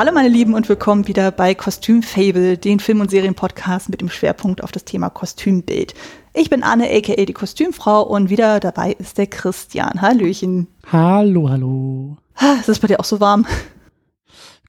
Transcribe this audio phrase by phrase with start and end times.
[0.00, 4.64] Hallo meine Lieben und willkommen wieder bei Kostümfable, den Film- und Serienpodcast mit dem Schwerpunkt
[4.64, 5.92] auf das Thema Kostümbild.
[6.32, 10.00] Ich bin Anne, aka die Kostümfrau und wieder dabei ist der Christian.
[10.00, 10.68] Hallöchen.
[10.90, 12.16] Hallo, hallo.
[12.60, 13.44] Ist es bei dir auch so warm?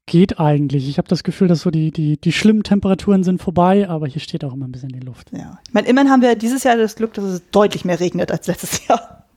[0.06, 0.90] Geht eigentlich.
[0.90, 4.20] Ich habe das Gefühl, dass so die, die, die schlimmen Temperaturen sind vorbei, aber hier
[4.20, 5.32] steht auch immer ein bisschen die Luft.
[5.32, 5.60] Ja.
[5.66, 8.48] Ich meine, immerhin haben wir dieses Jahr das Glück, dass es deutlich mehr regnet als
[8.48, 9.28] letztes Jahr.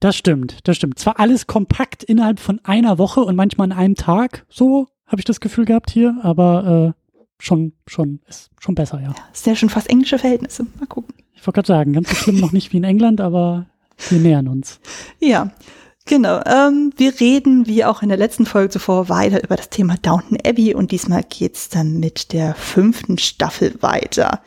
[0.00, 0.98] Das stimmt, das stimmt.
[0.98, 5.24] Zwar alles kompakt innerhalb von einer Woche und manchmal an einem Tag, so habe ich
[5.24, 9.08] das Gefühl gehabt hier, aber äh, schon, schon, ist schon besser, ja.
[9.08, 9.14] ja.
[9.32, 10.66] Sind ja schon fast englische Verhältnisse.
[10.78, 11.14] Mal gucken.
[11.34, 13.66] Ich wollte gerade sagen, ganz so schlimm noch nicht wie in England, aber
[14.08, 14.80] wir nähern uns.
[15.18, 15.50] Ja,
[16.04, 16.42] genau.
[16.44, 20.38] Ähm, wir reden, wie auch in der letzten Folge zuvor, weiter über das Thema Downton
[20.44, 24.42] Abbey und diesmal geht's dann mit der fünften Staffel weiter.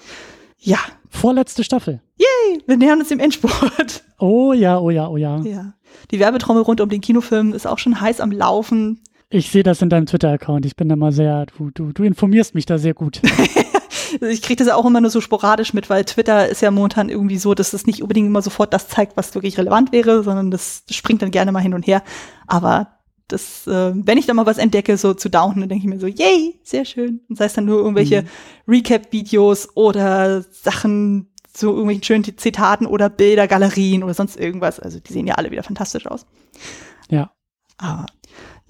[0.60, 0.80] Ja.
[1.10, 2.02] Vorletzte Staffel.
[2.18, 4.04] Yay, wir nähern uns dem Endspurt.
[4.18, 5.42] Oh ja, oh ja, oh ja.
[5.42, 5.74] Ja.
[6.12, 9.02] Die Werbetrommel rund um den Kinofilm ist auch schon heiß am Laufen.
[9.32, 10.66] Ich sehe das in deinem Twitter-Account.
[10.66, 13.22] Ich bin da mal sehr, du, du, du informierst mich da sehr gut.
[14.22, 17.08] ich kriege das ja auch immer nur so sporadisch mit, weil Twitter ist ja momentan
[17.08, 20.52] irgendwie so, dass es nicht unbedingt immer sofort das zeigt, was wirklich relevant wäre, sondern
[20.52, 22.04] das, springt dann gerne mal hin und her.
[22.46, 25.90] Aber das, äh, wenn ich da mal was entdecke, so zu Downton, dann denke ich
[25.90, 27.22] mir so, yay, sehr schön.
[27.30, 28.28] Und sei es dann nur irgendwelche mhm.
[28.68, 34.80] Recap-Videos oder Sachen, zu irgendwelchen schönen Zitaten oder Bilder, Galerien oder sonst irgendwas.
[34.80, 36.26] Also die sehen ja alle wieder fantastisch aus.
[37.10, 37.32] Ja.
[37.78, 38.06] Aber,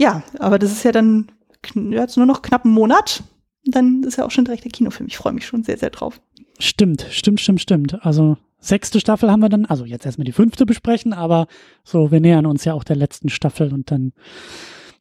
[0.01, 1.31] ja, aber das ist ja dann
[1.75, 3.23] jetzt nur noch knapp einen Monat.
[3.65, 5.07] Dann ist ja auch schon direkt der Kinofilm.
[5.07, 6.19] Ich freue mich schon sehr, sehr drauf.
[6.57, 8.03] Stimmt, stimmt, stimmt, stimmt.
[8.03, 11.45] Also sechste Staffel haben wir dann, also jetzt erstmal die fünfte besprechen, aber
[11.83, 14.13] so, wir nähern uns ja auch der letzten Staffel und dann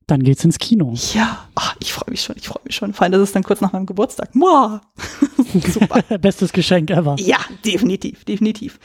[0.07, 0.93] dann geht's ins Kino.
[1.15, 2.93] Ja, Ach, ich freue mich schon, ich freue mich schon.
[2.93, 4.35] Vor allem, das ist dann kurz nach meinem Geburtstag.
[4.35, 4.83] Mua.
[5.69, 6.03] Super.
[6.19, 7.15] Bestes Geschenk ever.
[7.21, 8.81] Ja, definitiv, definitiv.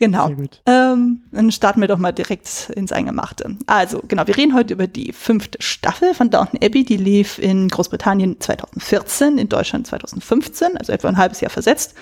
[0.00, 0.30] Genau.
[0.66, 3.56] Ähm, dann starten wir doch mal direkt ins Eingemachte.
[3.66, 6.84] Also, genau, wir reden heute über die fünfte Staffel von Downton Abbey.
[6.84, 11.94] Die lief in Großbritannien 2014, in Deutschland 2015, also etwa ein halbes Jahr versetzt.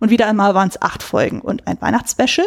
[0.00, 2.46] Und wieder einmal waren es acht Folgen und ein Weihnachtsspecial.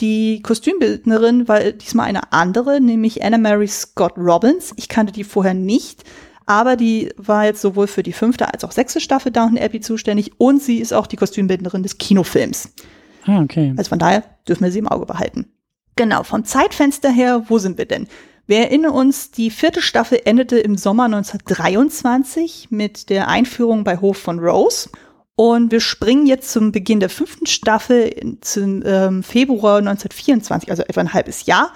[0.00, 4.72] Die Kostümbildnerin war diesmal eine andere, nämlich Anna Mary Scott Robbins.
[4.76, 6.02] Ich kannte die vorher nicht,
[6.46, 10.32] aber die war jetzt sowohl für die fünfte als auch sechste Staffel Downton Abbey zuständig
[10.38, 12.72] und sie ist auch die Kostümbildnerin des Kinofilms.
[13.26, 13.74] Ah, okay.
[13.76, 15.52] Also von daher dürfen wir sie im Auge behalten.
[15.96, 18.08] Genau, vom Zeitfenster her, wo sind wir denn?
[18.46, 24.18] Wir erinnern uns, die vierte Staffel endete im Sommer 1923 mit der Einführung bei Hof
[24.18, 24.90] von Rose
[25.36, 31.00] und wir springen jetzt zum Beginn der fünften Staffel zum ähm, Februar 1924, also etwa
[31.00, 31.72] ein halbes Jahr.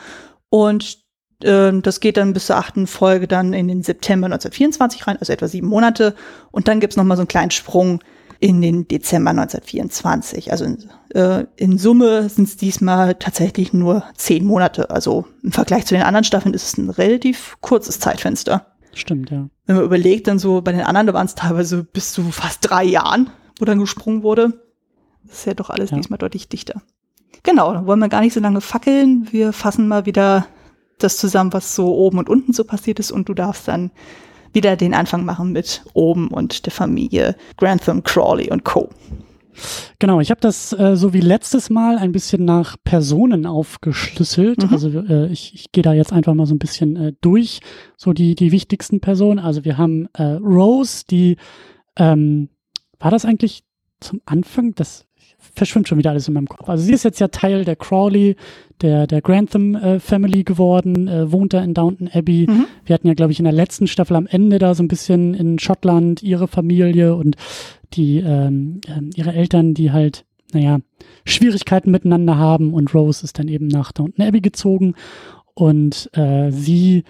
[0.48, 0.98] Und
[1.42, 5.32] ähm, das geht dann bis zur achten Folge dann in den September 1924 rein, also
[5.32, 6.14] etwa sieben Monate.
[6.52, 8.00] Und dann gibt's noch mal so einen kleinen Sprung
[8.40, 10.52] in den Dezember 1924.
[10.52, 10.78] Also in,
[11.14, 14.90] äh, in Summe sind es diesmal tatsächlich nur zehn Monate.
[14.90, 18.66] Also im Vergleich zu den anderen Staffeln ist es ein relativ kurzes Zeitfenster.
[18.94, 19.48] Stimmt, ja.
[19.66, 22.58] Wenn man überlegt, dann so bei den anderen, da waren es teilweise bis zu fast
[22.62, 24.60] drei Jahren wo dann gesprungen wurde.
[25.24, 25.96] Das ist ja doch alles ja.
[25.96, 26.82] diesmal deutlich dichter.
[27.42, 29.28] Genau, dann wollen wir gar nicht so lange fackeln.
[29.30, 30.46] Wir fassen mal wieder
[30.98, 33.90] das zusammen, was so oben und unten so passiert ist und du darfst dann
[34.52, 38.88] wieder den Anfang machen mit oben und der Familie Grantham, Crawley und Co.
[39.98, 44.62] Genau, ich habe das äh, so wie letztes Mal ein bisschen nach Personen aufgeschlüsselt.
[44.62, 44.72] Mhm.
[44.72, 47.60] Also äh, ich, ich gehe da jetzt einfach mal so ein bisschen äh, durch,
[47.96, 49.40] so die, die wichtigsten Personen.
[49.40, 51.36] Also wir haben äh, Rose, die
[51.96, 52.50] ähm,
[53.00, 53.64] war das eigentlich
[54.00, 54.74] zum Anfang?
[54.74, 55.06] Das
[55.58, 56.68] verschwimmt schon wieder alles in meinem Kopf.
[56.68, 58.36] Also sie ist jetzt ja Teil der Crawley,
[58.80, 62.46] der, der Grantham äh, Family geworden, äh, wohnt da in Downton Abbey.
[62.48, 62.66] Mhm.
[62.86, 65.34] Wir hatten ja, glaube ich, in der letzten Staffel am Ende da so ein bisschen
[65.34, 67.36] in Schottland ihre Familie und
[67.94, 70.78] die, ähm, äh, ihre Eltern, die halt, naja,
[71.24, 74.94] Schwierigkeiten miteinander haben und Rose ist dann eben nach Downton Abbey gezogen
[75.54, 77.04] und äh, sie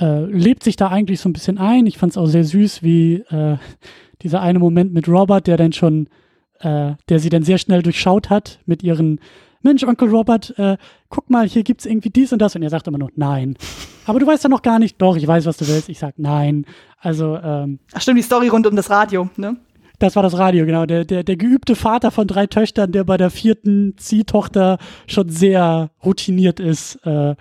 [0.00, 1.86] äh, lebt sich da eigentlich so ein bisschen ein.
[1.86, 3.56] Ich fand es auch sehr süß, wie äh,
[4.22, 6.08] dieser eine Moment mit Robert, der dann schon,
[6.60, 9.20] äh, der sie dann sehr schnell durchschaut hat mit ihren
[9.62, 10.78] Mensch, Onkel Robert, äh,
[11.10, 12.56] guck mal, hier gibt's irgendwie dies und das.
[12.56, 13.56] Und er sagt immer nur, nein.
[14.06, 15.88] Aber du weißt ja noch gar nicht, doch, ich weiß, was du willst.
[15.88, 16.64] Ich sag nein.
[16.98, 19.56] Also, ähm, Ach stimmt, die Story rund um das Radio, ne?
[19.98, 20.86] Das war das Radio, genau.
[20.86, 25.90] Der, der, der geübte Vater von drei Töchtern, der bei der vierten Ziehtochter schon sehr
[26.02, 27.34] routiniert ist äh,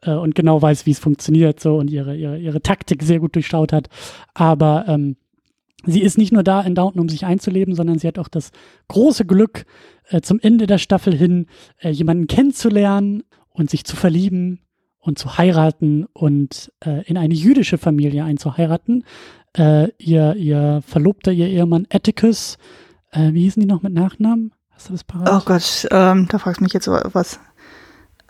[0.00, 3.34] äh, und genau weiß, wie es funktioniert so und ihre, ihre, ihre Taktik sehr gut
[3.34, 3.88] durchschaut hat.
[4.32, 5.16] Aber ähm,
[5.84, 8.50] sie ist nicht nur da in Downton, um sich einzuleben, sondern sie hat auch das
[8.88, 9.66] große Glück,
[10.08, 11.46] äh, zum Ende der Staffel hin
[11.78, 14.60] äh, jemanden kennenzulernen und sich zu verlieben
[14.98, 19.04] und zu heiraten und äh, in eine jüdische Familie einzuheiraten.
[19.56, 22.58] Äh, ihr, ihr Verlobter, ihr Ehemann Atticus,
[23.12, 24.52] äh, wie hießen die noch mit Nachnamen?
[24.70, 25.28] Hast du das parat?
[25.30, 27.40] Oh Gott, ähm, da fragst du mich jetzt was.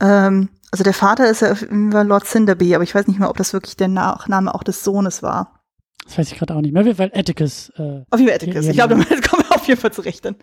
[0.01, 3.53] Ähm, also der Vater ist ja Lord Cinderby, aber ich weiß nicht mehr, ob das
[3.53, 5.56] wirklich der Nachname auch des Sohnes war.
[6.07, 7.71] Das weiß ich gerade auch nicht mehr, weil Atticus.
[7.77, 8.67] Äh, auf jeden Fall Atticus.
[8.67, 10.37] Ich glaube, damit kommen wir auf jeden Fall zurecht dann.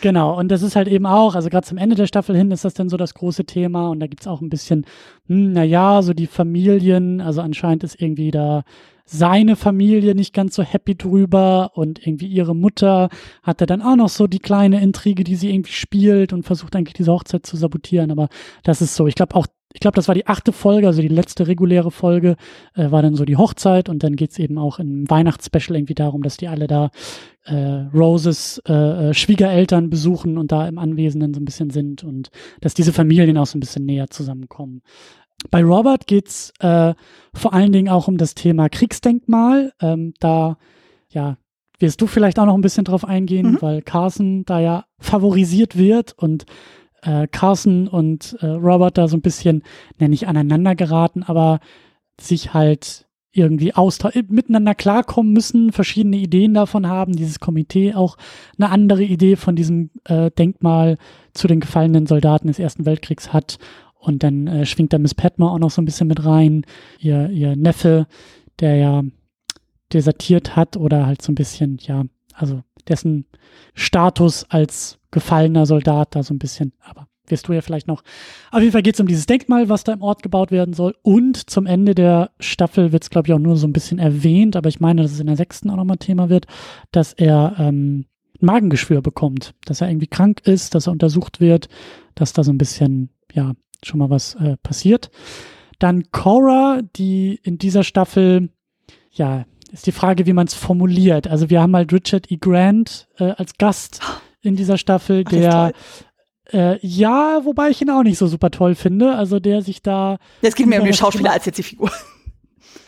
[0.00, 2.64] Genau, und das ist halt eben auch, also gerade zum Ende der Staffel hin ist
[2.64, 4.84] das dann so das große Thema und da gibt's auch ein bisschen,
[5.28, 8.64] hm, naja, so die Familien, also anscheinend ist irgendwie da
[9.06, 13.08] seine Familie nicht ganz so happy drüber und irgendwie ihre Mutter
[13.42, 16.94] hatte dann auch noch so die kleine Intrige, die sie irgendwie spielt und versucht eigentlich
[16.94, 18.10] diese Hochzeit zu sabotieren.
[18.10, 18.28] Aber
[18.62, 19.06] das ist so.
[19.06, 22.36] Ich glaube auch, ich glaube, das war die achte Folge, also die letzte reguläre Folge,
[22.74, 26.22] äh, war dann so die Hochzeit und dann geht's eben auch im Weihnachtsspecial irgendwie darum,
[26.22, 26.90] dass die alle da
[27.44, 32.30] äh, Roses äh, äh, Schwiegereltern besuchen und da im Anwesenden so ein bisschen sind und
[32.60, 34.80] dass diese Familien auch so ein bisschen näher zusammenkommen.
[35.50, 36.94] Bei Robert geht's äh,
[37.34, 39.72] vor allen Dingen auch um das Thema Kriegsdenkmal.
[39.82, 40.56] Ähm, da,
[41.08, 41.36] ja,
[41.80, 43.58] wirst du vielleicht auch noch ein bisschen drauf eingehen, mhm.
[43.62, 46.46] weil Carson da ja favorisiert wird und
[47.04, 49.62] äh, Carson und äh, Robert da so ein bisschen,
[49.98, 51.60] ne, nicht aneinander geraten, aber
[52.20, 53.72] sich halt irgendwie
[54.28, 58.16] miteinander klarkommen müssen, verschiedene Ideen davon haben, dieses Komitee auch
[58.56, 60.98] eine andere Idee von diesem äh, Denkmal
[61.32, 63.58] zu den gefallenen Soldaten des Ersten Weltkriegs hat
[63.98, 66.64] und dann äh, schwingt da Miss Padmore auch noch so ein bisschen mit rein.
[67.00, 68.06] Ihr, ihr Neffe,
[68.60, 69.02] der ja
[69.92, 72.04] desertiert hat oder halt so ein bisschen, ja,
[72.34, 73.26] also dessen
[73.74, 78.02] Status als gefallener Soldat da so ein bisschen, aber wirst du ja vielleicht noch.
[78.50, 80.94] Auf jeden Fall geht es um dieses Denkmal, was da im Ort gebaut werden soll.
[81.02, 84.56] Und zum Ende der Staffel wird es, glaube ich, auch nur so ein bisschen erwähnt,
[84.56, 86.46] aber ich meine, dass es in der sechsten auch nochmal Thema wird,
[86.92, 88.06] dass er ähm,
[88.40, 91.68] Magengeschwür bekommt, dass er irgendwie krank ist, dass er untersucht wird,
[92.14, 93.52] dass da so ein bisschen, ja,
[93.82, 95.10] schon mal was äh, passiert.
[95.78, 98.50] Dann Cora, die in dieser Staffel,
[99.10, 99.44] ja,
[99.74, 101.26] ist die Frage, wie man es formuliert.
[101.26, 102.36] Also wir haben halt Richard E.
[102.36, 104.00] Grant äh, als Gast
[104.40, 105.72] in dieser Staffel, der
[106.52, 109.14] äh, ja, wobei ich ihn auch nicht so super toll finde.
[109.14, 110.18] Also der sich da.
[110.42, 111.90] Es geht mir um den Schauspieler als jetzt die Figur.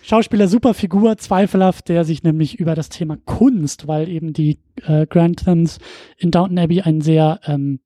[0.02, 5.04] Schauspieler super Figur, zweifelhaft, der sich nämlich über das Thema Kunst, weil eben die äh,
[5.06, 5.78] Granthams
[6.16, 7.80] in Downton Abbey ein sehr ähm,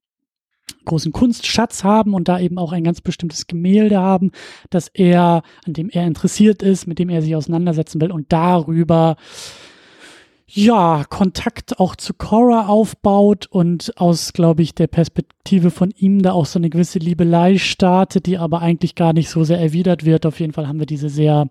[0.85, 4.31] großen Kunstschatz haben und da eben auch ein ganz bestimmtes Gemälde haben,
[4.69, 9.15] das er, an dem er interessiert ist, mit dem er sich auseinandersetzen will und darüber
[10.53, 16.33] ja, Kontakt auch zu Cora aufbaut und aus, glaube ich, der Perspektive von ihm da
[16.33, 20.25] auch so eine gewisse Liebelei startet, die aber eigentlich gar nicht so sehr erwidert wird.
[20.25, 21.47] Auf jeden Fall haben wir diese sehr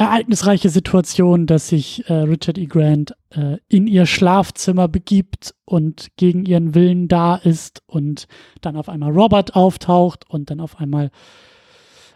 [0.00, 2.64] ereignisreiche Situation, dass sich äh, Richard E.
[2.64, 8.26] Grant äh, in ihr Schlafzimmer begibt und gegen ihren Willen da ist und
[8.62, 11.10] dann auf einmal Robert auftaucht und dann auf einmal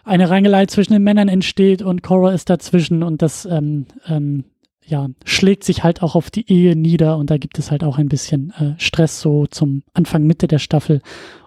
[0.03, 4.45] eine Rangelei zwischen den Männern entsteht und Cora ist dazwischen und das ähm, ähm,
[4.87, 7.99] ja, schlägt sich halt auch auf die Ehe nieder und da gibt es halt auch
[7.99, 11.03] ein bisschen äh, Stress so zum Anfang, Mitte der Staffel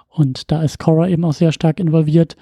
[0.07, 2.35] und da ist Cora eben auch sehr stark involviert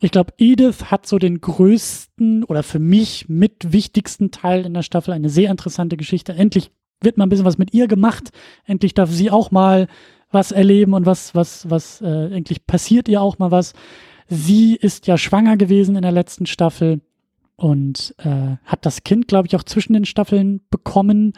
[0.00, 4.82] ich glaube, Edith hat so den größten oder für mich mit wichtigsten Teil in der
[4.82, 6.34] Staffel eine sehr interessante Geschichte.
[6.34, 8.30] Endlich wird mal ein bisschen was mit ihr gemacht.
[8.64, 9.88] Endlich darf sie auch mal
[10.30, 13.72] was erleben und was, was, was, äh, endlich passiert ihr auch mal was.
[14.28, 17.00] Sie ist ja schwanger gewesen in der letzten Staffel
[17.54, 21.32] und äh, hat das Kind, glaube ich, auch zwischen den Staffeln bekommen.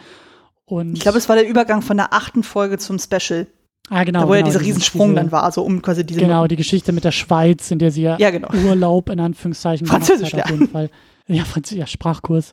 [0.64, 3.46] Und ich glaube, es war der Übergang von der achten Folge zum Special.
[3.90, 4.20] Ah, genau.
[4.20, 6.20] Da, wo genau, ja dieser Riesensprung diese, dann war, so um quasi diese.
[6.20, 8.48] Genau, die Geschichte mit der Schweiz, in der sie ja, ja genau.
[8.66, 10.90] Urlaub in Anführungszeichen Französisch, hat, auf jeden Fall.
[11.26, 12.52] Ja, Französisch, ja, Sprachkurs.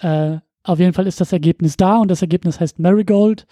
[0.00, 3.46] Äh, auf jeden Fall ist das Ergebnis da und das Ergebnis heißt Marigold.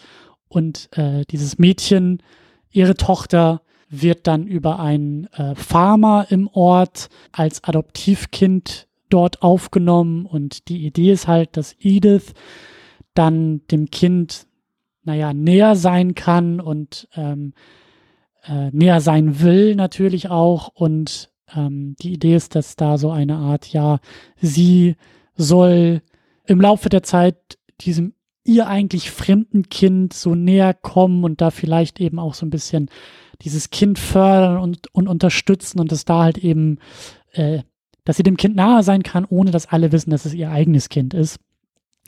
[0.49, 2.23] Und äh, dieses Mädchen,
[2.71, 10.27] ihre Tochter, wird dann über einen äh, Farmer im Ort als Adoptivkind dort aufgenommen.
[10.27, 12.35] Und die Idee ist halt, dass Edith
[13.15, 14.47] dann dem Kind
[15.09, 17.55] naja, näher sein kann und ähm,
[18.45, 20.69] äh, näher sein will natürlich auch.
[20.69, 24.01] Und ähm, die Idee ist, dass da so eine Art, ja,
[24.41, 24.97] sie
[25.35, 26.03] soll
[26.45, 28.13] im Laufe der Zeit diesem
[28.45, 32.91] ihr eigentlich fremden Kind so näher kommen und da vielleicht eben auch so ein bisschen
[33.43, 36.79] dieses Kind fördern und, und unterstützen und dass da halt eben,
[37.33, 37.61] äh,
[38.05, 40.89] dass sie dem Kind nahe sein kann, ohne dass alle wissen, dass es ihr eigenes
[40.89, 41.39] Kind ist.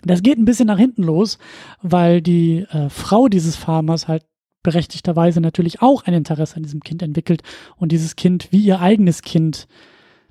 [0.04, 1.38] Das geht ein bisschen nach hinten los,
[1.82, 4.24] weil die äh, Frau dieses Farmers halt
[4.62, 7.42] berechtigterweise natürlich auch ein Interesse an diesem Kind entwickelt
[7.76, 9.66] und dieses Kind wie ihr eigenes Kind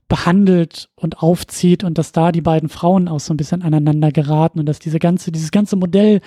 [0.08, 4.60] behandelt und aufzieht und dass da die beiden Frauen auch so ein bisschen aneinander geraten
[4.60, 6.22] und dass diese ganze, dieses ganze Modell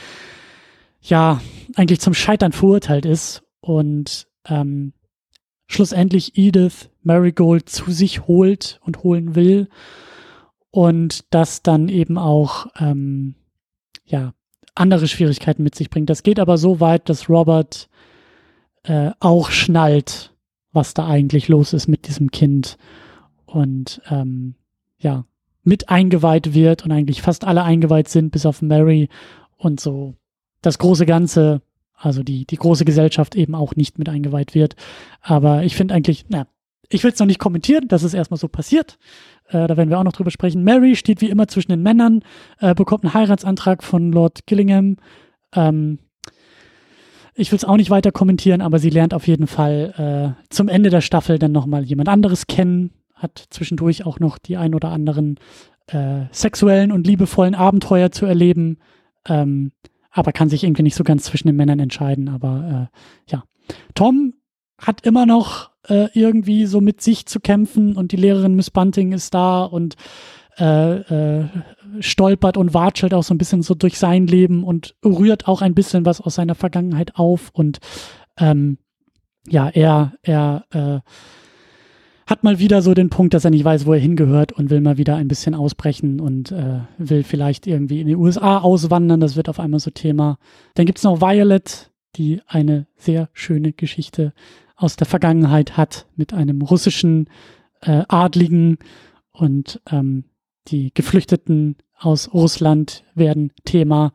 [1.01, 1.41] ja
[1.75, 4.93] eigentlich zum Scheitern verurteilt ist und ähm,
[5.67, 9.69] schlussendlich Edith Marigold zu sich holt und holen will
[10.73, 13.37] und das dann eben auch ähm,
[14.05, 14.33] ja
[14.75, 16.11] andere Schwierigkeiten mit sich bringt.
[16.11, 17.89] Das geht aber so weit, dass Robert
[18.83, 20.35] äh, auch schnallt,
[20.73, 22.79] was da eigentlich los ist mit diesem Kind
[23.45, 24.57] und ähm,
[24.99, 25.27] ja
[25.63, 29.09] mit eingeweiht wird und eigentlich fast alle eingeweiht sind, bis auf Mary
[29.59, 30.15] und so
[30.63, 31.61] das große Ganze,
[31.95, 34.75] also die, die große Gesellschaft eben auch nicht mit eingeweiht wird.
[35.21, 36.47] Aber ich finde eigentlich, na,
[36.89, 38.99] ich will es noch nicht kommentieren, dass es erstmal so passiert.
[39.53, 40.65] Äh, da werden wir auch noch drüber sprechen.
[40.65, 42.23] Mary steht wie immer zwischen den Männern,
[42.59, 44.97] äh, bekommt einen Heiratsantrag von Lord Gillingham.
[45.55, 45.99] Ähm,
[47.35, 50.69] ich will es auch nicht weiter kommentieren, aber sie lernt auf jeden Fall äh, zum
[50.69, 54.91] Ende der Staffel dann nochmal jemand anderes kennen, hat zwischendurch auch noch die ein oder
[54.91, 55.39] anderen
[55.87, 58.79] äh, sexuellen und liebevollen Abenteuer zu erleben,
[59.27, 59.73] ähm,
[60.11, 62.29] aber kann sich irgendwie nicht so ganz zwischen den Männern entscheiden.
[62.29, 63.45] Aber äh, ja,
[63.95, 64.35] Tom
[64.79, 69.13] hat immer noch äh, irgendwie so mit sich zu kämpfen und die Lehrerin Miss Bunting
[69.13, 69.97] ist da und
[70.59, 70.97] äh,
[71.41, 71.45] äh,
[72.01, 75.75] stolpert und watschelt auch so ein bisschen so durch sein Leben und rührt auch ein
[75.75, 77.79] bisschen was aus seiner Vergangenheit auf und
[78.39, 78.79] ähm,
[79.49, 81.01] ja, er, er äh,
[82.27, 84.81] hat mal wieder so den Punkt, dass er nicht weiß, wo er hingehört und will
[84.81, 89.21] mal wieder ein bisschen ausbrechen und äh, will vielleicht irgendwie in die USA auswandern.
[89.21, 90.39] Das wird auf einmal so Thema.
[90.75, 94.33] Dann gibt's noch Violet, die eine sehr schöne Geschichte
[94.83, 97.29] aus der Vergangenheit hat mit einem russischen
[97.81, 98.79] äh, Adligen
[99.33, 100.25] und ähm,
[100.69, 104.13] die Geflüchteten aus Russland werden Thema.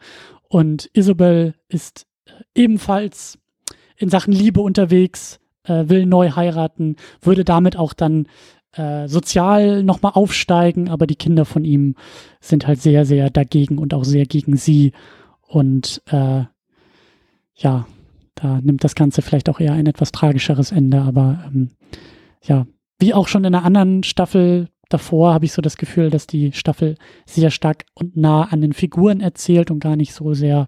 [0.50, 3.40] Und Isabel ist äh, ebenfalls
[3.96, 8.28] in Sachen Liebe unterwegs, äh, will neu heiraten, würde damit auch dann
[8.74, 11.96] äh, sozial nochmal aufsteigen, aber die Kinder von ihm
[12.40, 14.92] sind halt sehr, sehr dagegen und auch sehr gegen sie.
[15.48, 16.44] Und äh,
[17.56, 17.88] ja,
[18.42, 21.70] da nimmt das Ganze vielleicht auch eher ein etwas tragischeres Ende, aber ähm,
[22.44, 22.66] ja,
[23.00, 26.52] wie auch schon in einer anderen Staffel davor habe ich so das Gefühl, dass die
[26.54, 30.68] Staffel sehr stark und nah an den Figuren erzählt und gar nicht so sehr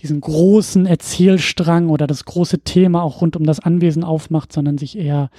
[0.00, 4.96] diesen großen Erzählstrang oder das große Thema auch rund um das Anwesen aufmacht, sondern sich
[4.96, 5.30] eher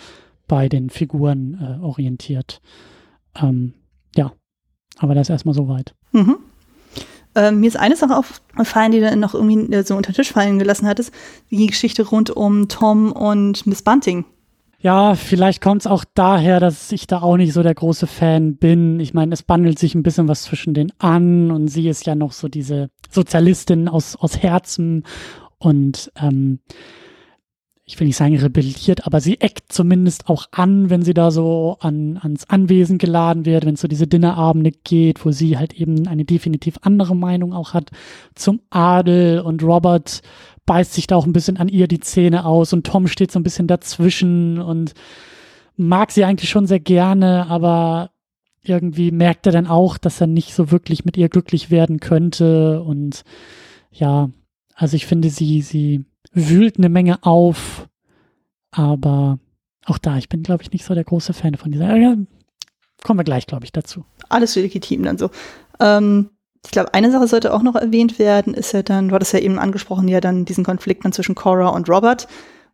[0.47, 2.61] bei den Figuren äh, orientiert.
[3.41, 3.73] Ähm,
[4.15, 4.33] ja,
[4.97, 5.95] aber das erstmal soweit.
[6.11, 6.37] Mhm.
[7.39, 10.33] Ähm, mir ist eine Sache aufgefallen, die du noch irgendwie äh, so unter den Tisch
[10.33, 11.13] fallen gelassen hattest,
[11.49, 14.25] die Geschichte rund um Tom und Miss Bunting.
[14.81, 18.55] Ja, vielleicht kommt es auch daher, dass ich da auch nicht so der große Fan
[18.55, 18.99] bin.
[18.99, 22.15] Ich meine, es bandelt sich ein bisschen was zwischen denen an und sie ist ja
[22.15, 25.03] noch so diese Sozialistin aus, aus Herzen
[25.57, 26.59] und ähm,
[27.89, 31.77] ich will nicht sagen rebelliert, aber sie eckt zumindest auch an, wenn sie da so
[31.79, 36.07] an, ans Anwesen geladen wird, wenn es so diese Dinnerabende geht, wo sie halt eben
[36.07, 37.89] eine definitiv andere Meinung auch hat
[38.35, 39.39] zum Adel.
[39.39, 40.21] Und Robert
[40.67, 43.39] beißt sich da auch ein bisschen an ihr die Zähne aus und Tom steht so
[43.39, 44.93] ein bisschen dazwischen und
[45.75, 48.11] mag sie eigentlich schon sehr gerne, aber
[48.61, 52.83] irgendwie merkt er dann auch, dass er nicht so wirklich mit ihr glücklich werden könnte.
[52.83, 53.23] Und
[53.91, 54.29] ja,
[54.75, 57.87] also ich finde, sie, sie wühlt eine Menge auf,
[58.71, 59.39] aber
[59.85, 61.95] auch da, ich bin, glaube ich, nicht so der große Fan von dieser.
[61.95, 62.15] Ja,
[63.03, 64.05] kommen wir gleich, glaube ich, dazu.
[64.29, 65.31] Alles legitim dann so.
[65.79, 66.29] Ähm,
[66.65, 69.39] ich glaube, eine Sache sollte auch noch erwähnt werden, ist ja dann, du hattest ja
[69.39, 72.27] eben angesprochen, ja dann diesen Konflikt dann zwischen Cora und Robert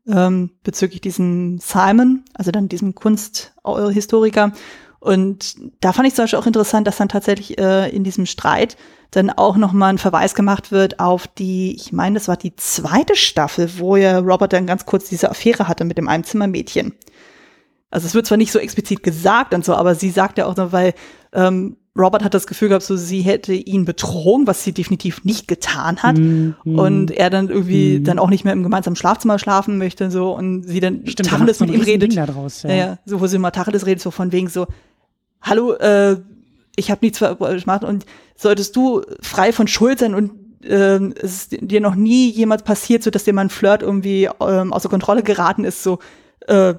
[0.07, 4.51] ähm, bezüglich diesem Simon, also dann diesem Kunsthistoriker.
[4.99, 8.75] Und da fand ich zum Beispiel auch interessant, dass dann tatsächlich äh, in diesem Streit
[9.15, 13.15] dann auch nochmal ein Verweis gemacht wird auf die, ich meine, das war die zweite
[13.15, 16.93] Staffel, wo ja Robert dann ganz kurz diese Affäre hatte mit dem einem Zimmermädchen.
[17.91, 20.57] Also es wird zwar nicht so explizit gesagt und so, aber sie sagt ja auch
[20.57, 20.93] noch, weil
[21.31, 25.47] ähm, Robert hat das Gefühl gehabt, so sie hätte ihn betrogen, was sie definitiv nicht
[25.47, 26.17] getan hat.
[26.17, 28.03] Mm, Und er dann irgendwie mm.
[28.03, 31.61] dann auch nicht mehr im gemeinsamen Schlafzimmer schlafen möchte, so und sie dann Stimmt, Tacheles
[31.61, 32.17] mit ihm redet.
[32.17, 32.73] Daraus, ja.
[32.73, 32.97] ja.
[33.05, 34.67] so wo sie mal Tacheles redet, so von wegen so,
[35.41, 36.17] hallo, äh,
[36.75, 38.05] ich habe nichts gemacht und
[38.35, 40.31] solltest du frei von Schuld sein und
[40.63, 44.29] äh, es ist dir noch nie jemals passiert, so dass dir mal ein Flirt irgendwie
[44.39, 45.99] ähm, außer Kontrolle geraten ist, so
[46.47, 46.75] äh,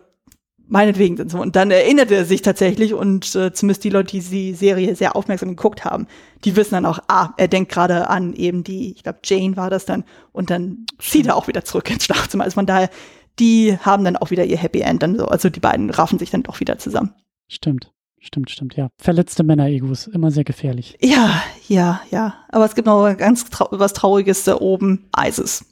[0.68, 1.38] meinetwegen sind so.
[1.40, 5.16] Und dann erinnert er sich tatsächlich und äh, zumindest die Leute, die die Serie sehr
[5.16, 6.06] aufmerksam geguckt haben,
[6.44, 9.70] die wissen dann auch, ah, er denkt gerade an eben die, ich glaube, Jane war
[9.70, 12.44] das dann und dann zieht er auch wieder zurück ins Schlafzimmer.
[12.44, 12.90] Also von daher,
[13.38, 15.26] die haben dann auch wieder ihr Happy End dann so.
[15.26, 17.14] Also die beiden raffen sich dann doch wieder zusammen.
[17.48, 17.92] Stimmt.
[18.26, 18.88] Stimmt, stimmt, ja.
[18.98, 20.98] Verletzte Männer-Egos, immer sehr gefährlich.
[21.00, 22.34] Ja, ja, ja.
[22.48, 25.64] Aber es gibt noch ganz trau was Trauriges da oben, Isis.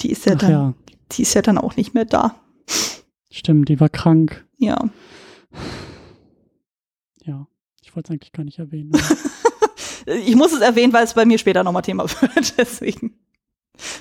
[0.00, 0.74] Die ist ja Ach, dann, ja.
[1.12, 2.34] die ist ja dann auch nicht mehr da.
[3.30, 4.44] Stimmt, die war krank.
[4.58, 4.90] Ja.
[7.22, 7.46] Ja,
[7.80, 8.90] ich wollte es eigentlich gar nicht erwähnen.
[10.06, 12.58] ich muss es erwähnen, weil es bei mir später nochmal Thema wird.
[12.58, 13.20] Deswegen.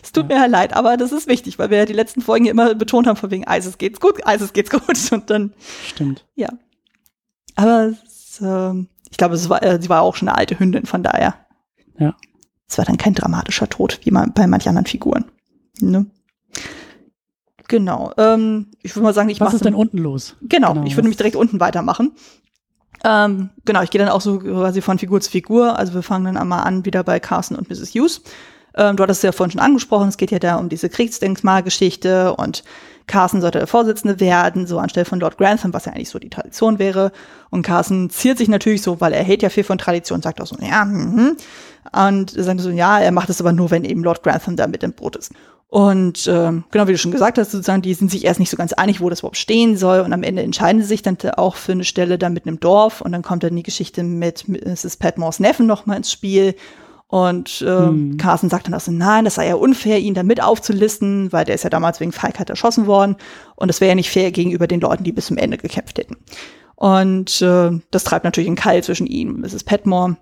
[0.01, 0.39] Es tut ja.
[0.39, 3.18] mir leid, aber das ist wichtig, weil wir ja die letzten Folgen immer betont haben,
[3.18, 4.98] von wegen Eises geht's gut, Eises geht's gut.
[5.12, 5.54] Und dann.
[5.86, 6.25] Stimmt.
[6.36, 6.50] Ja.
[7.60, 8.74] Aber es, äh,
[9.12, 11.36] ich glaube, es war, äh, sie war auch schon eine alte Hündin, von daher.
[11.98, 12.16] Ja.
[12.70, 15.25] Es war dann kein dramatischer Tod, wie man bei manchen anderen Figuren.
[15.82, 16.06] Ne?
[17.68, 18.13] Genau.
[18.18, 20.38] Ähm, ich würde mal sagen, ich Was ist denn unten los?
[20.42, 22.13] Genau, genau ich würde nämlich direkt unten weitermachen.
[23.04, 25.78] Ähm, genau, ich gehe dann auch so quasi von Figur zu Figur.
[25.78, 27.94] Also wir fangen dann einmal an wieder bei Carson und Mrs.
[27.94, 28.22] Hughes.
[28.75, 32.36] Ähm, du hattest es ja vorhin schon angesprochen, es geht ja da um diese Kriegsdenkmalgeschichte
[32.36, 32.63] und
[33.10, 36.30] Carson sollte der Vorsitzende werden, so anstelle von Lord Grantham, was ja eigentlich so die
[36.30, 37.12] Tradition wäre.
[37.50, 40.48] Und Carson ziert sich natürlich so, weil er hält ja viel von Tradition, sagt auch
[40.48, 41.36] so, ja, mhm.
[41.92, 44.84] Und sagt so, ja, er macht es aber nur, wenn eben Lord Grantham da mit
[44.84, 45.32] im Boot ist.
[45.70, 48.58] Und ähm, genau wie du schon gesagt hast, sozusagen, die sind sich erst nicht so
[48.58, 50.00] ganz einig, wo das überhaupt stehen soll.
[50.00, 53.01] Und am Ende entscheiden sie sich dann auch für eine Stelle da mitten im Dorf.
[53.01, 54.98] Und dann kommt dann die Geschichte mit Mrs.
[54.98, 56.56] Patmores Neffen nochmal ins Spiel.
[57.12, 58.18] Und äh, hm.
[58.18, 61.44] Carson sagt dann auch so, nein, das sei ja unfair, ihn da mit aufzulisten, weil
[61.44, 63.16] der ist ja damals wegen Feigheit erschossen worden.
[63.56, 66.18] Und das wäre ja nicht fair gegenüber den Leuten, die bis zum Ende gekämpft hätten.
[66.75, 69.63] Und äh, das treibt natürlich einen Keil zwischen ihm und Mrs.
[69.63, 70.18] Patmore.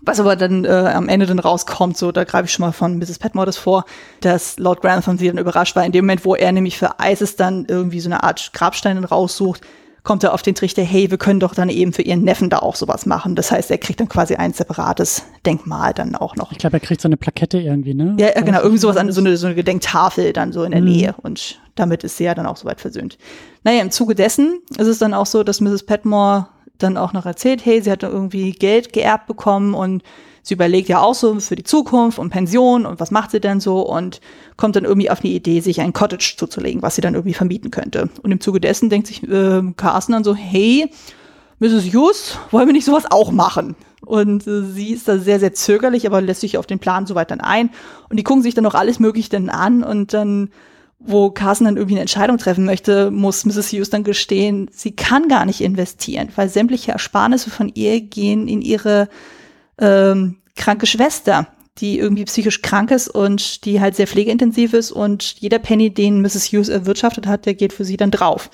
[0.00, 2.98] Was aber dann äh, am Ende dann rauskommt, so da greife ich schon mal von
[2.98, 3.20] Mrs.
[3.20, 3.84] Petmore das vor,
[4.22, 5.84] dass Lord Grantham sie dann überrascht war.
[5.84, 9.60] In dem Moment, wo er nämlich für Isis dann irgendwie so eine Art Grabstein raussucht,
[10.02, 12.58] kommt er auf den Trichter, hey, wir können doch dann eben für ihren Neffen da
[12.58, 13.36] auch sowas machen.
[13.36, 16.50] Das heißt, er kriegt dann quasi ein separates Denkmal dann auch noch.
[16.50, 18.16] Ich glaube, er kriegt so eine Plakette irgendwie, ne?
[18.18, 20.88] Ja, genau, irgendwie sowas an, so eine, so eine Gedenktafel dann so in der mhm.
[20.88, 21.14] Nähe.
[21.22, 23.16] Und damit ist sie ja dann auch soweit versöhnt.
[23.62, 25.84] Naja, im Zuge dessen ist es dann auch so, dass Mrs.
[25.84, 30.02] Petmore dann auch noch erzählt, hey, sie hat irgendwie Geld geerbt bekommen und
[30.42, 33.60] sie überlegt ja auch so für die Zukunft und Pension und was macht sie denn
[33.60, 34.20] so und
[34.56, 37.70] kommt dann irgendwie auf die Idee, sich ein Cottage zuzulegen, was sie dann irgendwie vermieten
[37.70, 38.10] könnte.
[38.22, 40.90] Und im Zuge dessen denkt sich äh, Carsten dann so, hey,
[41.60, 41.94] Mrs.
[41.94, 43.76] Hughes, wollen wir nicht sowas auch machen?
[44.04, 47.30] Und äh, sie ist da sehr, sehr zögerlich, aber lässt sich auf den Plan soweit
[47.30, 47.70] dann ein.
[48.10, 50.50] Und die gucken sich dann noch alles Mögliche dann an und dann
[51.04, 53.72] wo Carson dann irgendwie eine Entscheidung treffen möchte, muss Mrs.
[53.72, 58.62] Hughes dann gestehen, sie kann gar nicht investieren, weil sämtliche Ersparnisse von ihr gehen in
[58.62, 59.08] ihre
[59.82, 65.22] ähm, kranke Schwester, die irgendwie psychisch krank ist und die halt sehr pflegeintensiv ist und
[65.40, 66.52] jeder Penny, den Mrs.
[66.52, 68.50] Hughes erwirtschaftet hat, der geht für sie dann drauf.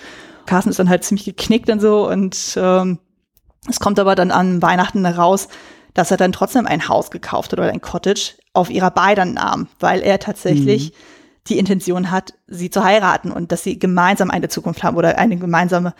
[0.46, 2.98] Carson ist dann halt ziemlich geknickt und so und ähm,
[3.68, 5.48] es kommt aber dann an Weihnachten raus,
[5.94, 9.68] dass er dann trotzdem ein Haus gekauft hat oder ein Cottage auf ihrer beiden Namen,
[9.78, 10.96] weil er tatsächlich mhm
[11.48, 15.36] die Intention hat, sie zu heiraten und dass sie gemeinsam eine Zukunft haben oder eine
[15.36, 15.94] gemeinsame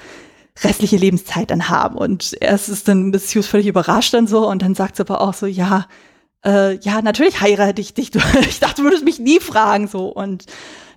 [0.62, 1.97] restliche Lebenszeit dann haben.
[1.97, 5.21] Und erst ist dann Miss Hughes völlig überrascht dann so und dann sagt sie aber
[5.21, 5.87] auch so, ja,
[6.44, 8.11] äh, ja, natürlich heirate ich dich.
[8.40, 10.07] ich dachte, du würdest mich nie fragen so.
[10.07, 10.47] Und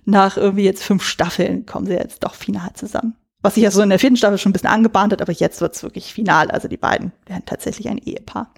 [0.04, 3.16] nach irgendwie jetzt fünf Staffeln kommen sie jetzt doch final zusammen.
[3.40, 5.60] Was sich ja so in der vierten Staffel schon ein bisschen angebahnt hat, aber jetzt
[5.60, 6.50] wird's wirklich final.
[6.50, 8.52] Also die beiden werden tatsächlich ein Ehepaar.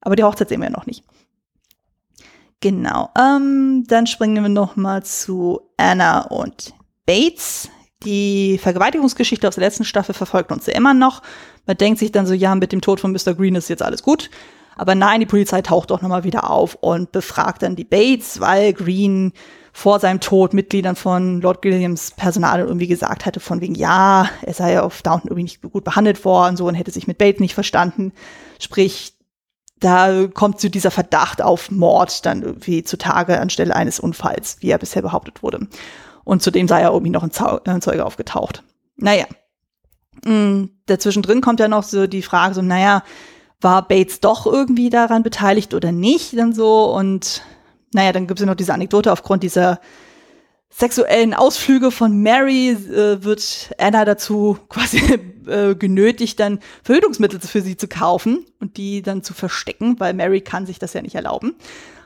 [0.00, 1.04] Aber die Hochzeit sehen wir ja noch nicht.
[2.60, 3.10] Genau.
[3.18, 6.74] Ähm, dann springen wir noch mal zu Anna und
[7.06, 7.68] Bates.
[8.04, 11.22] Die Vergewaltigungsgeschichte aus der letzten Staffel verfolgt uns ja immer noch.
[11.66, 13.34] Man denkt sich dann so, ja, mit dem Tod von Mr.
[13.34, 14.30] Green ist jetzt alles gut.
[14.76, 18.72] Aber nein, die Polizei taucht doch nochmal wieder auf und befragt dann die Bates, weil
[18.72, 19.32] Green
[19.72, 24.54] vor seinem Tod Mitgliedern von Lord Williams Personal irgendwie gesagt hatte, von wegen, ja, er
[24.54, 27.54] sei auf Downton irgendwie nicht gut behandelt worden, so und hätte sich mit Bates nicht
[27.54, 28.12] verstanden.
[28.60, 29.14] Sprich,
[29.80, 34.78] da kommt so dieser Verdacht auf Mord dann irgendwie zutage anstelle eines Unfalls, wie er
[34.78, 35.68] bisher behauptet wurde.
[36.28, 37.30] Und zudem sei ja irgendwie noch ein,
[37.64, 38.62] ein Zeuge aufgetaucht.
[38.96, 39.24] Naja.
[40.26, 43.02] Mm, dazwischen drin kommt ja noch so die Frage so, naja,
[43.62, 47.40] war Bates doch irgendwie daran beteiligt oder nicht dann so und
[47.94, 49.80] naja, dann gibt es ja noch diese Anekdote aufgrund dieser
[50.68, 54.98] sexuellen Ausflüge von Mary äh, wird Anna dazu quasi
[55.46, 60.42] äh, genötigt, dann Verhütungsmittel für sie zu kaufen und die dann zu verstecken, weil Mary
[60.42, 61.54] kann sich das ja nicht erlauben.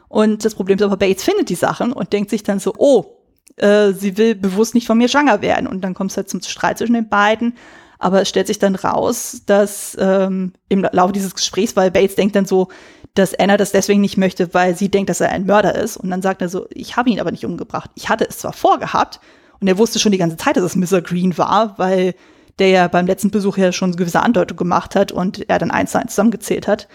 [0.08, 3.18] Und das Problem ist aber, Bates findet die Sachen und denkt sich dann so, oh,
[3.56, 5.66] äh, sie will bewusst nicht von mir schwanger werden.
[5.66, 7.54] Und dann kommt es halt zum Streit zwischen den beiden.
[7.98, 12.34] Aber es stellt sich dann raus, dass ähm, im Laufe dieses Gesprächs, weil Bates denkt
[12.34, 12.68] dann so,
[13.14, 15.96] dass Anna das deswegen nicht möchte, weil sie denkt, dass er ein Mörder ist.
[15.96, 17.90] Und dann sagt er so, ich habe ihn aber nicht umgebracht.
[17.94, 19.20] Ich hatte es zwar vorgehabt
[19.60, 21.00] und er wusste schon die ganze Zeit, dass es Mr.
[21.00, 22.14] Green war, weil
[22.58, 25.92] der ja beim letzten Besuch ja schon gewisse Andeutung gemacht hat und er dann eins
[25.92, 26.88] zu eins zusammengezählt hat.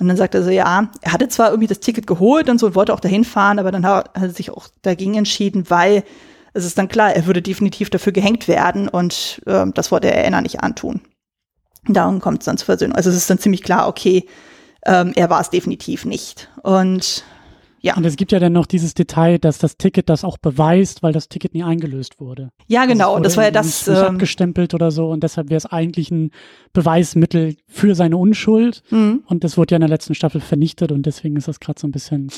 [0.00, 2.66] Und dann sagt er so, ja, er hatte zwar irgendwie das Ticket geholt und so
[2.66, 6.04] und wollte auch dahin fahren, aber dann hat er sich auch dagegen entschieden, weil
[6.52, 10.26] es ist dann klar, er würde definitiv dafür gehängt werden und äh, das wollte er
[10.26, 11.00] Anna nicht antun.
[11.88, 12.96] Darum kommt es dann zur Versöhnung.
[12.96, 14.26] Also es ist dann ziemlich klar, okay,
[14.84, 16.48] ähm, er war es definitiv nicht.
[16.62, 17.24] Und
[17.80, 17.96] ja.
[17.96, 21.12] Und es gibt ja dann noch dieses Detail, dass das Ticket das auch beweist, weil
[21.12, 22.50] das Ticket nie eingelöst wurde.
[22.66, 23.14] Ja, genau.
[23.14, 23.86] Und das war ja das.
[23.86, 25.08] Nicht, nicht ähm, abgestempelt oder so.
[25.08, 26.30] Und deshalb wäre es eigentlich ein
[26.72, 28.82] Beweismittel für seine Unschuld.
[28.90, 29.22] Mhm.
[29.26, 30.92] Und das wurde ja in der letzten Staffel vernichtet.
[30.92, 32.30] Und deswegen ist das gerade so ein bisschen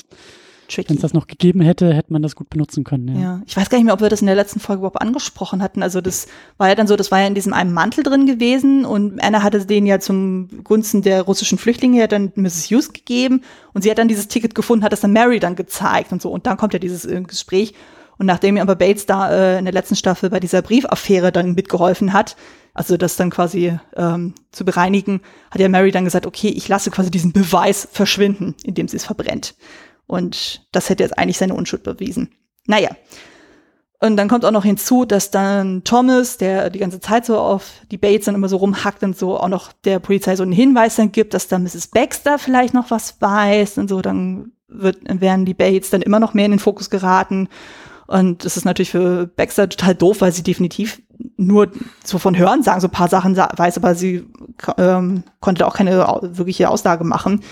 [0.76, 3.08] wenn es das noch gegeben hätte, hätte man das gut benutzen können.
[3.08, 3.20] Ja.
[3.20, 3.42] ja.
[3.46, 5.82] ich weiß gar nicht mehr, ob wir das in der letzten Folge überhaupt angesprochen hatten.
[5.82, 6.26] Also das
[6.58, 9.42] war ja dann so, das war ja in diesem einen Mantel drin gewesen und Anna
[9.42, 12.70] hatte den ja zum Gunsten der russischen Flüchtlinge ja dann Mrs.
[12.70, 16.12] Hughes gegeben und sie hat dann dieses Ticket gefunden, hat das dann Mary dann gezeigt
[16.12, 17.74] und so und dann kommt ja dieses äh, Gespräch
[18.20, 22.12] Und nachdem aber Bates da äh, in der letzten Staffel bei dieser Briefaffäre dann mitgeholfen
[22.12, 22.36] hat,
[22.74, 26.90] also das dann quasi ähm, zu bereinigen, hat ja Mary dann gesagt, okay, ich lasse
[26.90, 29.54] quasi diesen Beweis verschwinden, indem sie es verbrennt.
[30.06, 32.30] Und das hätte jetzt eigentlich seine Unschuld bewiesen.
[32.66, 32.90] Naja.
[34.02, 37.70] Und dann kommt auch noch hinzu, dass dann Thomas, der die ganze Zeit so auf
[37.90, 40.96] die Bates dann immer so rumhackt und so auch noch der Polizei so einen Hinweis
[40.96, 41.88] dann gibt, dass da Mrs.
[41.88, 46.32] Baxter vielleicht noch was weiß und so, dann wird, werden die Bates dann immer noch
[46.32, 47.48] mehr in den Fokus geraten.
[48.06, 51.02] Und das ist natürlich für Baxter total doof, weil sie definitiv
[51.36, 51.70] nur
[52.02, 54.24] so von Hören sagen, so ein paar Sachen weiß, aber sie
[54.78, 57.42] ähm, konnte auch keine wirkliche Aussage machen.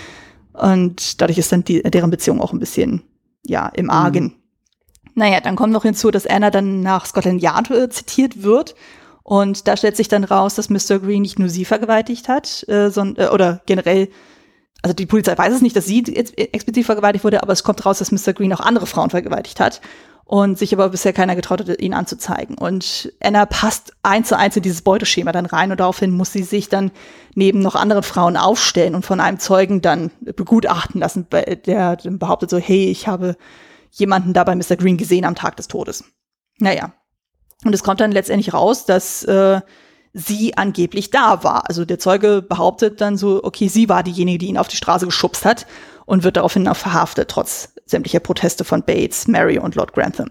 [0.53, 3.03] Und dadurch ist dann die, deren Beziehung auch ein bisschen,
[3.45, 4.25] ja, im Argen.
[4.25, 4.35] Mhm.
[5.15, 8.75] Naja, dann kommt noch hinzu, dass Anna dann nach Scotland Yard äh, zitiert wird.
[9.23, 11.01] Und da stellt sich dann raus, dass Mr.
[11.01, 14.09] Green nicht nur sie vergewaltigt hat, äh, sondern, äh, oder generell
[14.81, 17.99] also die Polizei weiß es nicht, dass sie explizit vergewaltigt wurde, aber es kommt raus,
[17.99, 18.33] dass Mr.
[18.33, 19.81] Green auch andere Frauen vergewaltigt hat
[20.29, 22.59] und sich aber bisher keiner getraut hat, ihn anzuzeigen.
[22.59, 26.43] Und Anna passt eins zu eins in dieses Beuteschema dann rein und daraufhin muss sie
[26.43, 26.91] sich dann
[27.35, 31.27] neben noch anderen Frauen aufstellen und von einem Zeugen dann begutachten lassen,
[31.65, 33.37] der behauptet so, hey, ich habe
[33.91, 34.77] jemanden da bei Mr.
[34.77, 36.05] Green gesehen am Tag des Todes.
[36.59, 36.93] Naja.
[37.65, 39.63] Und es kommt dann letztendlich raus, dass äh,
[40.13, 41.71] sie angeblich da war.
[41.71, 45.07] Also der Zeuge behauptet dann so, okay, sie war diejenige, die ihn auf die Straße
[45.07, 45.67] geschubst hat
[46.05, 50.31] und wird daraufhin auch verhaftet, trotz sämtlicher Proteste von Bates, Mary und Lord Grantham.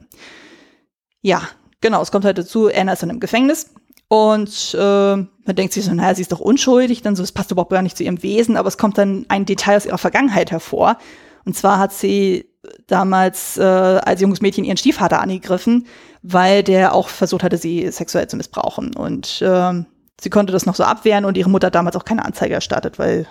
[1.22, 1.42] Ja,
[1.82, 3.72] genau, es kommt halt dazu, Anna ist dann im Gefängnis
[4.08, 7.52] und äh, man denkt sich so, naja, sie ist doch unschuldig, dann so, es passt
[7.52, 10.52] überhaupt gar nicht zu ihrem Wesen, aber es kommt dann ein Detail aus ihrer Vergangenheit
[10.52, 10.98] hervor.
[11.46, 12.46] Und zwar hat sie
[12.88, 15.88] damals äh, als junges Mädchen ihren Stiefvater angegriffen,
[16.22, 18.96] weil der auch versucht hatte, sie sexuell zu missbrauchen.
[18.96, 19.84] Und äh,
[20.20, 23.00] sie konnte das noch so abwehren und ihre Mutter hat damals auch keine Anzeige erstattet,
[23.00, 23.28] weil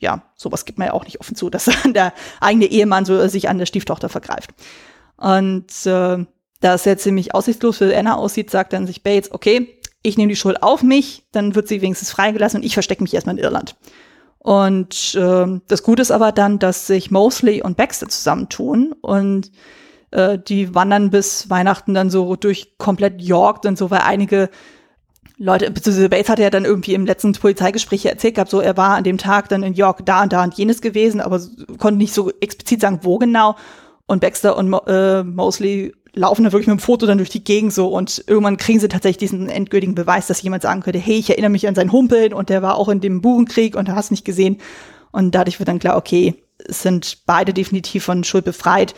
[0.00, 3.48] ja, sowas gibt man ja auch nicht offen zu, dass der eigene Ehemann so sich
[3.48, 4.50] an der Stieftochter vergreift.
[5.16, 6.24] Und äh,
[6.60, 10.30] da es ja ziemlich aussichtslos für Anna aussieht, sagt dann sich Bates, okay, ich nehme
[10.30, 13.44] die Schuld auf mich, dann wird sie wenigstens freigelassen und ich verstecke mich erstmal in
[13.44, 13.76] Irland.
[14.38, 19.52] Und äh, das Gute ist aber dann, dass sich Mosley und Baxter zusammentun und
[20.12, 24.48] äh, die wandern bis Weihnachten dann so durch komplett York und so, weil einige
[25.42, 28.96] Leute, beziehungsweise Bates hatte ja dann irgendwie im letzten Polizeigespräch erzählt gehabt, so er war
[28.96, 31.40] an dem Tag dann in York da und da und jenes gewesen, aber
[31.78, 33.56] konnte nicht so explizit sagen, wo genau.
[34.04, 37.72] Und Baxter und äh, Mosley laufen da wirklich mit dem Foto dann durch die Gegend
[37.72, 41.30] so und irgendwann kriegen sie tatsächlich diesen endgültigen Beweis, dass jemand sagen könnte, hey, ich
[41.30, 44.10] erinnere mich an sein Humpeln und der war auch in dem Burenkrieg und du hast
[44.10, 44.58] nicht gesehen.
[45.10, 48.94] Und dadurch wird dann klar, okay, es sind beide definitiv von Schuld befreit,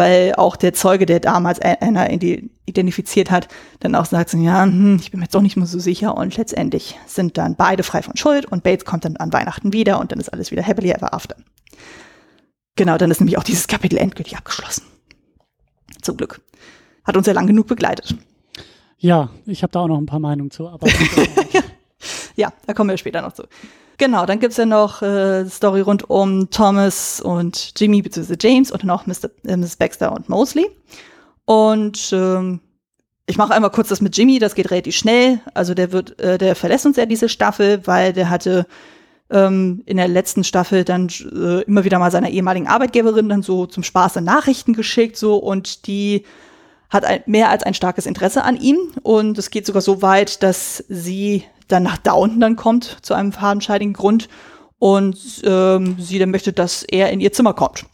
[0.00, 3.48] weil auch der Zeuge, der damals Anna identifiziert hat,
[3.80, 6.34] dann auch sagt, ja, hm, ich bin mir jetzt doch nicht mehr so sicher und
[6.38, 10.10] letztendlich sind dann beide frei von Schuld und Bates kommt dann an Weihnachten wieder und
[10.10, 11.36] dann ist alles wieder happily ever after.
[12.76, 14.84] Genau, dann ist nämlich auch dieses Kapitel endgültig abgeschlossen.
[16.00, 16.40] Zum Glück.
[17.04, 18.16] Hat uns ja lang genug begleitet.
[18.96, 20.86] Ja, ich habe da auch noch ein paar Meinungen zu, aber.
[22.36, 23.42] ja, da kommen wir später noch zu.
[24.00, 28.34] Genau, dann gibt's ja noch äh, Story rund um Thomas und Jimmy bzw.
[28.40, 29.76] James und dann auch Mr., äh, Mrs.
[29.76, 30.70] Baxter und Mosley.
[31.44, 32.60] Und ähm,
[33.26, 35.40] ich mache einmal kurz das mit Jimmy, das geht relativ schnell.
[35.52, 38.66] Also der wird, äh, der verlässt uns ja diese Staffel, weil der hatte
[39.28, 43.66] ähm, in der letzten Staffel dann äh, immer wieder mal seiner ehemaligen Arbeitgeberin dann so
[43.66, 46.24] zum Spaß Nachrichten geschickt so und die
[46.88, 50.42] hat ein, mehr als ein starkes Interesse an ihm und es geht sogar so weit,
[50.42, 54.28] dass sie dann nach Downton dann kommt zu einem fadenscheidigen Grund
[54.78, 57.84] und ähm, sie dann möchte, dass er in ihr Zimmer kommt.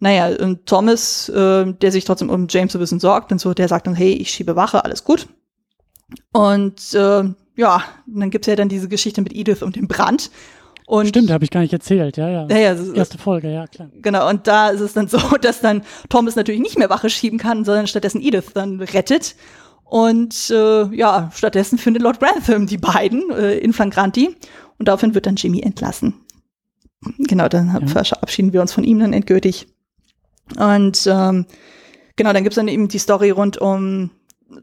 [0.00, 3.52] Naja, und Thomas, äh, der sich trotzdem um James so ein bisschen sorgt, und so,
[3.52, 5.28] der sagt dann, hey, ich schiebe Wache, alles gut.
[6.32, 7.24] Und äh,
[7.56, 10.30] ja, dann gibt's ja dann diese Geschichte mit Edith und dem Brand.
[10.86, 12.46] Und Stimmt, habe ich gar nicht erzählt, ja, ja.
[12.48, 13.90] ja, ja Erste Folge, ja, klar.
[14.00, 17.38] Genau, und da ist es dann so, dass dann Thomas natürlich nicht mehr Wache schieben
[17.38, 19.36] kann, sondern stattdessen Edith dann rettet.
[19.90, 24.36] Und äh, ja, stattdessen findet Lord Grantham die beiden äh, in Flagranti
[24.78, 26.14] und daraufhin wird dann Jimmy entlassen.
[27.18, 27.86] Genau, dann ja.
[27.88, 29.66] verabschieden wir uns von ihm dann endgültig.
[30.56, 31.44] Und ähm,
[32.14, 34.10] genau, dann gibt's dann eben die Story rund um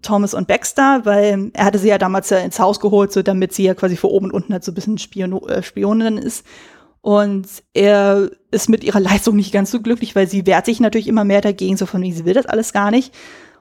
[0.02, 3.52] Thomas und Baxter, weil er hatte sie ja damals ja ins Haus geholt, so damit
[3.52, 6.46] sie ja quasi vor oben und unten halt so ein bisschen Spion äh, Spionin ist.
[7.02, 11.10] Und er ist mit ihrer Leistung nicht ganz so glücklich, weil sie wehrt sich natürlich
[11.10, 13.14] immer mehr dagegen, so von wie sie will das alles gar nicht.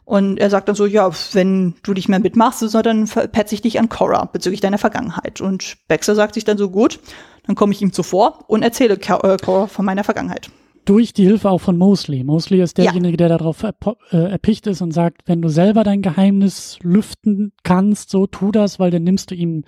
[0.06, 3.60] Und er sagt dann so, ja, wenn du nicht mehr mitmachst, so, dann petze ich
[3.60, 5.40] dich an Cora bezüglich deiner Vergangenheit.
[5.40, 7.00] Und Baxter sagt sich dann so, gut,
[7.44, 10.48] dann komme ich ihm zuvor und erzähle äh, Cora von meiner Vergangenheit
[10.86, 12.24] durch die Hilfe auch von Mosley.
[12.24, 13.28] Mosley ist derjenige, ja.
[13.28, 18.26] der darauf äh, erpicht ist und sagt, wenn du selber dein Geheimnis lüften kannst, so
[18.26, 19.64] tu das, weil dann nimmst du ihm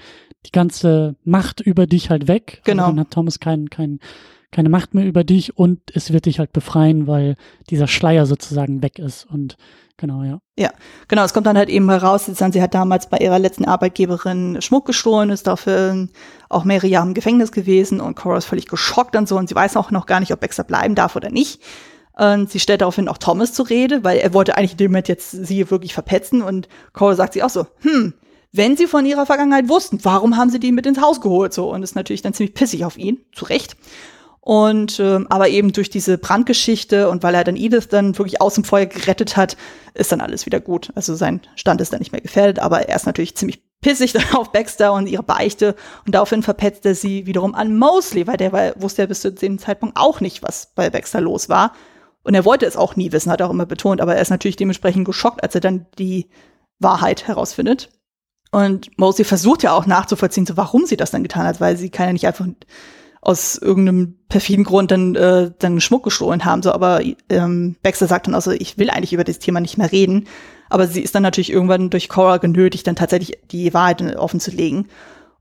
[0.47, 2.63] die ganze Macht über dich halt weg.
[2.65, 2.85] Genau.
[2.85, 3.99] Also dann hat Thomas keinen kein,
[4.51, 7.37] keine Macht mehr über dich und es wird dich halt befreien, weil
[7.71, 9.57] dieser Schleier sozusagen weg ist und
[10.01, 10.39] Genau, ja.
[10.57, 10.71] Ja,
[11.09, 11.25] genau.
[11.25, 15.31] Es kommt dann halt eben heraus, sie hat damals bei ihrer letzten Arbeitgeberin Schmuck gestohlen,
[15.31, 16.07] ist dafür
[16.49, 19.57] auch mehrere Jahre im Gefängnis gewesen und Cora ist völlig geschockt und so und sie
[19.57, 21.61] weiß auch noch gar nicht, ob Baxter bleiben darf oder nicht.
[22.13, 25.09] Und sie stellt daraufhin auch Thomas zur Rede, weil er wollte eigentlich in dem Moment
[25.09, 28.15] jetzt sie wirklich verpetzen und Cora sagt sie auch so, hm,
[28.53, 31.73] wenn sie von ihrer Vergangenheit wussten, warum haben sie die mit ins Haus geholt so
[31.73, 33.77] und ist natürlich dann ziemlich pissig auf ihn, zu Recht.
[34.49, 38.55] Und ähm, aber eben durch diese Brandgeschichte und weil er dann Edith dann wirklich aus
[38.55, 39.59] dem Feuer gerettet hat,
[39.93, 40.91] ist dann alles wieder gut.
[40.95, 44.25] Also sein Stand ist dann nicht mehr gefährdet, aber er ist natürlich ziemlich pissig dann
[44.33, 45.75] auf Baxter und ihre Beichte
[46.07, 49.31] und daraufhin verpetzt er sie wiederum an Mosley, weil der war, wusste ja bis zu
[49.31, 51.75] dem Zeitpunkt auch nicht, was bei Baxter los war.
[52.23, 54.31] Und er wollte es auch nie wissen, hat er auch immer betont, aber er ist
[54.31, 56.31] natürlich dementsprechend geschockt, als er dann die
[56.79, 57.91] Wahrheit herausfindet.
[58.51, 61.91] Und Mosley versucht ja auch nachzuvollziehen, so warum sie das dann getan hat, weil sie
[61.91, 62.47] kann ja nicht einfach
[63.29, 66.63] aus irgendeinem perfiden Grund dann, äh, dann Schmuck gestohlen haben.
[66.63, 69.77] So, aber ähm, Baxter sagt dann auch so, ich will eigentlich über das Thema nicht
[69.77, 70.27] mehr reden.
[70.71, 74.51] Aber sie ist dann natürlich irgendwann durch Cora genötigt, dann tatsächlich die Wahrheit offen zu
[74.51, 74.87] legen.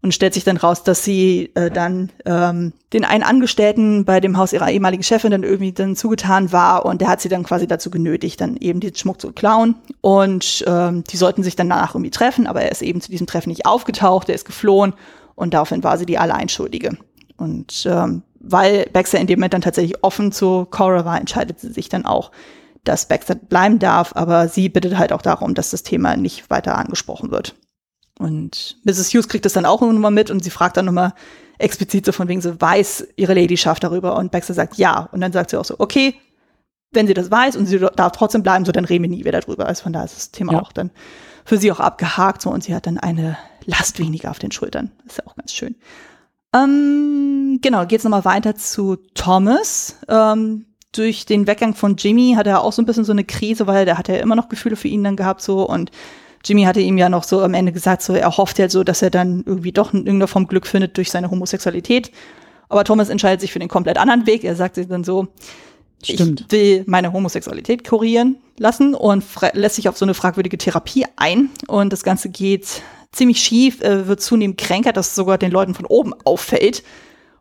[0.01, 4.37] Und stellt sich dann raus, dass sie äh, dann ähm, den einen Angestellten bei dem
[4.37, 7.67] Haus ihrer ehemaligen Chefin dann irgendwie dann zugetan war und der hat sie dann quasi
[7.67, 9.75] dazu genötigt, dann eben den Schmuck zu klauen.
[10.01, 13.27] Und ähm, die sollten sich dann danach irgendwie treffen, aber er ist eben zu diesem
[13.27, 14.93] Treffen nicht aufgetaucht, er ist geflohen
[15.35, 16.97] und daraufhin war sie die Alleinschuldige.
[17.37, 21.71] Und ähm, weil Baxter in dem Moment dann tatsächlich offen zu Cora war, entscheidet sie
[21.71, 22.31] sich dann auch,
[22.83, 26.77] dass Baxter bleiben darf, aber sie bittet halt auch darum, dass das Thema nicht weiter
[26.77, 27.55] angesprochen wird.
[28.19, 29.13] Und Mrs.
[29.13, 31.13] Hughes kriegt das dann auch nochmal mit und sie fragt dann nochmal
[31.59, 35.09] explizit so von wegen, so weiß ihre Ladyschaft darüber und Baxter sagt ja.
[35.11, 36.15] Und dann sagt sie auch so, okay,
[36.91, 39.41] wenn sie das weiß und sie darf trotzdem bleiben, so dann reden wir nie wieder
[39.41, 39.67] drüber.
[39.67, 40.61] Also von da ist das Thema ja.
[40.61, 40.91] auch dann
[41.45, 44.91] für sie auch abgehakt so und sie hat dann eine Last weniger auf den Schultern.
[45.03, 45.75] Das ist ja auch ganz schön.
[46.53, 49.97] Ähm, genau, geht's nochmal weiter zu Thomas.
[50.07, 53.67] Ähm, durch den Weggang von Jimmy hat er auch so ein bisschen so eine Krise,
[53.67, 55.91] weil der hat ja immer noch Gefühle für ihn dann gehabt so und
[56.45, 59.01] Jimmy hatte ihm ja noch so am Ende gesagt, so er hofft ja so, dass
[59.01, 62.11] er dann irgendwie doch in irgendeiner Form Glück findet durch seine Homosexualität.
[62.69, 64.43] Aber Thomas entscheidet sich für den komplett anderen Weg.
[64.43, 65.27] Er sagt sich dann so,
[66.03, 66.41] Stimmt.
[66.41, 71.49] ich will meine Homosexualität kurieren lassen und lässt sich auf so eine fragwürdige Therapie ein.
[71.67, 75.85] Und das Ganze geht ziemlich schief, äh, wird zunehmend kränker, dass sogar den Leuten von
[75.85, 76.83] oben auffällt.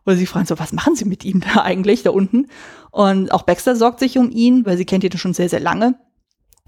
[0.05, 2.47] Oder sie fragen so, was machen sie mit ihm da eigentlich da unten?
[2.91, 5.95] Und auch Baxter sorgt sich um ihn, weil sie kennt ihn schon sehr, sehr lange.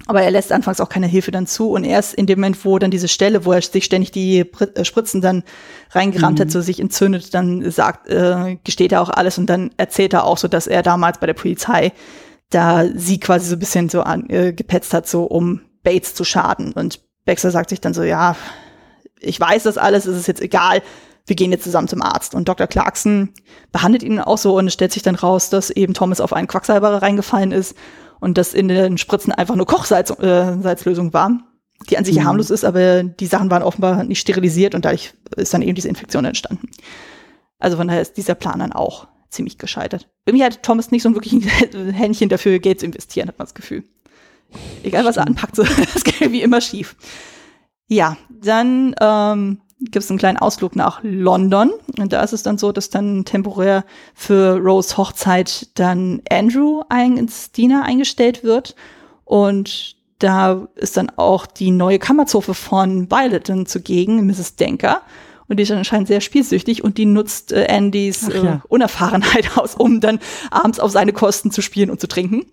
[0.05, 1.71] Aber er lässt anfangs auch keine Hilfe dann zu.
[1.71, 4.85] Und erst in dem Moment, wo dann diese Stelle, wo er sich ständig die äh,
[4.85, 5.43] Spritzen dann
[5.91, 6.43] reingerammt mhm.
[6.43, 10.23] hat, so sich entzündet, dann sagt, äh, gesteht er auch alles und dann erzählt er
[10.23, 11.91] auch so, dass er damals bei der Polizei
[12.49, 16.23] da sie quasi so ein bisschen so an, äh, gepetzt hat, so um Bates zu
[16.23, 16.73] schaden.
[16.73, 18.35] Und Baxter sagt sich dann so, ja,
[19.19, 20.81] ich weiß das alles, es ist jetzt egal,
[21.25, 22.33] wir gehen jetzt zusammen zum Arzt.
[22.33, 22.67] Und Dr.
[22.67, 23.29] Clarkson
[23.71, 26.47] behandelt ihn auch so und es stellt sich dann raus, dass eben Thomas auf einen
[26.47, 27.75] Quacksalber reingefallen ist
[28.19, 31.31] und dass in den Spritzen einfach nur Kochsalzlösung äh, war,
[31.89, 32.25] die an sich mhm.
[32.25, 35.87] harmlos ist, aber die Sachen waren offenbar nicht sterilisiert und dadurch ist dann eben diese
[35.87, 36.69] Infektion entstanden.
[37.59, 40.09] Also von daher ist dieser Plan dann auch ziemlich gescheitert.
[40.25, 43.53] Irgendwie hat Thomas nicht so wirklich ein Händchen dafür, Geld zu investieren, hat man das
[43.53, 43.83] Gefühl.
[44.83, 46.95] Egal was er anpackt, so, das geht wie immer schief.
[47.89, 51.71] Ja, dann ähm, gibt es einen kleinen Ausflug nach London.
[51.97, 57.17] Und da ist es dann so, dass dann temporär für Rose Hochzeit dann Andrew ein,
[57.17, 58.75] ins Diener eingestellt wird.
[59.25, 64.55] Und da ist dann auch die neue Kammerzofe von Violet dann zugegen, Mrs.
[64.55, 65.01] Denker.
[65.47, 68.61] Und die ist anscheinend sehr spielsüchtig und die nutzt äh, Andys äh, ja.
[68.67, 70.19] Unerfahrenheit aus, um dann
[70.51, 72.45] abends auf seine Kosten zu spielen und zu trinken.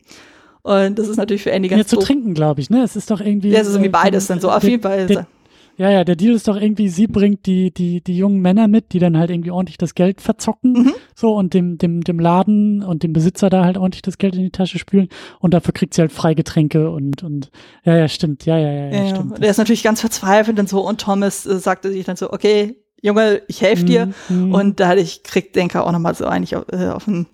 [0.66, 2.82] Und das ist natürlich für Andy ganz Ja, zu trinken, glaube ich, ne?
[2.82, 3.50] Es ist doch irgendwie.
[3.50, 4.50] Ja, es ist irgendwie äh, beides dann so.
[4.50, 5.06] Auf jeden Fall.
[5.06, 5.28] Der,
[5.76, 8.92] ja, ja, der Deal ist doch irgendwie, sie bringt die, die, die jungen Männer mit,
[8.92, 10.92] die dann halt irgendwie ordentlich das Geld verzocken, mhm.
[11.14, 14.42] so, und dem, dem, dem Laden und dem Besitzer da halt ordentlich das Geld in
[14.42, 17.50] die Tasche spülen und dafür kriegt sie halt Freigetränke und, und,
[17.84, 19.42] ja, ja, stimmt, ja, ja, ja, ja stimmt.
[19.42, 22.76] Der ist natürlich ganz verzweifelt und so, und Thomas äh, sagte sich dann so, okay,
[23.02, 24.08] Junge, ich helfe dir.
[24.28, 24.54] Mhm.
[24.54, 27.26] Und dadurch kriegt Denker auch nochmal so eigentlich auf, äh, auf den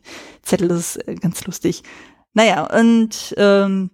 [0.43, 1.83] Zettel, das ist äh, ganz lustig.
[2.35, 3.91] Naja, und ähm,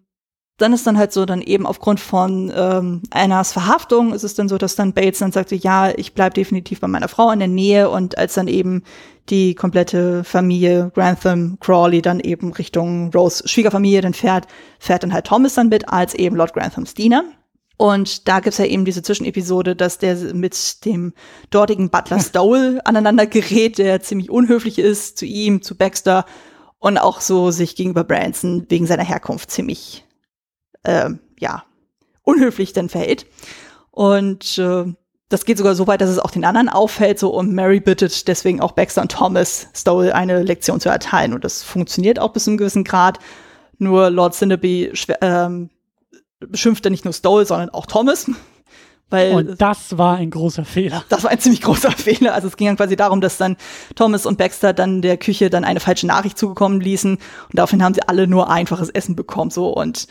[0.58, 4.48] dann ist dann halt so, dann eben aufgrund von ähm, Annas Verhaftung ist es dann
[4.48, 7.48] so, dass dann Bates dann sagte, ja, ich bleib definitiv bei meiner Frau in der
[7.48, 8.82] Nähe und als dann eben
[9.28, 14.46] die komplette Familie Grantham Crawley dann eben Richtung Rose Schwiegerfamilie dann fährt,
[14.80, 17.24] fährt dann halt Thomas dann mit als eben Lord Granthams Diener.
[17.76, 21.12] Und da gibt's ja eben diese Zwischenepisode, dass der mit dem
[21.50, 26.24] dortigen Butler Stowell aneinander gerät, der ziemlich unhöflich ist zu ihm, zu Baxter
[26.78, 30.04] und auch so sich gegenüber Branson wegen seiner Herkunft ziemlich,
[30.84, 31.64] äh, ja,
[32.22, 33.26] unhöflich dann verhält.
[33.90, 34.84] Und äh,
[35.28, 38.28] das geht sogar so weit, dass es auch den anderen auffällt, so und Mary bittet
[38.28, 41.34] deswegen auch Baxter und Thomas, Stowell eine Lektion zu erteilen.
[41.34, 43.18] Und das funktioniert auch bis zu einem gewissen Grad.
[43.78, 45.70] Nur Lord Cinderby ähm,
[46.40, 48.30] beschimpft er nicht nur Stowell, sondern auch Thomas.
[49.10, 51.04] Weil und das war ein großer Fehler.
[51.08, 52.34] Das war ein ziemlich großer Fehler.
[52.34, 53.56] Also es ging dann quasi darum, dass dann
[53.94, 57.20] Thomas und Baxter dann der Küche dann eine falsche Nachricht zugekommen ließen und
[57.52, 60.08] daraufhin haben sie alle nur einfaches Essen bekommen so und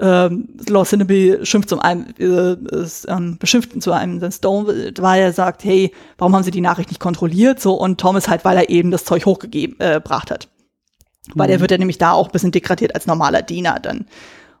[0.00, 5.20] ähm, Lord Cinnaby schimpft zum einen, äh, ist, ähm, beschimpft zu einem dann Stone, weil
[5.20, 7.60] er sagt, hey, warum haben sie die Nachricht nicht kontrolliert?
[7.60, 10.48] So und Thomas halt, weil er eben das Zeug hochgegeben äh, gebracht hat.
[11.34, 11.54] Weil mhm.
[11.54, 14.06] er wird ja nämlich da auch ein bisschen degradiert als normaler Diener dann.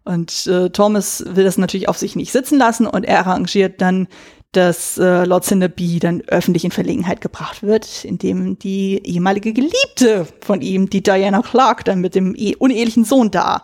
[0.04, 4.08] Und äh, Thomas will das natürlich auf sich nicht sitzen lassen und er arrangiert dann,
[4.52, 10.62] dass äh, Lord Cinderby dann öffentlich in Verlegenheit gebracht wird, indem die ehemalige Geliebte von
[10.62, 13.62] ihm, die Diana Clark, dann mit dem e unehelichen Sohn da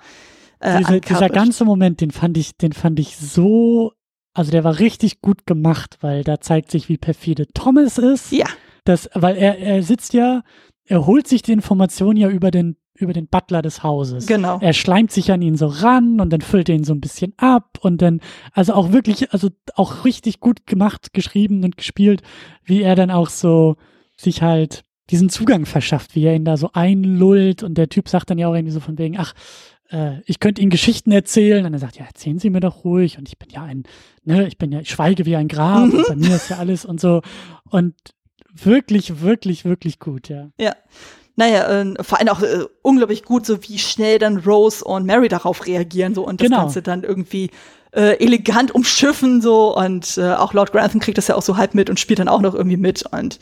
[0.61, 3.93] äh, Diese, dieser ganze Moment, den fand ich, den fand ich so,
[4.35, 8.33] also der war richtig gut gemacht, weil da zeigt sich, wie perfide Thomas ist.
[8.33, 8.47] Ja.
[8.85, 10.43] Das, weil er, er sitzt ja,
[10.87, 14.27] er holt sich die Information ja über den über den Butler des Hauses.
[14.27, 14.59] Genau.
[14.61, 17.35] Er schleimt sich an ihn so ran und dann füllt er ihn so ein bisschen
[17.37, 18.21] ab und dann,
[18.53, 22.23] also auch wirklich, also auch richtig gut gemacht, geschrieben und gespielt,
[22.65, 23.77] wie er dann auch so
[24.17, 28.31] sich halt diesen Zugang verschafft, wie er ihn da so einlullt und der Typ sagt
[28.31, 29.35] dann ja auch irgendwie so von wegen, ach,
[29.91, 31.65] äh, ich könnte Ihnen Geschichten erzählen.
[31.65, 33.19] Und er sagt, ja, erzählen Sie mir doch ruhig.
[33.19, 33.85] Und ich bin ja ein,
[34.25, 36.85] ne, ich bin ja, ich schweige wie ein Grab und bei mir ist ja alles
[36.85, 37.23] und so.
[37.71, 37.95] Und
[38.53, 40.51] wirklich, wirklich, wirklich gut, ja.
[40.59, 40.75] Ja.
[41.37, 45.29] Naja, äh, vor allem auch äh, unglaublich gut, so wie schnell dann Rose und Mary
[45.29, 46.61] darauf reagieren, so und das genau.
[46.63, 47.51] Ganze dann irgendwie
[47.93, 51.75] äh, elegant umschiffen, so und äh, auch Lord Grantham kriegt das ja auch so halb
[51.75, 53.41] mit und spielt dann auch noch irgendwie mit und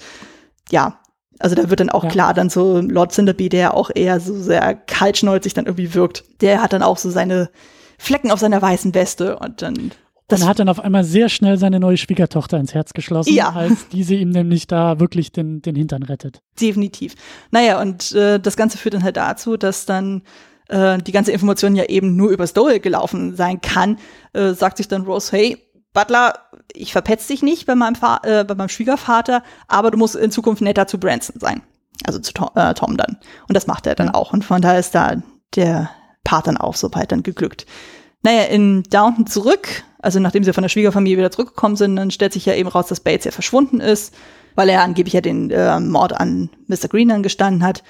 [0.70, 0.98] ja,
[1.38, 2.10] also da wird dann auch ja.
[2.10, 6.62] klar, dann so Lord Cinderby, der auch eher so sehr kaltschnäuzig dann irgendwie wirkt, der
[6.62, 7.50] hat dann auch so seine
[7.98, 9.92] Flecken auf seiner weißen Weste und dann
[10.32, 13.50] und hat dann auf einmal sehr schnell seine neue Schwiegertochter ins Herz geschlossen, ja.
[13.50, 16.40] als diese ihm nämlich da wirklich den, den Hintern rettet.
[16.60, 17.14] Definitiv.
[17.50, 20.22] Naja, und äh, das Ganze führt dann halt dazu, dass dann
[20.68, 23.98] äh, die ganze Information ja eben nur über Stowell gelaufen sein kann,
[24.32, 25.58] äh, sagt sich dann Rose, hey,
[25.92, 26.34] Butler,
[26.72, 30.30] ich verpetz dich nicht bei meinem, Fa äh, bei meinem Schwiegervater, aber du musst in
[30.30, 31.62] Zukunft netter zu Branson sein.
[32.04, 33.18] Also zu Tom, äh, Tom dann.
[33.48, 34.32] Und das macht er dann auch.
[34.32, 35.16] Und von daher ist da
[35.54, 35.90] der
[36.24, 37.66] Part dann auch soweit dann geglückt.
[38.22, 42.32] Naja, in Downton zurück, also nachdem sie von der Schwiegerfamilie wieder zurückgekommen sind, dann stellt
[42.32, 44.14] sich ja eben raus, dass Bates ja verschwunden ist,
[44.54, 46.88] weil er angeblich ja den äh, Mord an Mr.
[46.88, 47.82] Green dann gestanden hat.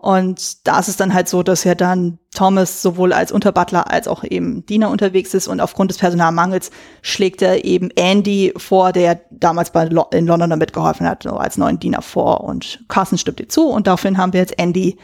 [0.00, 4.08] Und da ist es dann halt so, dass ja dann Thomas sowohl als Unterbutler als
[4.08, 6.70] auch eben Diener unterwegs ist und aufgrund des Personalmangels
[7.02, 11.32] schlägt er eben Andy vor, der damals bei Lo in London damit geholfen hat, so
[11.32, 14.96] als neuen Diener vor und Carson stimmt ihr zu und daraufhin haben wir jetzt Andy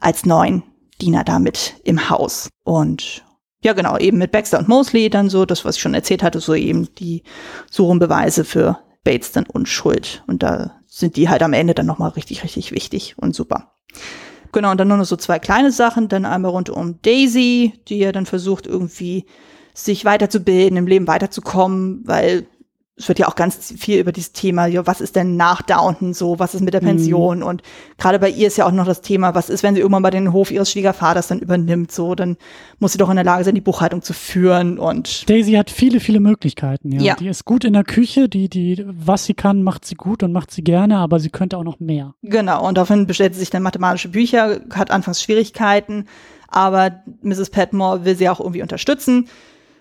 [0.00, 0.62] als neuen
[0.98, 2.48] Diener damit im Haus.
[2.64, 3.22] Und
[3.62, 6.40] ja, genau, eben mit Baxter und Mosley dann so, das, was ich schon erzählt hatte,
[6.40, 7.22] so eben die
[7.70, 10.22] Surenbeweise für Bates dann Unschuld.
[10.26, 13.74] Und da sind die halt am Ende dann nochmal richtig, richtig wichtig und super.
[14.52, 16.08] Genau, und dann nur noch so zwei kleine Sachen.
[16.08, 19.26] Dann einmal rund um Daisy, die ja dann versucht, irgendwie
[19.74, 22.46] sich weiterzubilden, im Leben weiterzukommen, weil
[22.98, 26.14] es wird ja auch ganz viel über dieses Thema, ja, was ist denn nach Downton
[26.14, 26.86] so, was ist mit der mhm.
[26.86, 27.38] Pension?
[27.38, 27.44] Mhm.
[27.44, 27.62] Und
[27.96, 30.10] gerade bei ihr ist ja auch noch das Thema, was ist, wenn sie irgendwann mal
[30.10, 32.36] den Hof ihres Schwiegervaters dann übernimmt, so, dann
[32.80, 35.28] muss sie doch in der Lage sein, die Buchhaltung zu führen und.
[35.30, 37.00] Daisy hat viele, viele Möglichkeiten, ja.
[37.00, 37.14] ja.
[37.14, 40.32] Die ist gut in der Küche, die, die, was sie kann, macht sie gut und
[40.32, 42.14] macht sie gerne, aber sie könnte auch noch mehr.
[42.22, 46.06] Genau, und daraufhin bestellt sie sich dann mathematische Bücher, hat anfangs Schwierigkeiten,
[46.48, 47.50] aber Mrs.
[47.50, 49.28] Petmore will sie auch irgendwie unterstützen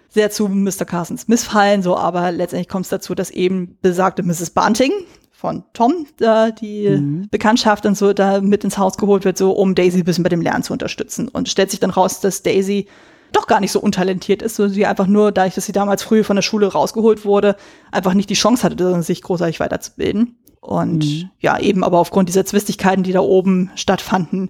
[0.10, 0.86] sehr zu Mr.
[0.86, 4.52] Carsons Missfallen, so, aber letztendlich kommt es dazu, dass eben besagte Mrs.
[4.52, 4.92] Bunting
[5.32, 7.28] von Tom, äh, die mhm.
[7.30, 10.30] Bekanntschaft und so, da mit ins Haus geholt wird, so, um Daisy ein bisschen bei
[10.30, 11.28] dem Lernen zu unterstützen.
[11.28, 12.88] Und stellt sich dann raus, dass Daisy
[13.34, 16.24] doch gar nicht so untalentiert ist, so sie einfach nur, dadurch, dass sie damals früh
[16.24, 17.56] von der Schule rausgeholt wurde,
[17.92, 20.38] einfach nicht die Chance hatte, sich großartig weiterzubilden.
[20.60, 21.30] Und mhm.
[21.40, 24.50] ja, eben aber aufgrund dieser Zwistigkeiten, die da oben stattfanden,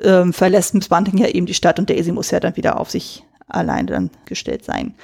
[0.00, 2.90] ähm, verlässt Miss Bunting ja eben die Stadt und Daisy muss ja dann wieder auf
[2.90, 4.94] sich allein dann gestellt sein.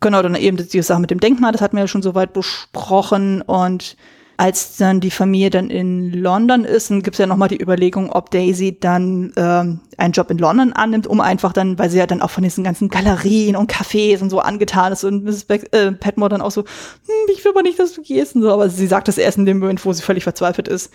[0.00, 3.42] Genau, dann eben die Sache mit dem Denkmal, das hatten wir ja schon soweit besprochen.
[3.42, 3.96] Und
[4.38, 8.10] als dann die Familie dann in London ist, dann gibt es ja nochmal die Überlegung,
[8.10, 12.06] ob Daisy dann ähm, einen Job in London annimmt, um einfach dann, weil sie ja
[12.06, 15.44] dann auch von diesen ganzen Galerien und Cafés und so angetan ist und Mrs.
[15.44, 18.40] Beck, äh, Petmore dann auch so, hm, ich will aber nicht, dass du gehst und
[18.40, 20.90] so, aber sie sagt das erst in dem Moment, wo sie völlig verzweifelt ist.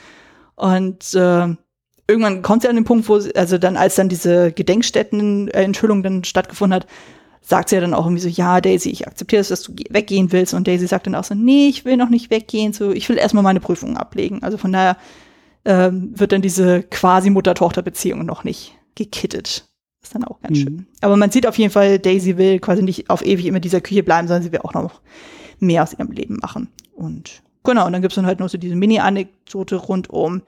[0.56, 1.56] Und äh,
[2.08, 6.24] irgendwann kommt sie an den Punkt, wo sie, also dann, als dann diese Gedenkstätten-Enthüllung dann
[6.24, 6.88] stattgefunden hat,
[7.42, 10.32] sagt sie ja dann auch irgendwie so, ja, Daisy, ich akzeptiere es, dass du weggehen
[10.32, 10.54] willst.
[10.54, 13.18] Und Daisy sagt dann auch so, nee, ich will noch nicht weggehen, so, ich will
[13.18, 14.42] erstmal meine Prüfungen ablegen.
[14.42, 14.98] Also von daher
[15.64, 19.66] ähm, wird dann diese quasi Mutter-Tochter-Beziehung noch nicht gekittet.
[20.02, 20.64] ist dann auch ganz mhm.
[20.64, 20.88] schön.
[21.02, 24.04] Aber man sieht auf jeden Fall, Daisy will quasi nicht auf ewig immer dieser Küche
[24.04, 25.02] bleiben, sondern sie will auch noch
[25.60, 26.70] mehr aus ihrem Leben machen.
[26.96, 30.44] Und Genau, und dann gibt's dann halt noch so diese Mini-Anekdote rund um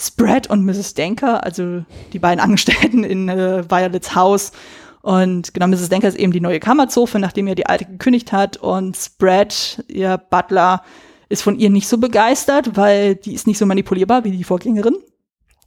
[0.00, 0.94] Spread und Mrs.
[0.94, 4.52] Denker, also die beiden Angestellten in äh, Violets Haus.
[5.02, 5.88] Und genau, Mrs.
[5.88, 8.56] Denker ist eben die neue Kammerzofe, nachdem er die alte gekündigt hat.
[8.58, 10.82] Und Spread, ihr Butler,
[11.28, 14.96] ist von ihr nicht so begeistert, weil die ist nicht so manipulierbar wie die Vorgängerin.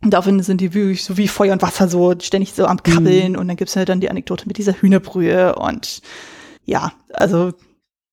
[0.04, 3.34] Und dafür sind die wirklich so wie Feuer und Wasser so ständig so am Kabbeln.
[3.34, 3.40] Mhm.
[3.40, 5.56] Und dann gibt's halt dann die Anekdote mit dieser Hühnerbrühe.
[5.56, 6.02] Und
[6.66, 7.54] ja, also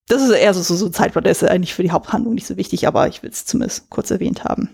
[0.06, 2.56] das ist eher so, so, so Zeitplot, der ist eigentlich für die Haupthandlung nicht so
[2.56, 4.70] wichtig, aber ich will es zumindest kurz erwähnt haben.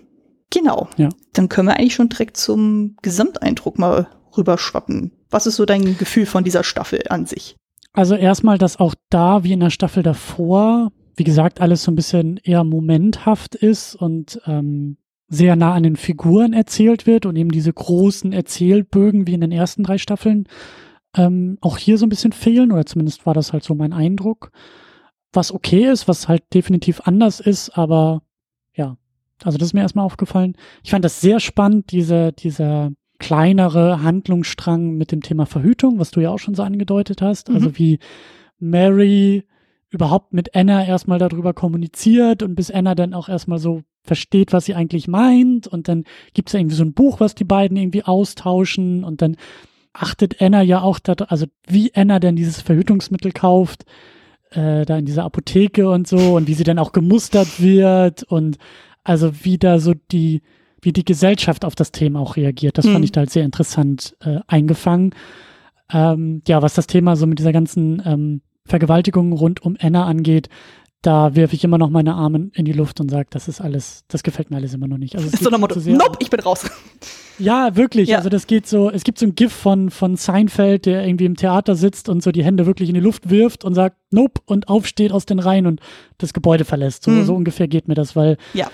[0.51, 0.87] Genau.
[0.97, 1.09] Ja.
[1.33, 5.11] Dann können wir eigentlich schon direkt zum Gesamteindruck mal rüberschwappen.
[5.29, 7.55] Was ist so dein Gefühl von dieser Staffel an sich?
[7.93, 11.95] Also erstmal, dass auch da, wie in der Staffel davor, wie gesagt, alles so ein
[11.95, 17.51] bisschen eher momenthaft ist und ähm, sehr nah an den Figuren erzählt wird und eben
[17.51, 20.47] diese großen Erzählbögen wie in den ersten drei Staffeln
[21.15, 24.51] ähm, auch hier so ein bisschen fehlen, oder zumindest war das halt so mein Eindruck.
[25.33, 28.21] Was okay ist, was halt definitiv anders ist, aber
[29.43, 30.55] also das ist mir erstmal aufgefallen.
[30.83, 36.19] Ich fand das sehr spannend, diese, dieser kleinere Handlungsstrang mit dem Thema Verhütung, was du
[36.19, 37.49] ja auch schon so angedeutet hast.
[37.49, 37.65] Also mhm.
[37.67, 37.99] Also wie
[38.59, 39.43] Mary
[39.89, 44.65] überhaupt mit Anna erstmal darüber kommuniziert und bis Anna dann auch erstmal so versteht, was
[44.65, 45.67] sie eigentlich meint.
[45.67, 49.21] Und dann gibt es ja irgendwie so ein Buch, was die beiden irgendwie austauschen und
[49.21, 49.37] dann
[49.93, 53.85] achtet Anna ja auch da, also wie Anna denn dieses Verhütungsmittel kauft,
[54.51, 58.57] äh, da in dieser Apotheke und so und wie sie dann auch gemustert wird und
[59.07, 60.41] also wie da so die,
[60.81, 62.77] wie die Gesellschaft auf das Thema auch reagiert.
[62.77, 62.93] Das mhm.
[62.93, 65.15] fand ich da halt sehr interessant äh, eingefangen.
[65.91, 70.49] Ähm, ja, was das Thema so mit dieser ganzen ähm, Vergewaltigung rund um Anna angeht,
[71.01, 74.03] da werfe ich immer noch meine Arme in die Luft und sage, das ist alles,
[74.09, 75.15] das gefällt mir alles immer noch nicht.
[75.15, 76.65] Also es ist so ein Motto, nope, ich bin raus.
[77.39, 78.09] Ja, wirklich.
[78.09, 78.17] Ja.
[78.17, 81.35] Also das geht so, es gibt so ein GIF von, von Seinfeld, der irgendwie im
[81.37, 84.67] Theater sitzt und so die Hände wirklich in die Luft wirft und sagt, nope, und
[84.67, 85.79] aufsteht aus den Reihen und
[86.17, 87.03] das Gebäude verlässt.
[87.03, 87.25] So, mhm.
[87.25, 88.67] so ungefähr geht mir das, weil ja.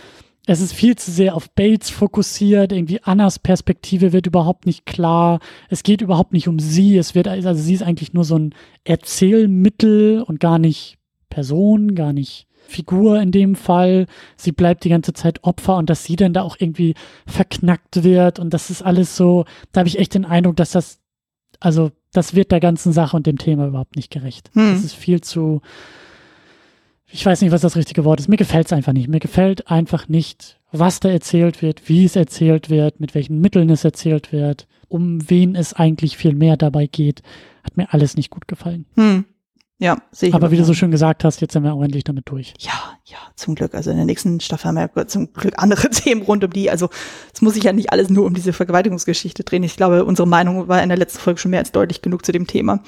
[0.46, 2.72] Es ist viel zu sehr auf Bates fokussiert.
[2.74, 5.39] Irgendwie Annas Perspektive wird überhaupt nicht klar.
[5.70, 6.98] Es geht überhaupt nicht um sie.
[6.98, 10.98] Es wird, also sie ist eigentlich nur so ein Erzählmittel und gar nicht
[11.30, 14.06] Person, gar nicht Figur in dem Fall.
[14.36, 18.39] Sie bleibt die ganze Zeit Opfer und dass sie dann da auch irgendwie verknackt wird
[18.39, 21.00] und das ist alles so, da habe ich echt den Eindruck, dass das,
[21.60, 24.50] also das wird der ganzen Sache und dem Thema überhaupt nicht gerecht.
[24.54, 24.74] Hm.
[24.74, 25.62] Das ist viel zu,
[27.14, 28.28] ich weiß nicht, was das richtige Wort ist.
[28.28, 29.07] Mir gefällt es einfach nicht.
[29.07, 33.70] Mir gefällt einfach nicht, was da erzählt wird, wie es erzählt wird, mit welchen Mitteln
[33.70, 37.22] es erzählt wird, um wen es eigentlich viel mehr dabei geht.
[37.64, 38.86] Hat mir alles nicht gut gefallen.
[38.95, 39.26] Hm.
[39.78, 40.36] Ja, sehe ich.
[40.36, 42.53] Aber wie du so schön gesagt hast, jetzt sind wir auch endlich damit durch.
[42.57, 43.76] Ja, ja, zum Glück.
[43.76, 46.72] Also in der nächsten Staffel haben wir zum Glück andere Themen rund um die.
[46.72, 46.89] Also
[47.32, 49.61] es muss sich ja nicht alles nur um diese Vergewaltigungsgeschichte drehen.
[49.61, 52.32] Ich glaube, unsere Meinung war in der letzten Folge schon mehr als deutlich genug zu
[52.32, 52.82] dem Thema,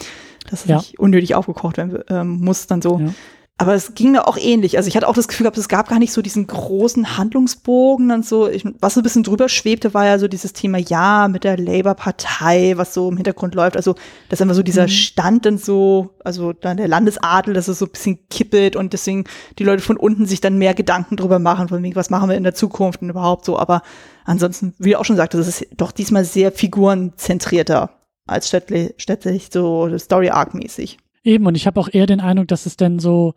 [0.49, 0.77] dass es ja.
[0.77, 2.99] nicht unnötig aufgekocht werden ähm, muss, dann so.
[2.99, 3.13] Ja.
[3.57, 4.75] Aber es ging mir auch ähnlich.
[4.75, 8.11] Also ich hatte auch das Gefühl gehabt, es gab gar nicht so diesen großen Handlungsbogen
[8.11, 8.49] und so.
[8.49, 11.57] Ich, was so ein bisschen drüber schwebte, war ja so dieses Thema, ja, mit der
[11.57, 13.77] Labour-Partei, was so im Hintergrund läuft.
[13.77, 13.95] Also,
[14.27, 14.89] dass immer so dieser mhm.
[14.89, 19.23] Stand dann so, also dann der Landesadel, dass es so ein bisschen kippelt und deswegen
[19.57, 22.35] die Leute von unten sich dann mehr Gedanken drüber machen, von wegen, was machen wir
[22.35, 23.57] in der Zukunft und überhaupt so.
[23.57, 23.83] Aber
[24.25, 27.89] ansonsten, wie du auch schon sagtest, es ist doch diesmal sehr figurenzentrierter
[28.27, 30.97] als städtlich, städtlich so Story-Arc-mäßig.
[31.25, 33.33] Eben, und ich habe auch eher den Eindruck, dass es denn so,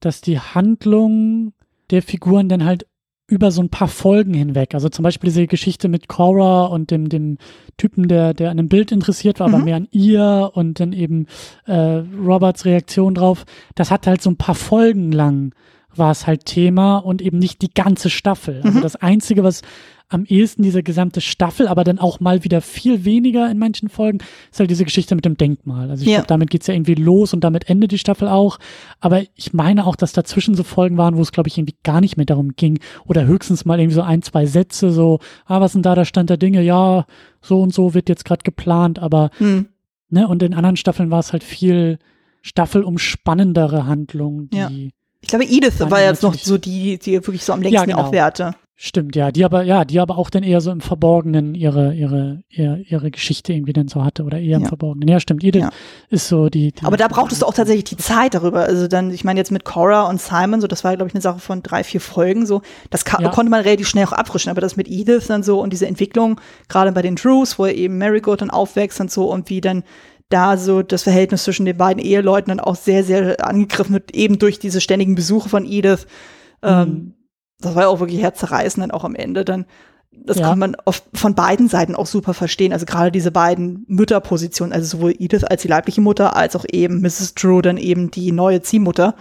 [0.00, 1.52] dass die Handlung
[1.90, 2.86] der Figuren dann halt
[3.28, 4.74] über so ein paar Folgen hinweg.
[4.74, 7.36] Also zum Beispiel diese Geschichte mit Cora und dem, dem
[7.76, 9.54] Typen, der, der an einem Bild interessiert war, mhm.
[9.54, 11.26] aber mehr an ihr und dann eben
[11.66, 13.44] äh, Roberts Reaktion drauf.
[13.76, 15.54] Das hat halt so ein paar Folgen lang
[15.94, 18.60] war es halt Thema und eben nicht die ganze Staffel.
[18.62, 18.82] Also mhm.
[18.82, 19.62] das Einzige, was
[20.10, 24.18] am ehesten diese gesamte Staffel, aber dann auch mal wieder viel weniger in manchen Folgen,
[24.50, 25.88] ist halt diese Geschichte mit dem Denkmal.
[25.88, 26.16] Also ich ja.
[26.16, 28.58] glaube, damit geht's ja irgendwie los und damit endet die Staffel auch.
[28.98, 32.00] Aber ich meine auch, dass dazwischen so Folgen waren, wo es, glaube ich, irgendwie gar
[32.00, 32.80] nicht mehr darum ging.
[33.06, 36.28] Oder höchstens mal irgendwie so ein, zwei Sätze, so, ah, was denn da der Stand
[36.28, 36.60] der Dinge?
[36.60, 37.06] Ja,
[37.40, 39.68] so und so wird jetzt gerade geplant, aber mhm.
[40.08, 41.98] ne, und in anderen Staffeln war es halt viel
[42.42, 44.68] staffelumspannendere Handlung, die ja.
[45.20, 48.08] Ich glaube, Edith war jetzt noch so die, die wirklich so am längsten ja, genau.
[48.08, 48.54] auch Werte.
[48.82, 52.42] Stimmt, ja, die aber, ja, die aber auch dann eher so im Verborgenen ihre, ihre,
[52.48, 54.68] ihre, ihre Geschichte irgendwie dann so hatte oder eher im ja.
[54.68, 55.06] Verborgenen.
[55.06, 55.70] Ja, stimmt, Edith ja.
[56.08, 58.60] ist so die, die Aber da brauchtest du auch tatsächlich die Zeit darüber.
[58.60, 61.20] Also dann, ich meine jetzt mit Cora und Simon, so, das war, glaube ich, eine
[61.20, 63.28] Sache von drei, vier Folgen, so, das ja.
[63.28, 66.40] konnte man relativ schnell auch abfrischen, aber das mit Edith dann so und diese Entwicklung,
[66.70, 69.84] gerade bei den Drews, wo eben Marigold dann aufwächst und so und wie dann
[70.30, 74.38] da so das Verhältnis zwischen den beiden Eheleuten dann auch sehr, sehr angegriffen wird, eben
[74.38, 76.06] durch diese ständigen Besuche von Edith.
[76.62, 76.82] Ähm, mhm.
[76.82, 77.14] Ähm,
[77.60, 79.66] das war ja auch wirklich herzerreißend dann auch am Ende dann.
[80.12, 80.48] Das ja.
[80.48, 82.72] kann man oft von beiden Seiten auch super verstehen.
[82.72, 87.00] Also gerade diese beiden Mütterpositionen, also sowohl Edith als die leibliche Mutter, als auch eben
[87.00, 87.34] Mrs.
[87.34, 89.14] Drew, dann eben die neue Ziehmutter.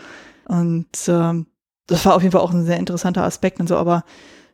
[0.48, 1.48] Und ähm,
[1.88, 4.04] das war auf jeden Fall auch ein sehr interessanter Aspekt und so, aber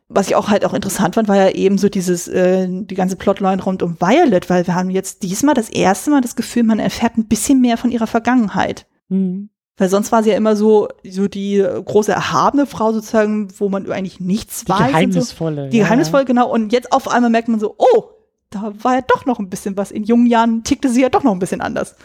[0.08, 3.16] was ich auch halt auch interessant fand, war ja eben so dieses, äh, die ganze
[3.16, 6.78] Plotline rund um Violet, weil wir haben jetzt diesmal das erste Mal das Gefühl, man
[6.78, 8.86] erfährt ein bisschen mehr von ihrer Vergangenheit.
[9.08, 9.50] Mhm.
[9.76, 13.90] Weil sonst war sie ja immer so, so die große erhabene Frau sozusagen, wo man
[13.90, 14.88] eigentlich nichts die weiß.
[14.88, 15.64] Geheimnisvolle.
[15.64, 15.70] So.
[15.70, 15.84] Die ja.
[15.84, 16.50] geheimnisvolle, genau.
[16.50, 18.04] Und jetzt auf einmal merkt man so, oh,
[18.48, 19.90] da war ja doch noch ein bisschen was.
[19.90, 21.96] In jungen Jahren tickte sie ja doch noch ein bisschen anders.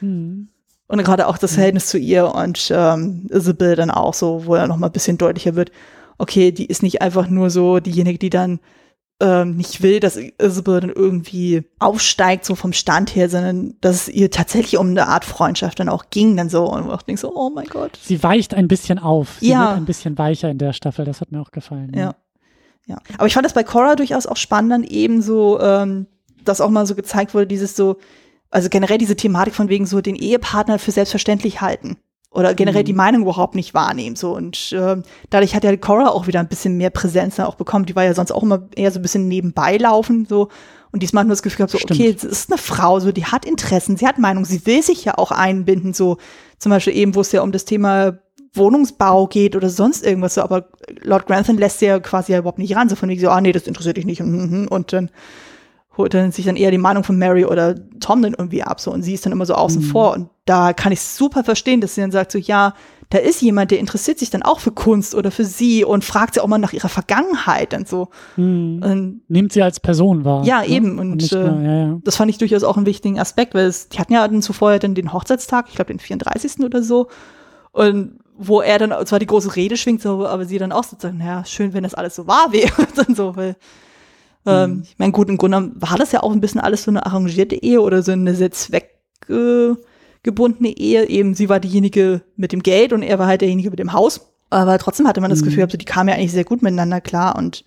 [0.00, 0.48] Mhm.
[0.88, 4.68] Und gerade auch das Verhältnis zu ihr und ähm, Isabel dann auch so, wo er
[4.68, 5.72] noch mal ein bisschen deutlicher wird
[6.18, 8.60] okay, die ist nicht einfach nur so diejenige, die dann
[9.18, 14.08] ähm, nicht will, dass Isabel dann irgendwie aufsteigt, so vom Stand her, sondern dass es
[14.08, 17.34] ihr tatsächlich um eine Art Freundschaft dann auch ging, dann so und auch denke so,
[17.34, 17.98] oh mein Gott.
[18.02, 19.36] Sie weicht ein bisschen auf.
[19.40, 19.68] Sie ja.
[19.68, 21.92] wird ein bisschen weicher in der Staffel, das hat mir auch gefallen.
[21.94, 22.00] Ja.
[22.00, 22.14] ja.
[22.86, 22.96] ja.
[23.16, 26.06] Aber ich fand das bei Cora durchaus auch spannend, dann eben so, ähm,
[26.44, 27.96] dass auch mal so gezeigt wurde, dieses so,
[28.50, 31.96] also generell diese Thematik von wegen so den Ehepartner für selbstverständlich halten
[32.36, 32.86] oder generell mhm.
[32.86, 34.16] die Meinung überhaupt nicht wahrnehmen.
[34.16, 34.96] So und äh,
[35.30, 37.86] dadurch hat ja Cora auch wieder ein bisschen mehr Präsenz auch bekommen.
[37.86, 40.48] Die war ja sonst auch immer eher so ein bisschen nebenbei laufen so
[40.92, 42.00] und diesmal hat man das Gefühl gehabt, so Stimmt.
[42.00, 45.04] okay, es ist eine Frau, so die hat Interessen, sie hat Meinung, sie will sich
[45.04, 45.92] ja auch einbinden.
[45.92, 46.18] So
[46.58, 48.18] zum Beispiel eben, wo es ja um das Thema
[48.54, 50.68] Wohnungsbau geht oder sonst irgendwas so, aber
[51.02, 53.40] Lord Grantham lässt sie ja quasi ja überhaupt nicht ran, so von wegen so, ah
[53.40, 55.10] nee, das interessiert dich nicht und, und dann
[55.96, 58.92] holt dann sich dann eher die Meinung von Mary oder Tom dann irgendwie ab so
[58.92, 59.86] und sie ist dann immer so außen mhm.
[59.86, 62.74] vor und da kann ich super verstehen, dass sie dann sagt so ja,
[63.10, 66.34] da ist jemand, der interessiert sich dann auch für Kunst oder für sie und fragt
[66.34, 68.08] sie auch mal nach ihrer Vergangenheit und so.
[68.36, 68.82] Mhm.
[68.82, 70.44] Und, Nimmt sie als Person wahr.
[70.44, 70.68] Ja, ne?
[70.68, 71.98] eben und, und äh, mehr, ja, ja.
[72.02, 74.76] das fand ich durchaus auch einen wichtigen Aspekt, weil es, die hatten ja dann zuvor
[74.78, 76.64] dann den Hochzeitstag, ich glaube den 34.
[76.64, 77.08] oder so
[77.70, 81.20] und wo er dann zwar die große Rede schwingt, so, aber sie dann auch sozusagen,
[81.20, 82.72] ja, schön, wenn das alles so wahr wäre.
[82.96, 83.56] dann so, weil
[84.46, 84.82] ähm, mhm.
[84.82, 87.56] ich meine, gut, im Grunde war das ja auch ein bisschen alles so eine arrangierte
[87.56, 91.08] Ehe oder so eine sehr zweckgebundene Ehe.
[91.08, 94.32] Eben, sie war diejenige mit dem Geld und er war halt derjenige mit dem Haus.
[94.50, 95.46] Aber trotzdem hatte man das mhm.
[95.46, 97.64] Gefühl, also die kamen ja eigentlich sehr gut miteinander klar und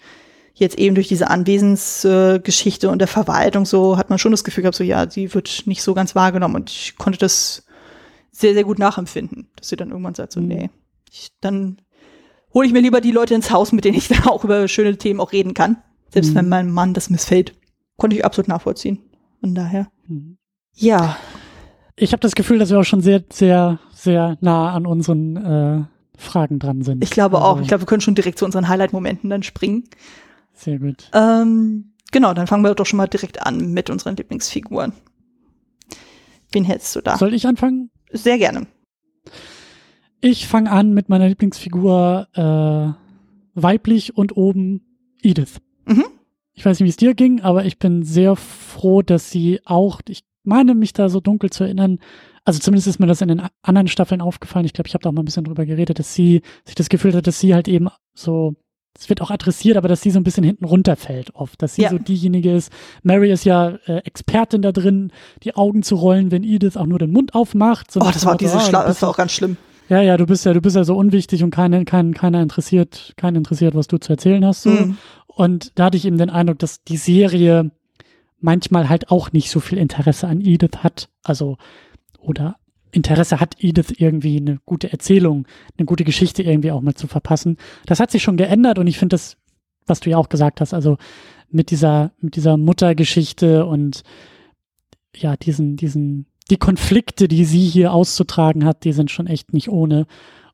[0.54, 4.64] jetzt eben durch diese Anwesensgeschichte äh, und der Verwaltung so hat man schon das Gefühl
[4.64, 7.64] gehabt, so ja, sie wird nicht so ganz wahrgenommen und ich konnte das
[8.32, 10.48] sehr, sehr gut nachempfinden, dass sie dann irgendwann sagt, so, mhm.
[10.48, 10.70] nee,
[11.10, 11.82] ich, dann
[12.54, 14.98] hole ich mir lieber die Leute ins Haus, mit denen ich dann auch über schöne
[14.98, 15.78] Themen auch reden kann.
[16.12, 16.36] Selbst mhm.
[16.36, 17.56] wenn meinem Mann das missfällt.
[17.98, 19.00] Konnte ich absolut nachvollziehen.
[19.42, 19.88] Von daher.
[20.08, 20.38] Mhm.
[20.76, 21.18] Ja.
[21.96, 25.84] Ich habe das Gefühl, dass wir auch schon sehr, sehr, sehr nah an unseren äh,
[26.18, 27.04] Fragen dran sind.
[27.04, 27.62] Ich glaube also, auch.
[27.62, 29.84] Ich glaube, wir können schon direkt zu unseren Highlight-Momenten dann springen.
[30.54, 31.10] Sehr gut.
[31.14, 34.94] Ähm, genau, dann fangen wir doch schon mal direkt an mit unseren Lieblingsfiguren.
[36.52, 37.18] Wen hältst du da?
[37.18, 37.92] Soll ich anfangen?
[38.12, 38.68] Sehr gerne.
[40.22, 44.82] Ich fange an mit meiner Lieblingsfigur äh, weiblich und oben
[45.22, 45.62] Edith.
[46.60, 50.02] Ich weiß nicht, wie es dir ging, aber ich bin sehr froh, dass sie auch,
[50.10, 52.00] ich meine mich da so dunkel zu erinnern,
[52.44, 54.66] also zumindest ist mir das in den anderen Staffeln aufgefallen.
[54.66, 56.90] Ich glaube, ich habe da auch mal ein bisschen drüber geredet, dass sie sich das
[56.90, 58.56] Gefühl hat, dass sie halt eben so,
[58.94, 61.84] es wird auch adressiert, aber dass sie so ein bisschen hinten runterfällt oft, dass sie
[61.84, 61.92] ja.
[61.92, 62.74] so diejenige ist.
[63.04, 67.00] Mary ist ja äh, Expertin da drin, die Augen zu rollen, wenn Edith auch nur
[67.00, 67.90] den Mund aufmacht.
[67.90, 69.56] So oh, das war diese oh, Schla das war auch ganz schlimm.
[69.88, 73.14] Ja, ja, du bist ja, du bist ja so unwichtig und keiner, kein, keiner interessiert,
[73.16, 74.62] keiner interessiert, was du zu erzählen hast.
[74.64, 74.70] So.
[74.70, 74.98] Mhm.
[75.40, 77.72] Und da hatte ich eben den Eindruck, dass die Serie
[78.42, 81.08] manchmal halt auch nicht so viel Interesse an Edith hat.
[81.24, 81.56] Also,
[82.20, 82.58] oder
[82.92, 87.56] Interesse hat, Edith irgendwie eine gute Erzählung, eine gute Geschichte irgendwie auch mal zu verpassen.
[87.86, 89.38] Das hat sich schon geändert und ich finde das,
[89.88, 90.98] was du ja auch gesagt hast, also
[91.50, 94.04] mit dieser, mit dieser Muttergeschichte und
[95.16, 99.70] ja, diesen, diesen, die Konflikte, die sie hier auszutragen hat, die sind schon echt nicht
[99.70, 100.06] ohne.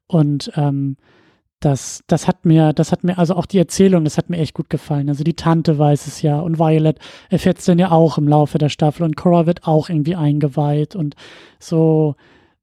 [0.06, 0.98] Und ähm,
[1.66, 4.54] das, das hat mir, das hat mir, also auch die Erzählung, das hat mir echt
[4.54, 5.10] gut gefallen.
[5.10, 7.00] Also die Tante weiß es ja und Violet
[7.30, 10.96] erfährt es dann ja auch im Laufe der Staffel und Cora wird auch irgendwie eingeweiht
[10.96, 11.16] und
[11.58, 12.16] so,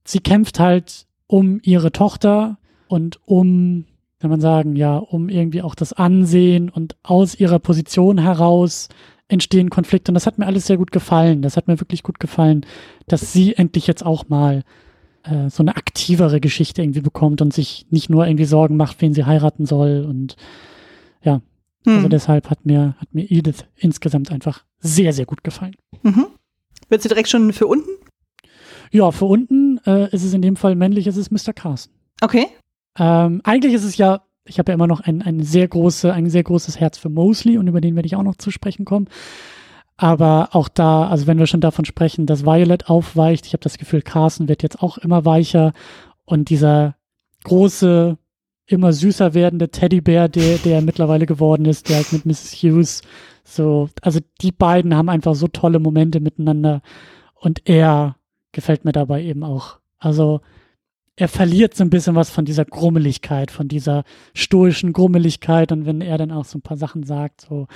[0.04, 3.86] sie kämpft halt um ihre Tochter und um,
[4.20, 8.88] kann man sagen, ja, um irgendwie auch das Ansehen und aus ihrer Position heraus
[9.26, 11.42] entstehen Konflikte und das hat mir alles sehr gut gefallen.
[11.42, 12.64] Das hat mir wirklich gut gefallen,
[13.08, 14.62] dass sie endlich jetzt auch mal
[15.24, 19.14] äh, so eine aktivere Geschichte irgendwie bekommt und sich nicht nur irgendwie Sorgen macht, wen
[19.14, 20.04] sie heiraten soll.
[20.08, 20.36] Und
[21.22, 21.40] ja,
[21.84, 21.96] hm.
[21.96, 25.76] also deshalb hat mir, hat mir Edith insgesamt einfach sehr, sehr gut gefallen.
[26.02, 26.26] Mhm.
[26.88, 27.90] Wird sie direkt schon für unten?
[28.90, 31.52] Ja, für unten äh, ist es in dem Fall männlich, ist es Mr.
[31.54, 31.92] Carson.
[32.20, 32.46] Okay.
[32.98, 36.28] Ähm, eigentlich ist es ja, ich habe ja immer noch ein, ein sehr große, ein
[36.28, 39.08] sehr großes Herz für Mosley und über den werde ich auch noch zu sprechen kommen.
[39.96, 43.78] Aber auch da, also wenn wir schon davon sprechen, dass Violet aufweicht, ich habe das
[43.78, 45.72] Gefühl, Carson wird jetzt auch immer weicher
[46.24, 46.96] und dieser
[47.44, 48.16] große,
[48.66, 52.54] immer süßer werdende Teddybär, der, der mittlerweile geworden ist, der halt mit Mrs.
[52.54, 53.02] Hughes
[53.44, 56.80] so, also die beiden haben einfach so tolle Momente miteinander
[57.34, 58.16] und er
[58.52, 59.78] gefällt mir dabei eben auch.
[59.98, 60.40] Also
[61.16, 65.72] er verliert so ein bisschen was von dieser Grummeligkeit, von dieser stoischen Grummeligkeit.
[65.72, 67.66] Und wenn er dann auch so ein paar Sachen sagt, so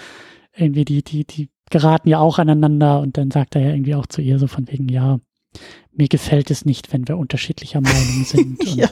[0.54, 4.06] irgendwie die, die, die geraten ja auch aneinander und dann sagt er ja irgendwie auch
[4.06, 5.18] zu ihr so von wegen, ja,
[5.92, 8.60] mir gefällt es nicht, wenn wir unterschiedlicher Meinung sind.
[8.60, 8.88] Und ja.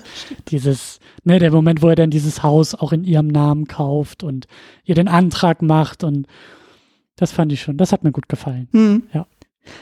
[0.49, 4.47] dieses, ne, der Moment, wo er dann dieses Haus auch in ihrem Namen kauft und
[4.85, 6.27] ihr den Antrag macht und
[7.17, 8.69] das fand ich schon, das hat mir gut gefallen.
[8.73, 9.05] Hm.
[9.13, 9.27] Ja.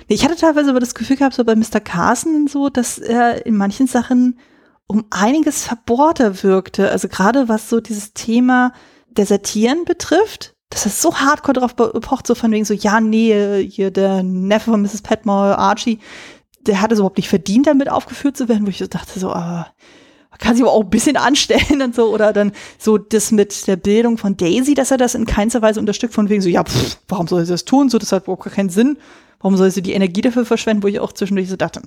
[0.07, 1.81] Ich hatte teilweise aber das Gefühl gehabt, so bei Mr.
[1.81, 4.39] Carson so, dass er in manchen Sachen
[4.87, 6.91] um einiges verbohrter wirkte.
[6.91, 8.73] Also gerade was so dieses Thema
[9.11, 13.91] Desertieren betrifft, dass er so hardcore drauf pocht, so von wegen so, ja, nee, hier
[13.91, 15.03] der Neffe von Mrs.
[15.03, 15.99] Petmore, Archie,
[16.61, 19.31] der hat es überhaupt nicht verdient, damit aufgeführt zu werden, wo ich so dachte, so,
[19.31, 19.67] ah,
[20.43, 23.77] kann sich aber auch ein bisschen anstellen und so, oder dann so das mit der
[23.77, 26.99] Bildung von Daisy, dass er das in keinster Weise unterstützt, von wegen so, ja, pff,
[27.09, 27.89] warum soll sie das tun?
[27.89, 28.99] So, das hat überhaupt gar keinen Sinn.
[29.41, 31.83] Warum soll sie die Energie dafür verschwenden, wo ich auch zwischendurch so dachte,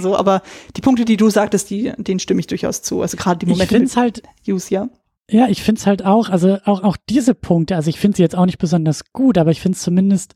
[0.00, 0.42] so, äh, aber
[0.76, 3.02] die Punkte, die du sagtest, die, denen stimme ich durchaus zu.
[3.02, 3.76] Also gerade die Momente.
[3.76, 4.88] Ich finde halt, Use, ja.
[5.30, 8.22] Ja, ich finde es halt auch, also auch, auch diese Punkte, also ich finde sie
[8.22, 10.34] jetzt auch nicht besonders gut, aber ich finde es zumindest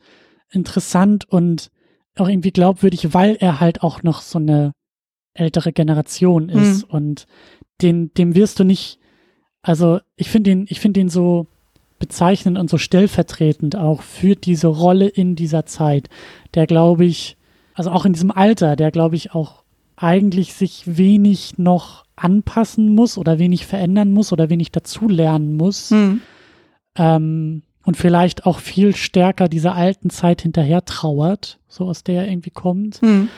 [0.51, 1.71] interessant und
[2.17, 4.73] auch irgendwie glaubwürdig, weil er halt auch noch so eine
[5.35, 6.95] ältere Generation ist mhm.
[6.95, 7.27] und
[7.81, 8.99] den, dem wirst du nicht,
[9.63, 11.47] also ich finde ihn, ich finde ihn so
[11.99, 16.11] bezeichnend und so stellvertretend auch für diese Rolle in dieser Zeit,
[16.55, 17.39] der glaube ich,
[17.75, 19.62] also auch in diesem Alter, der glaube ich auch
[20.03, 25.91] eigentlich sich wenig noch anpassen muss oder wenig verändern muss oder wenig dazulernen muss.
[25.91, 26.21] Mhm.
[26.97, 32.31] Ähm, und vielleicht auch viel stärker dieser alten Zeit hinterher trauert, so aus der er
[32.31, 33.03] irgendwie kommt.
[33.03, 33.29] Mhm.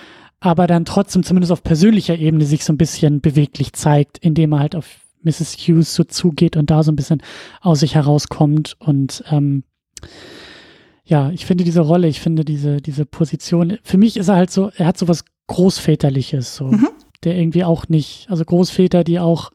[0.40, 4.58] Aber dann trotzdem zumindest auf persönlicher Ebene sich so ein bisschen beweglich zeigt, indem er
[4.60, 5.56] halt auf Mrs.
[5.56, 7.22] Hughes so zugeht und da so ein bisschen
[7.62, 8.76] aus sich herauskommt.
[8.78, 9.64] Und ähm,
[11.04, 14.50] ja, ich finde diese Rolle, ich finde diese, diese Position, für mich ist er halt
[14.50, 16.88] so, er hat so was Großväterliches, so, mhm.
[17.24, 19.50] der irgendwie auch nicht, also Großväter, die auch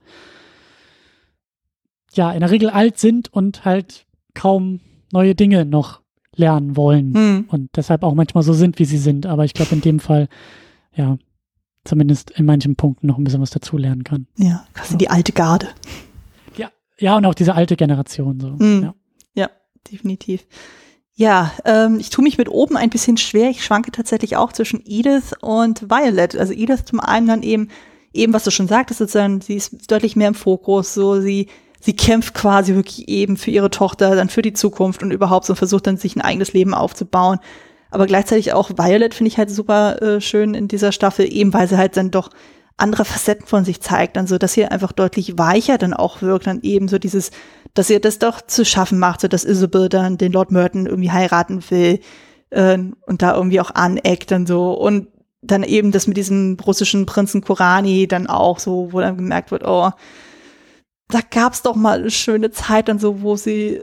[2.14, 4.80] ja in der Regel alt sind und halt kaum
[5.12, 6.02] neue Dinge noch
[6.36, 7.46] lernen wollen hm.
[7.50, 9.26] und deshalb auch manchmal so sind, wie sie sind.
[9.26, 10.30] Aber ich glaube, in dem Fall,
[10.96, 11.18] ja,
[11.84, 14.28] zumindest in manchen Punkten noch ein bisschen was dazulernen kann.
[14.38, 14.98] Ja, quasi ja.
[14.98, 15.68] die alte Garde.
[16.56, 18.58] Ja, ja, und auch diese alte Generation so.
[18.58, 18.84] Hm.
[18.84, 18.96] Ja.
[19.34, 19.50] ja,
[19.92, 20.46] definitiv.
[21.20, 23.50] Ja, ähm, ich tue mich mit oben ein bisschen schwer.
[23.50, 26.38] Ich schwanke tatsächlich auch zwischen Edith und Violet.
[26.38, 27.68] Also Edith zum einen dann eben,
[28.14, 31.48] eben was du schon sagtest, sozusagen, sie ist deutlich mehr im Fokus, so sie
[31.82, 35.56] sie kämpft quasi wirklich eben für ihre Tochter, dann für die Zukunft und überhaupt so
[35.56, 37.40] versucht dann sich ein eigenes Leben aufzubauen.
[37.92, 41.68] Aber gleichzeitig auch Violet finde ich halt super äh, schön in dieser Staffel, eben weil
[41.68, 42.30] sie halt dann doch
[42.78, 46.48] andere Facetten von sich zeigt, dann so, dass sie einfach deutlich weicher dann auch wirkt,
[46.48, 47.32] dann eben so dieses,
[47.80, 51.12] dass ihr das doch zu schaffen macht, so dass Isabel dann den Lord Merton irgendwie
[51.12, 52.02] heiraten will
[52.50, 55.08] äh, und da irgendwie auch aneckt und so und
[55.42, 59.64] dann eben das mit diesem russischen Prinzen Kurani dann auch so, wo dann gemerkt wird,
[59.66, 59.92] oh,
[61.08, 63.80] da gab's doch mal eine schöne Zeit dann so, wo sie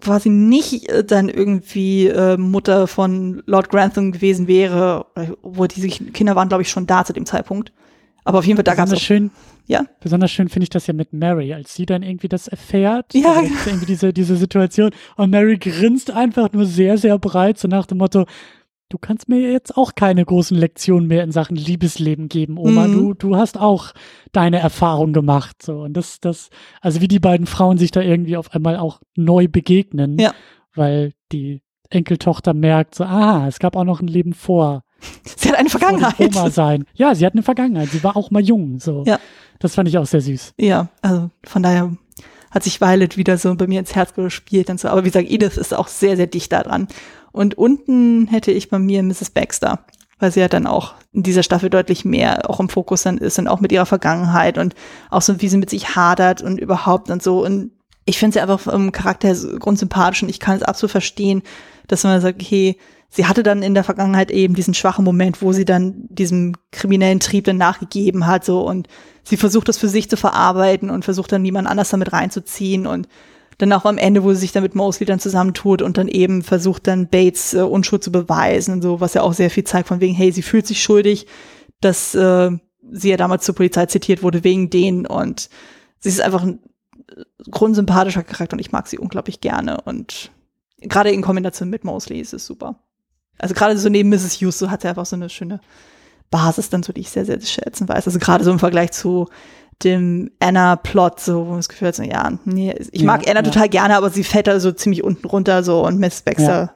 [0.00, 5.06] quasi nicht äh, dann irgendwie äh, Mutter von Lord Grantham gewesen wäre,
[5.42, 7.70] wo diese Kinder waren, glaube ich, schon da zu dem Zeitpunkt.
[8.26, 9.30] Aber auf jeden Fall, da gab's auch, schön.
[9.66, 9.84] Ja.
[10.00, 13.14] Besonders schön finde ich das ja mit Mary, als sie dann irgendwie das erfährt.
[13.14, 13.40] Ja.
[13.66, 14.90] Irgendwie diese, diese Situation.
[15.16, 18.26] Und Mary grinst einfach nur sehr, sehr breit, so nach dem Motto,
[18.88, 22.88] du kannst mir jetzt auch keine großen Lektionen mehr in Sachen Liebesleben geben, Oma.
[22.88, 22.92] Mhm.
[22.92, 23.92] Du, du hast auch
[24.32, 25.62] deine Erfahrung gemacht.
[25.62, 25.82] So.
[25.82, 26.50] Und das, das,
[26.80, 30.34] also wie die beiden Frauen sich da irgendwie auf einmal auch neu begegnen, ja.
[30.74, 34.82] weil die Enkeltochter merkt, so, ah, es gab auch noch ein Leben vor.
[35.36, 36.18] Sie hat eine Vergangenheit.
[36.18, 36.84] Oma sein.
[36.94, 37.90] Ja, sie hat eine Vergangenheit.
[37.90, 38.78] Sie war auch mal jung.
[38.80, 39.04] So.
[39.06, 39.18] Ja.
[39.58, 40.54] Das fand ich auch sehr süß.
[40.58, 41.92] Ja, also von daher
[42.50, 44.88] hat sich Violet wieder so bei mir ins Herz gespielt und so.
[44.88, 46.88] Aber wie gesagt, Edith ist auch sehr, sehr dicht da dran.
[47.32, 49.30] Und unten hätte ich bei mir Mrs.
[49.30, 49.80] Baxter,
[50.18, 53.38] weil sie ja dann auch in dieser Staffel deutlich mehr auch im Fokus dann ist
[53.38, 54.74] und auch mit ihrer Vergangenheit und
[55.10, 57.44] auch so, wie sie mit sich hadert und überhaupt und so.
[57.44, 57.72] Und
[58.06, 61.42] ich finde sie einfach vom Charakter grundsympathisch und ich kann es absolut verstehen,
[61.88, 62.78] dass man sagt, okay,
[63.08, 67.20] sie hatte dann in der Vergangenheit eben diesen schwachen Moment, wo sie dann diesem kriminellen
[67.20, 68.88] Trieb dann nachgegeben hat, so und
[69.22, 73.08] sie versucht das für sich zu verarbeiten und versucht dann niemand anders damit reinzuziehen und
[73.58, 76.42] dann auch am Ende, wo sie sich dann mit Mosley dann zusammentut und dann eben
[76.42, 79.88] versucht dann Bates äh, Unschuld zu beweisen und so, was ja auch sehr viel zeigt
[79.88, 81.26] von wegen, hey, sie fühlt sich schuldig,
[81.80, 82.50] dass äh,
[82.90, 85.48] sie ja damals zur Polizei zitiert wurde wegen denen und
[86.00, 86.60] sie ist einfach ein
[87.50, 90.30] grundsympathischer Charakter und ich mag sie unglaublich gerne und
[90.80, 92.78] gerade in Kombination mit Mosley ist es super.
[93.38, 94.40] Also gerade so neben Mrs.
[94.40, 95.60] Hughes, so hat sie einfach so eine schöne
[96.30, 98.06] Basis dann so, die ich sehr, sehr schätzen weiß.
[98.06, 99.28] Also gerade so im Vergleich zu
[99.84, 103.50] dem Anna-Plot, so, wo es gefühlt so, ja, nee, ich mag ja, Anna ja.
[103.50, 106.74] total gerne, aber sie fällt da so ziemlich unten runter, so, und Miss Baxter ja.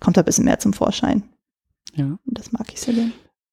[0.00, 1.22] kommt da ein bisschen mehr zum Vorschein.
[1.94, 2.06] Ja.
[2.06, 3.12] Und das mag ich sehr gerne.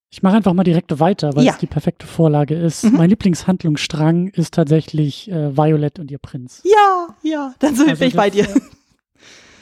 [0.09, 1.51] Ich mache einfach mal direkt weiter, weil Ja.
[1.51, 2.85] es die perfekte Vorlage ist.
[2.85, 2.93] Mhm.
[2.95, 6.61] Mein Lieblingshandlungsstrang ist tatsächlich äh, Violet und ihr Prinz.
[6.63, 8.55] Ja, ja, dann sind Also bin ich bei das, dir.
[8.55, 8.61] äh,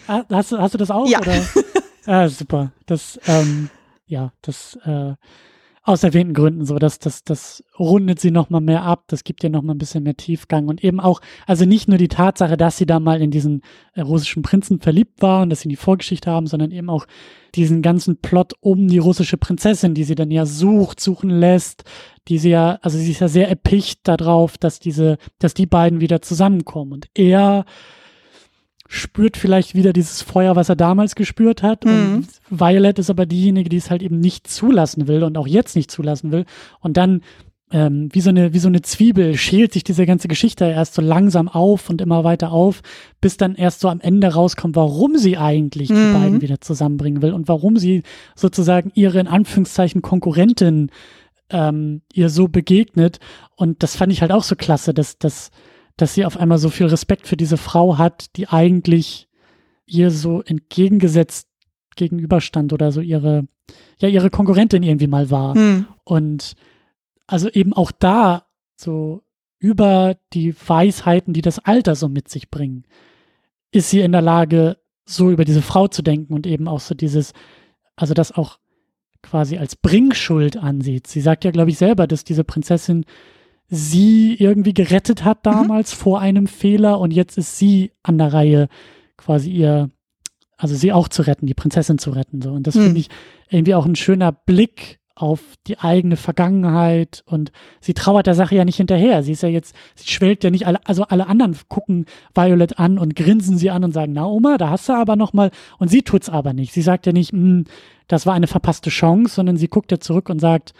[0.08, 1.08] Ah, Hast, du- hast du das auch?
[1.10, 1.18] Ja.
[1.20, 1.34] Oder?
[2.06, 2.72] Ah, super.
[2.86, 3.70] Das, ähm,
[4.06, 5.16] ja, das äh,
[5.86, 9.44] aus erwähnten Gründen so, dass das, das rundet sie noch mal mehr ab, das gibt
[9.44, 10.68] ihr noch mal ein bisschen mehr Tiefgang.
[10.68, 13.62] Und eben auch, also nicht nur die Tatsache, dass sie da mal in diesen
[13.94, 17.06] äh, russischen Prinzen verliebt war und dass sie die Vorgeschichte haben, sondern eben auch
[17.54, 21.84] diesen ganzen Plot um die russische Prinzessin, die sie dann ja sucht, suchen lässt,
[22.28, 26.02] die sie ja, also sie ist ja sehr erpicht darauf, dass diese, dass die beiden
[26.02, 26.94] wieder zusammenkommen.
[26.94, 27.64] Und er
[28.88, 31.86] spürt vielleicht wieder dieses Feuer, was er damals gespürt hat.
[31.86, 31.92] Mhm.
[31.92, 35.76] Und Violet ist aber diejenige, die es halt eben nicht zulassen will und auch jetzt
[35.76, 36.46] nicht zulassen will.
[36.80, 37.22] Und dann
[37.72, 41.02] ähm, wie so eine wie so eine Zwiebel schält sich diese ganze Geschichte erst so
[41.02, 42.82] langsam auf und immer weiter auf,
[43.22, 46.14] bis dann erst so am Ende rauskommt, warum sie eigentlich die Mhm.
[46.14, 48.04] beiden wieder zusammenbringen will und warum sie
[48.36, 50.92] sozusagen ihre in Anführungszeichen Konkurrentin
[51.50, 53.20] ähm, ihr so begegnet.
[53.56, 55.50] Und das fand ich halt auch so klasse, dass, dass,
[55.98, 59.28] dass sie auf einmal so viel Respekt für diese Frau hat, die eigentlich
[59.86, 61.48] ihr so entgegengesetzt
[61.96, 63.48] gegenüberstand oder so ihre,
[64.00, 65.56] ja, ihre Konkurrentin irgendwie mal war.
[65.56, 65.88] Hm.
[66.04, 66.56] Und
[67.28, 69.24] also eben auch da so
[69.60, 72.84] über die Weisheiten, die das Alter so mit sich bringen,
[73.72, 76.96] ist sie in der Lage, so über diese Frau zu denken und eben auch so
[76.96, 77.34] dieses,
[77.96, 78.60] also das auch
[79.22, 81.08] quasi als Bringschuld ansieht.
[81.08, 83.06] Sie sagt ja, glaube ich, selber, dass diese Prinzessin
[83.68, 88.68] sie irgendwie gerettet hat damals vor einem Fehler und jetzt ist sie an der Reihe,
[89.18, 89.90] quasi ihr,
[90.58, 92.42] also sie auch zu retten, die Prinzessin zu retten.
[92.42, 92.52] So.
[92.52, 92.84] Und das Hm.
[92.84, 93.10] finde ich
[93.50, 98.66] irgendwie auch ein schöner Blick auf die eigene Vergangenheit und sie trauert der Sache ja
[98.66, 99.24] nicht hinterher.
[99.24, 102.98] Sie ist ja jetzt, sie schwelgt ja nicht alle, also alle anderen gucken Violet an
[103.00, 105.88] und grinsen sie an und sagen, na Oma, da hast du aber noch mal und
[105.88, 106.74] sie tut's aber nicht.
[106.74, 107.64] Sie sagt ja nicht, "Hm,
[108.10, 110.74] das war eine verpasste Chance, sondern sie guckt ja zurück und sagt,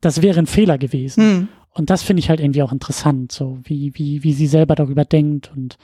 [0.00, 1.22] das wäre ein Fehler gewesen.
[1.22, 1.48] Hm.
[1.74, 5.04] Und das finde ich halt irgendwie auch interessant, so wie, wie, wie sie selber darüber
[5.04, 5.76] denkt und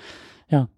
[0.49, 0.69] ja,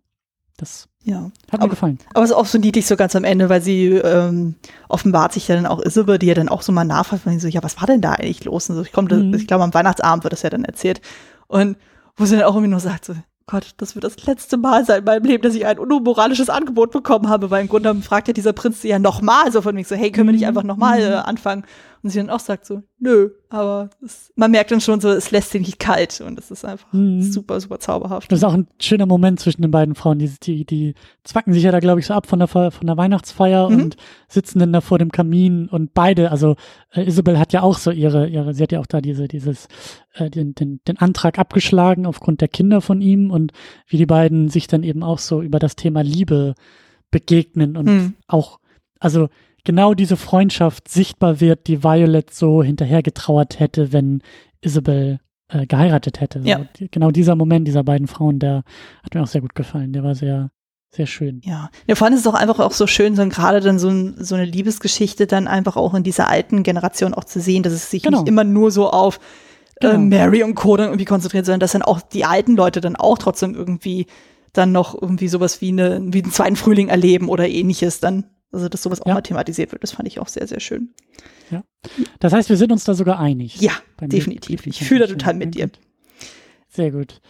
[0.56, 1.30] das Ja.
[1.50, 1.98] hat mir Aber- gefallen.
[2.14, 4.54] Aber es ist auch so niedlich so ganz am Ende, weil sie ähm,
[4.88, 7.40] offenbart sich ja dann auch Isabel, die ja dann auch so mal nachfragt, weil sie
[7.40, 8.68] so, ja, was war denn da eigentlich los?
[8.70, 9.34] Und so, ich komme, Mhm.
[9.34, 11.00] ich glaube, am Weihnachtsabend wird das ja dann erzählt.
[11.48, 11.76] Und
[12.16, 13.14] wo sie dann auch irgendwie nur sagt, so,
[13.46, 16.92] Gott, das wird das letzte Mal sein in meinem Leben, dass ich ein unmoralisches Angebot
[16.92, 19.84] bekommen habe, weil im Grunde fragt ja dieser Prinz sie ja nochmal, so von mir
[19.84, 20.48] so, hey, können wir nicht Mhm.
[20.48, 21.64] einfach nochmal äh, anfangen?
[22.02, 25.30] Und sie dann auch sagt so, nö, aber es, man merkt dann schon so, es
[25.32, 27.20] lässt sie nicht kalt und es ist einfach Mhm.
[27.22, 28.32] super, super zauberhaft.
[28.32, 30.18] Das ist auch ein schöner Moment zwischen den beiden Frauen.
[30.18, 30.94] Die, die, die
[31.24, 33.80] zwacken sich ja da, glaube ich, so ab von der, von der Weihnachtsfeier Mhm.
[33.82, 33.96] und
[34.28, 36.56] sitzen dann da vor dem Kamin und beide, also
[36.92, 39.68] äh, Isabel hat ja auch so ihre, ihre, sie hat ja auch da diese, dieses,
[40.14, 43.52] äh, den, den, den Antrag abgeschlagen aufgrund der Kinder von ihm und
[43.86, 46.54] wie die beiden sich dann eben auch so über das Thema Liebe
[47.10, 48.14] begegnen und Mhm.
[48.26, 48.58] auch,
[49.00, 49.28] also
[49.64, 54.22] genau diese Freundschaft sichtbar wird, die Violet so hinterher getrauert hätte, wenn
[54.60, 56.42] Isabel äh, geheiratet hätte.
[56.42, 56.60] So, Ja.
[56.78, 58.62] die, genau dieser Moment dieser beiden Frauen, der
[59.02, 59.92] hat mir auch sehr gut gefallen.
[59.92, 60.50] Der war sehr,
[60.90, 61.40] sehr schön.
[61.44, 61.70] Ja.
[61.86, 64.14] ja, vor allem ist es auch einfach auch so schön, so gerade dann so, ein,
[64.18, 67.90] so eine Liebesgeschichte dann einfach auch in dieser alten Generation auch zu sehen, dass es
[67.90, 68.18] sich Genau.
[68.20, 69.16] nicht immer nur so auf
[69.76, 69.98] äh, Genau.
[69.98, 70.76] Mary und Co.
[70.76, 74.06] dann irgendwie konzentriert, sondern dass dann auch die alten Leute dann auch trotzdem irgendwie
[74.52, 78.24] dann noch irgendwie sowas wie, eine, wie einen zweiten Frühling erleben oder ähnliches dann.
[78.52, 79.14] Also, dass sowas auch Ja.
[79.14, 80.92] mal thematisiert wird, das fand ich auch sehr, sehr schön.
[82.18, 83.60] Das heißt, wir sind uns da sogar einig.
[83.60, 84.66] Ja, definitiv.
[84.66, 85.70] Ich fühle da total mit dir.
[86.68, 87.20] Sehr gut.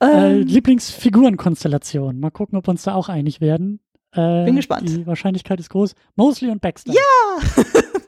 [0.00, 0.06] Äh,
[0.40, 2.20] Ähm, Lieblingsfigurenkonstellation.
[2.20, 3.80] Mal gucken, ob wir uns da auch einig werden.
[4.12, 4.88] Äh, Bin gespannt.
[4.88, 5.94] Die Wahrscheinlichkeit ist groß.
[6.16, 6.92] Mosley und Baxter.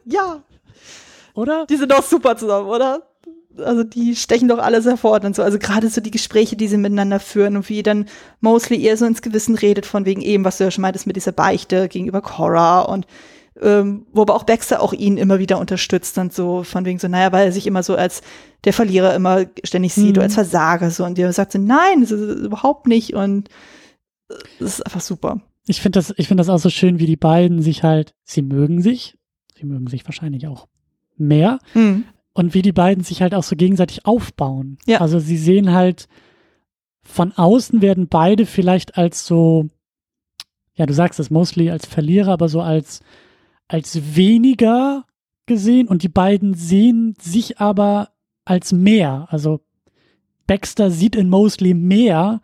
[0.05, 0.43] ja,
[1.35, 1.67] Oder?
[1.67, 3.03] die sind doch super zusammen, oder?
[3.57, 5.43] Also die stechen doch alles hervor und so.
[5.43, 8.07] Also gerade so die Gespräche, die sie miteinander führen und wie dann
[8.41, 11.17] Mosley eher so ins Gewissen redet, von wegen eben, was du ja schon meintest mit
[11.17, 13.07] dieser Beichte gegenüber Cora und
[13.61, 17.09] ähm, wo aber auch Baxter auch ihn immer wieder unterstützt und so, von wegen so,
[17.09, 18.21] naja, weil er sich immer so als
[18.65, 20.11] der Verlierer immer ständig sieht Mhm.
[20.13, 23.49] oder als Versager so und der sagt so, nein, das ist überhaupt nicht und
[24.29, 25.41] äh, das ist einfach super.
[25.67, 28.43] Ich finde das, ich finde das auch so schön, wie die beiden sich halt, sie
[28.43, 29.19] mögen sich,
[29.59, 30.69] sie mögen sich wahrscheinlich auch
[31.17, 32.05] mehr Hm.
[32.39, 34.79] Und wie die beiden sich halt auch so gegenseitig aufbauen.
[34.87, 35.01] Ja.
[35.01, 36.07] Also sie sehen halt,
[37.03, 39.69] von außen werden beide vielleicht als so,
[40.77, 43.01] ja, du sagst es mostly als Verlierer, aber so als,
[43.67, 45.05] als weniger
[45.47, 48.11] gesehen und die beiden sehen sich aber
[48.45, 49.27] als mehr.
[49.31, 49.59] Also
[50.47, 52.41] Baxter sieht in Mosley mehr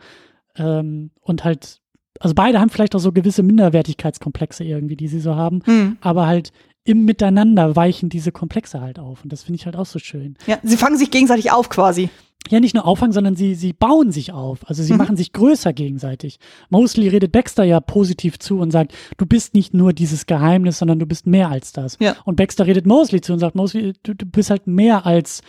[0.56, 1.80] ähm, und halt,
[2.18, 5.98] also beide haben vielleicht auch so gewisse Minderwertigkeitskomplexe irgendwie, die sie so haben, Hm.
[6.00, 6.50] aber halt
[6.84, 10.36] im Miteinander weichen diese Komplexe halt auf und das finde ich halt auch so schön.
[10.46, 12.10] Ja, sie fangen sich gegenseitig auf quasi.
[12.50, 14.68] ja nicht nur auffangen, sondern sie, sie bauen sich auf.
[14.68, 14.98] Also sie Mhm.
[14.98, 16.38] machen sich größer gegenseitig.
[16.68, 20.98] Mosley redet Baxter ja positiv zu und sagt, du bist nicht nur dieses Geheimnis, sondern
[20.98, 21.96] du bist mehr als das.
[22.00, 22.16] Ja.
[22.26, 25.40] Und Baxter redet Mosley zu und sagt, Mosley, du, du bist halt mehr als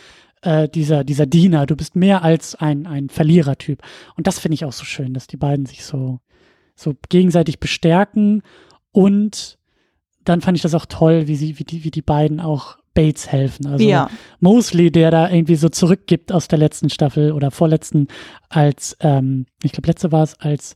[0.42, 3.82] äh, dieser, dieser Diener, du bist mehr als ein, ein Verlierertyp.
[4.16, 6.20] Und das finde ich auch so schön, dass die beiden sich so,
[6.76, 8.42] so gegenseitig bestärken.
[8.94, 9.58] Und
[10.26, 13.32] dann fand ich das auch toll, wie sie, wie die, wie die beiden auch Bates
[13.32, 13.68] helfen.
[13.68, 14.10] Also ja.
[14.40, 18.08] Mosley, der da irgendwie so zurückgibt aus der letzten Staffel oder vorletzten,
[18.50, 20.76] als, ähm, ich glaube, letzte war es, als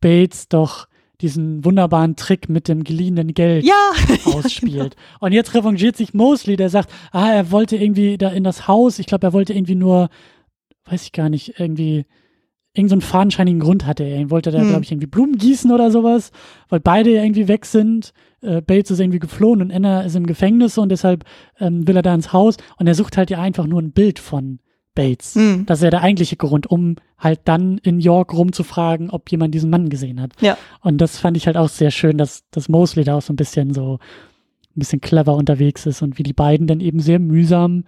[0.00, 0.88] Bates doch
[1.20, 3.90] diesen wunderbaren Trick mit dem geliehenen Geld Ja.
[4.24, 4.96] ausspielt.
[5.20, 8.98] Und jetzt revanchiert sich Mosley, der sagt, ah, er wollte irgendwie da in das Haus,
[8.98, 10.08] ich glaube, er wollte irgendwie nur,
[10.86, 12.06] weiß ich gar nicht, irgendwie,
[12.72, 14.18] irgendeinen so einen fadenscheinigen Grund hatte er.
[14.18, 14.68] Er wollte da, Hm.
[14.68, 16.30] glaube ich, irgendwie Blumen gießen oder sowas,
[16.68, 18.12] weil beide ja irgendwie weg sind.
[18.42, 21.24] Äh, Bates ist irgendwie geflohen und Anna ist im Gefängnis und deshalb
[21.58, 24.18] ähm, will er da ins Haus und er sucht halt ja einfach nur ein Bild
[24.18, 24.60] von
[24.94, 25.34] Bates.
[25.34, 25.66] Hm.
[25.66, 29.70] Das ist ja der eigentliche Grund, um halt dann in York rumzufragen, ob jemand diesen
[29.70, 30.32] Mann gesehen hat.
[30.40, 30.56] Ja.
[30.80, 33.36] Und das fand ich halt auch sehr schön, dass, dass Mosley da auch so ein
[33.36, 33.98] bisschen so
[34.76, 37.84] ein bisschen clever unterwegs ist und wie die beiden dann eben sehr mühsam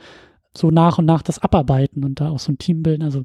[0.56, 3.02] so nach und nach das abarbeiten und da auch so ein Team bilden.
[3.02, 3.22] Also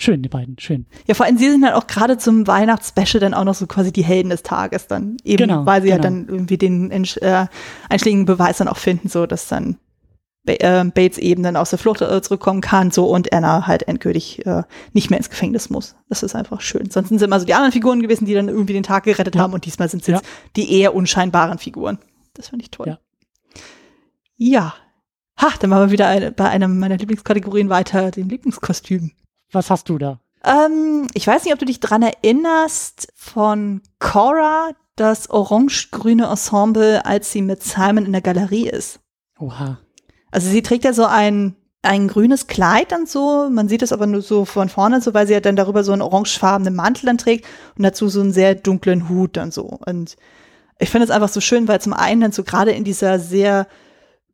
[0.00, 0.86] schön, die beiden, schön.
[1.06, 3.92] Ja, vor allem sie sind halt auch gerade zum Weihnachtsspecial dann auch noch so quasi
[3.92, 5.16] die Helden des Tages dann.
[5.24, 6.16] Eben, Genau, weil sie halt genau.
[6.24, 7.46] dann irgendwie den äh,
[7.88, 9.76] einschlägigen Beweis dann auch finden, so dass dann
[10.46, 14.44] äh, Bates eben dann aus der Flucht äh, zurückkommen kann, so und Anna halt endgültig
[14.46, 14.62] äh,
[14.94, 15.94] nicht mehr ins Gefängnis muss.
[16.08, 16.90] Das ist einfach schön.
[16.90, 19.34] Sonst sind es immer so die anderen Figuren gewesen, die dann irgendwie den Tag gerettet
[19.36, 19.42] Ja.
[19.42, 20.24] haben und diesmal sind es jetzt
[20.56, 21.98] die eher unscheinbaren Figuren.
[22.34, 22.86] Das finde ich toll.
[22.88, 22.98] Ja.
[24.36, 24.74] Ja.
[25.40, 29.12] Ha, dann machen wir wieder eine, bei einer meiner Lieblingskategorien weiter, dem Lieblingskostüm.
[29.52, 30.20] Was hast du da?
[30.44, 37.32] Ähm, ich weiß nicht, ob du dich dran erinnerst von Cora, das orange-grüne Ensemble, als
[37.32, 39.00] sie mit Simon in der Galerie ist.
[39.38, 39.78] Oha.
[40.30, 44.06] Also sie trägt ja so ein, ein grünes Kleid dann so, man sieht es aber
[44.06, 47.18] nur so von vorne, so weil sie ja dann darüber so einen orangefarbenen Mantel dann
[47.18, 47.46] trägt
[47.76, 49.78] und dazu so einen sehr dunklen Hut dann so.
[49.86, 50.16] Und
[50.78, 53.66] ich finde es einfach so schön, weil zum einen dann so gerade in dieser sehr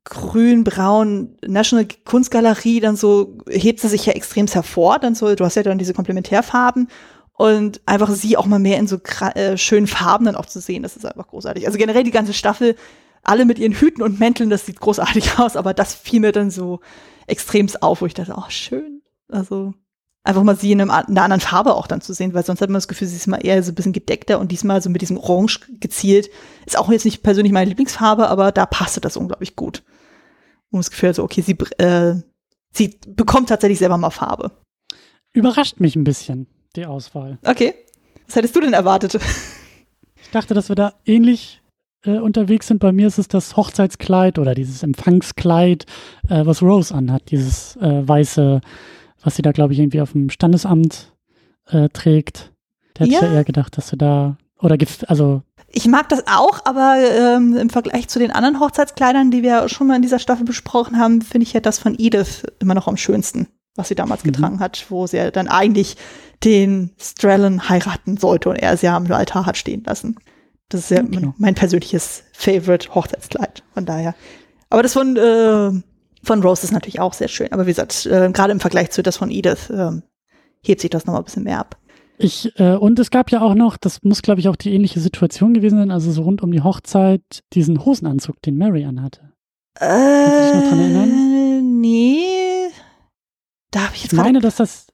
[0.09, 5.57] grün-braun National Kunstgalerie dann so hebt sie sich ja extrem hervor, dann so, du hast
[5.57, 6.89] ja dann diese Komplementärfarben
[7.33, 8.99] und einfach sie auch mal mehr in so
[9.35, 11.67] äh, schönen Farben dann auch zu sehen, das ist einfach großartig.
[11.67, 12.77] Also generell die ganze Staffel,
[13.23, 16.51] alle mit ihren Hüten und Mänteln, das sieht großartig aus, aber das fiel mir dann
[16.51, 16.81] so
[17.27, 19.03] extremst auf, wo ich dachte, oh, schön.
[19.29, 19.75] Also
[20.23, 22.61] einfach mal sie in, einem, in einer anderen Farbe auch dann zu sehen, weil sonst
[22.61, 24.91] hat man das Gefühl, sie ist mal eher so ein bisschen gedeckter und diesmal so
[24.91, 26.31] mit diesem Orange gezielt.
[26.65, 29.83] Ist auch jetzt nicht persönlich meine Lieblingsfarbe, aber da passte das unglaublich gut.
[30.71, 32.14] Und das Gefühl, so, okay, sie, äh,
[32.73, 34.51] sie bekommt tatsächlich selber mal Farbe.
[35.33, 36.47] Überrascht mich ein bisschen,
[36.77, 37.39] die Auswahl.
[37.45, 37.75] Okay.
[38.27, 39.19] Was hättest du denn erwartet?
[40.23, 41.62] Ich dachte, dass wir da ähnlich
[42.05, 42.81] äh, unterwegs sind.
[42.81, 45.87] Bei mir ist es das Hochzeitskleid oder dieses Empfangskleid,
[46.29, 47.31] äh, was Rose anhat.
[47.31, 48.61] Dieses äh, weiße,
[49.23, 51.12] was sie da, glaube ich, irgendwie auf dem Standesamt
[51.69, 52.53] äh, trägt.
[52.95, 53.27] Da hätte ich Ja.
[53.29, 55.43] ja eher gedacht, dass sie da, oder, also,
[55.79, 59.87] Ich mag das auch, aber ähm, im Vergleich zu den anderen Hochzeitskleidern, die wir schon
[59.89, 62.97] mal in dieser Staffel besprochen haben, finde ich ja das von Edith immer noch am
[62.97, 64.33] schönsten, was sie damals Mhm.
[64.33, 65.99] getragen hat, wo sie ja dann eigentlich
[66.45, 70.16] den Strellan heiraten sollte und er sie ja am Altar hat stehen lassen.
[70.70, 71.20] Das ist ja Okay.
[71.20, 73.62] noch mein persönliches Favorite Hochzeitskleid.
[73.74, 74.14] Von daher.
[74.70, 75.70] Aber das von, äh,
[76.22, 77.53] von Rose ist natürlich auch sehr schön.
[77.53, 80.03] Aber wie gesagt, äh, gerade im Vergleich zu das von Edith ähm,
[80.62, 81.77] hebt sich das noch mal ein bisschen mehr ab.
[82.19, 85.01] Ich, äh, und es gab ja auch noch, das muss, glaube ich, auch die ähnliche
[85.01, 89.33] Situation gewesen sein, also so rund um die Hochzeit, diesen Hosenanzug, den Mary anhatte.
[89.79, 91.81] Äh, du dich noch dran erinnern?
[91.81, 92.21] nee.
[93.71, 94.87] Da habe ich Ich jetzt gerade meine, dass das,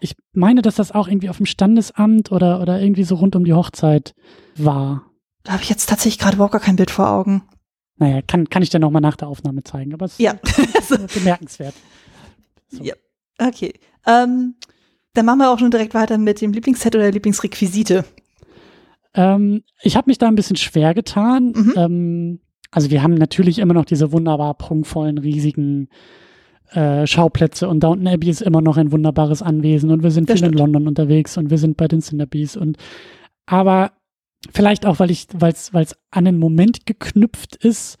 [0.00, 3.44] ich meine, dass das auch irgendwie auf dem Standesamt oder, oder irgendwie so rund um
[3.44, 4.14] die Hochzeit
[4.56, 5.06] war.
[5.44, 7.42] Da habe ich jetzt tatsächlich gerade überhaupt gar kein Bild vor Augen.
[7.98, 10.32] Naja, kann, kann ich dir nochmal nach der Aufnahme zeigen, aber es Ja.
[10.78, 11.74] ist äh, bemerkenswert.
[12.68, 12.82] So.
[12.84, 12.94] Ja.
[13.38, 13.72] Okay.
[14.06, 14.56] Ähm,
[15.16, 18.04] dann machen wir auch schon direkt weiter mit dem Lieblingsset oder der Lieblingsrequisite.
[19.14, 21.52] Ähm, ich habe mich da ein bisschen schwer getan.
[21.54, 21.72] Mhm.
[21.76, 22.40] Ähm,
[22.70, 25.88] also wir haben natürlich immer noch diese wunderbar prunkvollen, riesigen
[26.72, 30.38] äh, Schauplätze und Downton Abbey ist immer noch ein wunderbares Anwesen und wir sind Das
[30.38, 30.60] viel in stimmt.
[30.60, 32.76] London unterwegs und wir sind bei den Cinderbees und
[33.46, 33.92] aber
[34.52, 37.98] vielleicht auch, weil ich, weil es an den Moment geknüpft ist,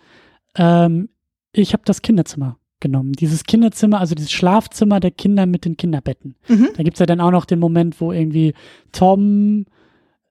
[0.56, 1.08] ähm,
[1.52, 3.12] ich habe das Kinderzimmer genommen.
[3.12, 6.34] Dieses Kinderzimmer, also dieses Schlafzimmer der Kinder mit den Kinderbetten.
[6.48, 6.68] Mhm.
[6.76, 8.54] Da gibt's ja dann auch noch den Moment, wo irgendwie
[8.92, 9.66] Tom,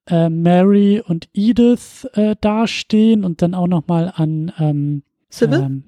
[0.08, 5.60] äh, Mary und Edith äh, dastehen und dann auch noch mal an ähm, Sybil?
[5.60, 5.84] Ähm,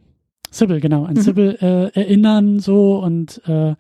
[0.52, 1.22] Sybil, genau, an Mhm.
[1.22, 3.76] Sybil äh, erinnern so und äh,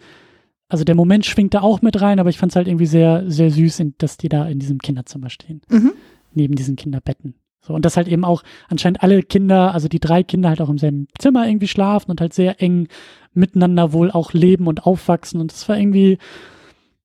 [0.69, 3.49] also der Moment schwingt da auch mit rein, aber ich fand's halt irgendwie sehr, sehr
[3.51, 5.93] süß, dass die da in diesem Kinderzimmer stehen, Mhm.
[6.33, 7.35] neben diesen Kinderbetten.
[7.67, 10.69] So, und dass halt eben auch anscheinend alle Kinder, also die drei Kinder halt auch
[10.69, 12.87] im selben Zimmer irgendwie schlafen und halt sehr eng
[13.33, 15.41] miteinander wohl auch leben und aufwachsen.
[15.41, 16.17] Und das war irgendwie,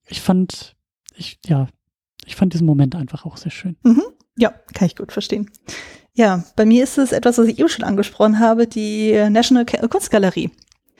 [0.06, 0.76] ich fand,
[1.16, 1.66] ich, ja,
[2.24, 3.76] ich fand diesen Moment einfach auch sehr schön.
[3.82, 4.04] Mhm.
[4.38, 5.50] Ja, kann ich gut verstehen.
[6.14, 10.50] Ja, bei mir ist es etwas, was ich eben schon angesprochen habe, die National Kunstgalerie.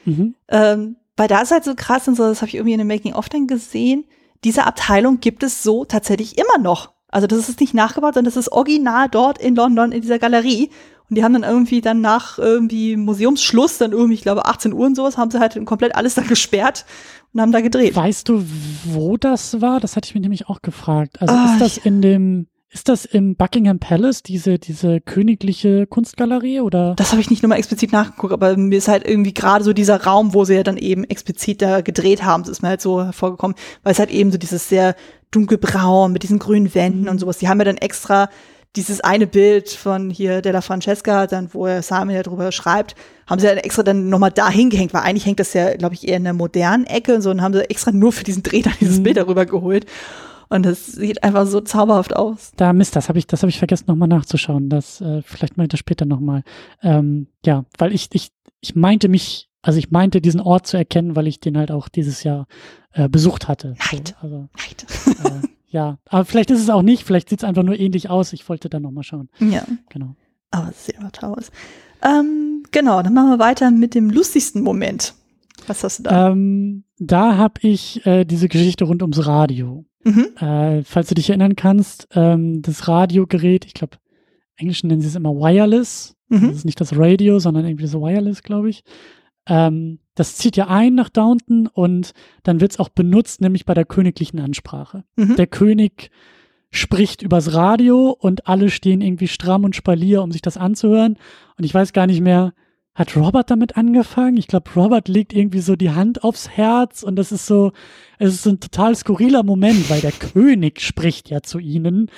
[0.04, 0.34] Mhm.
[0.48, 2.88] Ähm, weil da ist halt so krass und so, das habe ich irgendwie in dem
[2.88, 4.06] Making-of dann gesehen,
[4.42, 6.92] diese Abteilung gibt es so tatsächlich immer noch.
[7.12, 10.70] Also das ist nicht nachgebaut, sondern das ist original dort in London in dieser Galerie.
[11.08, 14.86] Und die haben dann irgendwie dann nach irgendwie Museumsschluss, dann irgendwie, ich glaube 18 Uhr
[14.86, 16.86] und sowas, haben sie halt komplett alles dann gesperrt
[17.32, 17.94] und haben da gedreht.
[17.94, 18.42] Weißt du,
[18.84, 19.78] wo das war?
[19.78, 21.20] Das hatte ich mich nämlich auch gefragt.
[21.20, 26.60] Also ah, ist das in dem ist das im Buckingham Palace, diese, diese königliche Kunstgalerie
[26.60, 26.94] oder?
[26.96, 30.02] Das habe ich nicht nochmal explizit nachgeguckt, aber mir ist halt irgendwie gerade so dieser
[30.02, 33.04] Raum, wo sie ja dann eben explizit da gedreht haben, das ist mir halt so
[33.04, 34.96] hervorgekommen, weil es halt eben so dieses sehr
[35.32, 37.38] dunkelbraun mit diesen grünen Wänden und sowas.
[37.38, 38.30] Die haben ja dann extra
[38.74, 42.94] dieses eine Bild von hier Della Francesca, dann wo er Simon ja drüber schreibt,
[43.26, 46.08] haben sie dann extra dann nochmal da hingehängt, weil eigentlich hängt das ja, glaube ich,
[46.08, 48.62] eher in der modernen Ecke und so und haben sie extra nur für diesen Dreh
[48.62, 49.02] dann dieses mhm.
[49.02, 49.84] Bild darüber geholt.
[50.52, 52.52] Und das sieht einfach so zauberhaft aus.
[52.56, 54.68] Da Mist, das habe ich, das habe ich vergessen nochmal nachzuschauen.
[54.68, 56.42] Das äh, vielleicht mal das später nochmal.
[56.82, 61.16] Ähm, ja, weil ich, ich, ich meinte mich, also ich meinte diesen Ort zu erkennen,
[61.16, 62.46] weil ich den halt auch dieses Jahr
[62.92, 63.76] äh, besucht hatte.
[63.92, 64.14] Neid.
[64.20, 64.86] So, also, Neid.
[65.24, 68.34] Äh, ja, aber vielleicht ist es auch nicht, vielleicht sieht es einfach nur ähnlich aus.
[68.34, 69.30] Ich wollte dann nochmal schauen.
[69.40, 69.64] Ja.
[69.88, 70.16] Genau.
[70.50, 71.50] Aber es sieht aber toll aus.
[72.02, 75.14] Ähm, genau, dann machen wir weiter mit dem lustigsten Moment.
[75.66, 76.30] Was hast du da?
[76.30, 79.86] Ähm, da habe ich äh, diese Geschichte rund ums Radio.
[80.04, 80.28] Mhm.
[80.38, 83.98] Äh, falls du dich erinnern kannst, ähm, das Radiogerät, ich glaube,
[84.56, 86.16] Englischen nennen sie es immer Wireless.
[86.28, 86.48] Mhm.
[86.48, 88.84] Das ist nicht das Radio, sondern irgendwie so Wireless, glaube ich.
[89.46, 93.74] Ähm, das zieht ja ein nach Downton und dann wird es auch benutzt, nämlich bei
[93.74, 95.04] der königlichen Ansprache.
[95.16, 95.36] Mhm.
[95.36, 96.10] Der König
[96.70, 101.18] spricht übers Radio und alle stehen irgendwie stramm und spalier, um sich das anzuhören.
[101.58, 102.54] Und ich weiß gar nicht mehr,
[102.94, 104.36] hat Robert damit angefangen?
[104.36, 107.72] Ich glaube, Robert legt irgendwie so die Hand aufs Herz und das ist so,
[108.18, 112.10] es ist ein total skurriler Moment, weil der König spricht ja zu ihnen,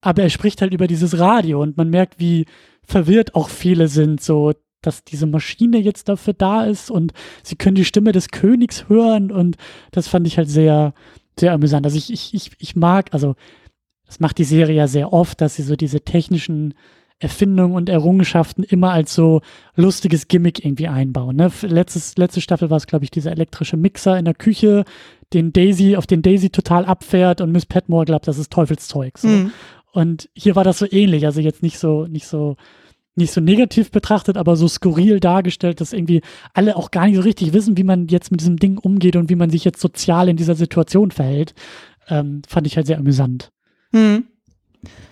[0.00, 2.46] aber er spricht halt über dieses Radio und man merkt, wie
[2.82, 7.12] verwirrt auch viele sind, so, dass diese Maschine jetzt dafür da ist und
[7.42, 9.56] sie können die Stimme des Königs hören und
[9.92, 10.94] das fand ich halt sehr,
[11.38, 11.86] sehr amüsant.
[11.86, 13.36] Also ich, ich, ich, mag, also
[14.06, 16.74] das macht die Serie ja sehr oft, dass sie so diese technischen
[17.22, 19.42] Erfindungen und Errungenschaften immer als so
[19.76, 21.36] lustiges Gimmick irgendwie einbauen.
[21.36, 21.50] Ne?
[21.62, 24.84] Letztes, letzte Staffel war es, glaube ich, dieser elektrische Mixer in der Küche,
[25.32, 29.18] den Daisy, auf den Daisy total abfährt und Miss Petmore glaubt, das ist Teufelszeug.
[29.18, 29.28] So.
[29.28, 29.52] Mhm.
[29.92, 32.56] Und hier war das so ähnlich, also jetzt nicht so, nicht so,
[33.14, 36.22] nicht so negativ betrachtet, aber so skurril dargestellt, dass irgendwie
[36.54, 39.30] alle auch gar nicht so richtig wissen, wie man jetzt mit diesem Ding umgeht und
[39.30, 41.54] wie man sich jetzt sozial in dieser Situation verhält.
[42.08, 43.52] Ähm, fand ich halt sehr amüsant.
[43.92, 44.24] Mhm.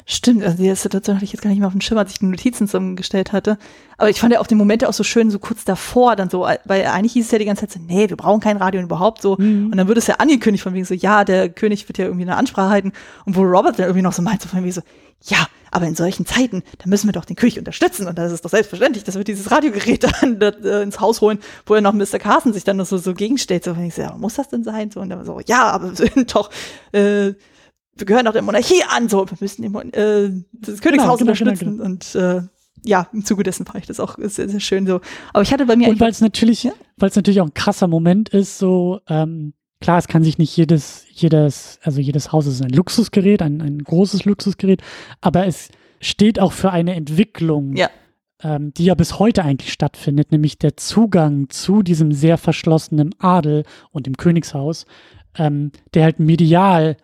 [0.05, 2.19] Stimmt, also die Situation hatte ich jetzt gar nicht mehr auf dem Schirm, als ich
[2.19, 3.59] die Notizen zusammengestellt hatte.
[3.97, 6.49] Aber ich fand ja auch die Momente auch so schön, so kurz davor, dann so,
[6.65, 9.23] weil eigentlich hieß es ja die ganze Zeit so, nee, wir brauchen kein Radio überhaupt
[9.23, 9.37] so.
[9.39, 9.67] Mhm.
[9.71, 12.25] Und dann wird es ja angekündigt von wegen so, ja, der König wird ja irgendwie
[12.25, 12.93] eine Ansprache halten.
[13.25, 14.83] Und wo Robert dann irgendwie noch so meint, so von wegen so,
[15.25, 18.09] ja, aber in solchen Zeiten, da müssen wir doch den König unterstützen.
[18.09, 21.75] Und das ist doch selbstverständlich, dass wir dieses Radiogerät dann äh, ins Haus holen, wo
[21.75, 22.19] er noch Mr.
[22.19, 23.65] Carson sich dann noch so, so gegenstellt.
[23.65, 24.91] So, wenn ich so, ja, muss das denn sein?
[24.91, 26.51] So, und dann so, ja, aber wir sind doch,
[26.93, 27.35] äh,
[28.01, 31.51] wir gehören doch der Monarchie an, so, wir müssen den, äh, das Königshaus genau, genau,
[31.51, 32.43] unterstützen genau, und äh,
[32.85, 35.01] ja, im Zuge dessen fand ich das auch sehr, sehr schön so.
[35.33, 36.73] Aber ich hatte bei mir und weil es natürlich, ja?
[36.97, 40.57] weil es natürlich auch ein krasser Moment ist, so ähm, klar, es kann sich nicht
[40.57, 44.83] jedes, jedes, also jedes Haus ist ein Luxusgerät, ein, ein großes Luxusgerät,
[45.21, 45.69] aber es
[46.01, 47.91] steht auch für eine Entwicklung, ja.
[48.43, 53.65] Ähm, die ja bis heute eigentlich stattfindet, nämlich der Zugang zu diesem sehr verschlossenen Adel
[53.91, 54.87] und dem Königshaus,
[55.37, 56.97] ähm, der halt medial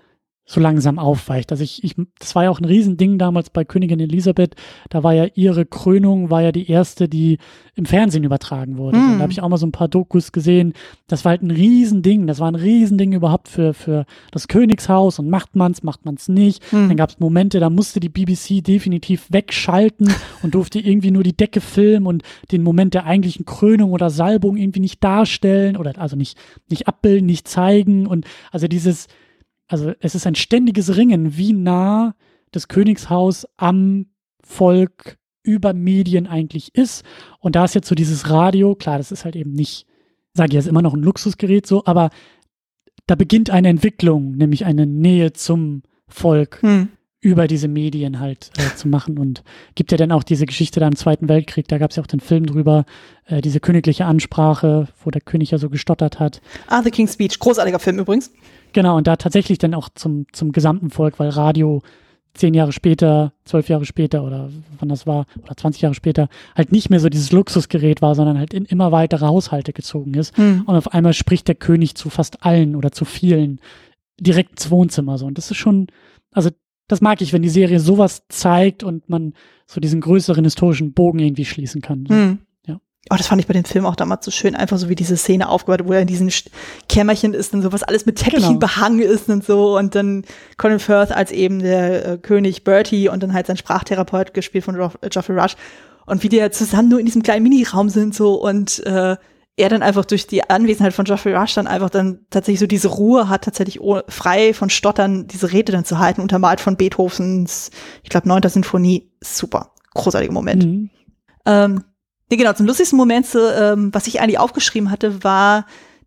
[0.49, 1.51] so langsam aufweicht.
[1.51, 4.55] Also ich, ich, das war ja auch ein Riesending damals bei Königin Elisabeth.
[4.90, 7.38] Da war ja ihre Krönung, war ja die erste, die
[7.74, 8.97] im Fernsehen übertragen wurde.
[8.97, 9.16] Mm.
[9.16, 10.72] da habe ich auch mal so ein paar Dokus gesehen.
[11.09, 12.28] Das war halt ein Riesending.
[12.28, 15.18] Das war ein Riesending überhaupt für, für das Königshaus.
[15.18, 16.62] Und macht man's, macht man's nicht.
[16.72, 16.88] Mm.
[16.88, 21.36] Dann gab es Momente, da musste die BBC definitiv wegschalten und durfte irgendwie nur die
[21.36, 22.22] Decke filmen und
[22.53, 26.38] den Moment der eigentlichen Krönung oder Salbung irgendwie nicht darstellen oder also nicht,
[26.70, 28.07] nicht abbilden, nicht zeigen.
[28.07, 29.09] Und also dieses,
[29.68, 32.14] also es ist ein ständiges Ringen, wie nah
[32.52, 34.06] das Königshaus am
[34.42, 37.04] Volk über Medien eigentlich ist.
[37.40, 39.86] Und da ist jetzt so dieses Radio, klar, das ist halt eben nicht,
[40.34, 42.10] sage ich jetzt immer noch ein Luxusgerät so, aber
[43.06, 46.88] da beginnt eine Entwicklung, nämlich eine Nähe zum Volk hm.
[47.20, 49.18] Über diese Medien halt äh, zu machen.
[49.18, 49.42] Und
[49.74, 52.06] gibt ja dann auch diese Geschichte da im Zweiten Weltkrieg, da gab es ja auch
[52.06, 52.84] den Film drüber,
[53.26, 56.40] äh, diese königliche Ansprache, wo der König ja so gestottert hat.
[56.68, 58.32] Ah, The King's Speech, großartiger Film übrigens.
[58.72, 61.82] Genau, und da tatsächlich dann auch zum, zum gesamten Volk, weil Radio
[62.34, 66.70] zehn Jahre später, zwölf Jahre später oder wann das war, oder 20 Jahre später, halt
[66.70, 70.36] nicht mehr so dieses Luxusgerät war, sondern halt in immer weitere Haushalte gezogen ist.
[70.38, 70.64] Mhm.
[70.66, 73.60] Und auf einmal spricht der König zu fast allen oder zu vielen
[74.20, 75.26] direkt ins Wohnzimmer so.
[75.26, 75.88] Und das ist schon,
[76.32, 76.50] also
[76.89, 79.34] das mag ich, wenn die Serie sowas zeigt und man
[79.66, 82.07] so diesen größeren historischen Bogen irgendwie schließen kann.
[82.09, 82.14] So.
[82.14, 82.39] Mhm.
[83.09, 85.16] Oh, das fand ich bei dem Film auch damals so schön, einfach so wie diese
[85.16, 86.28] Szene aufgebaut, wo er in diesem
[86.89, 88.59] Kämmerchen ist und so, was alles mit Teppichen genau.
[88.59, 89.78] behangen ist und so.
[89.78, 90.24] Und dann
[90.57, 94.74] Colin Firth als eben der äh, König Bertie und dann halt sein Sprachtherapeut gespielt von
[94.74, 95.55] Geoff Geoffrey Rush.
[96.05, 99.16] Und wie die ja zusammen nur in diesem kleinen Miniraum sind so und äh,
[99.57, 102.88] er dann einfach durch die Anwesenheit von Geoffrey Rush dann einfach dann tatsächlich so diese
[102.88, 107.70] Ruhe hat, tatsächlich frei von Stottern diese Rede dann zu halten, untermalt von Beethovens,
[108.02, 109.11] ich glaube, neunter Sinfonie.
[109.22, 109.72] Super.
[109.94, 110.64] Großartiger Moment.
[110.64, 110.90] Mhm.
[111.46, 111.84] Ähm,
[112.28, 115.64] Nee, genau, zum lustigsten Moment, ähm, was ich eigentlich aufgeschrieben hatte, war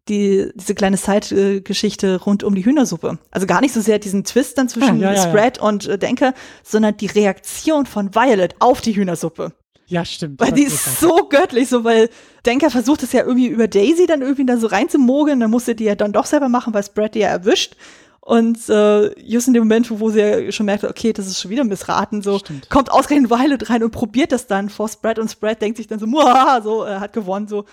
[0.09, 3.19] die, diese kleine Zeitgeschichte rund um die Hühnersuppe.
[3.31, 5.63] Also gar nicht so sehr diesen Twist dann zwischen ah, ja, ja, Spread ja.
[5.63, 6.33] und äh, Denker,
[6.63, 9.53] sondern die Reaktion von Violet auf die Hühnersuppe.
[9.89, 10.39] Ja, stimmt.
[10.39, 12.09] Weil die ist so göttlich, so weil
[12.45, 15.85] Denker versucht es ja irgendwie über Daisy dann irgendwie da so reinzumogeln, dann musste die
[15.85, 17.75] ja dann doch selber machen, weil Spread die ja erwischt.
[18.21, 21.49] Und äh, just in dem Moment, wo sie ja schon merkt, okay, das ist schon
[21.49, 22.69] wieder missraten, so Stimmt.
[22.69, 25.97] kommt ausgerechnet Violet rein und probiert das dann vor Spread und Spread denkt sich dann
[25.97, 27.65] so, Muah, so, er hat gewonnen, so.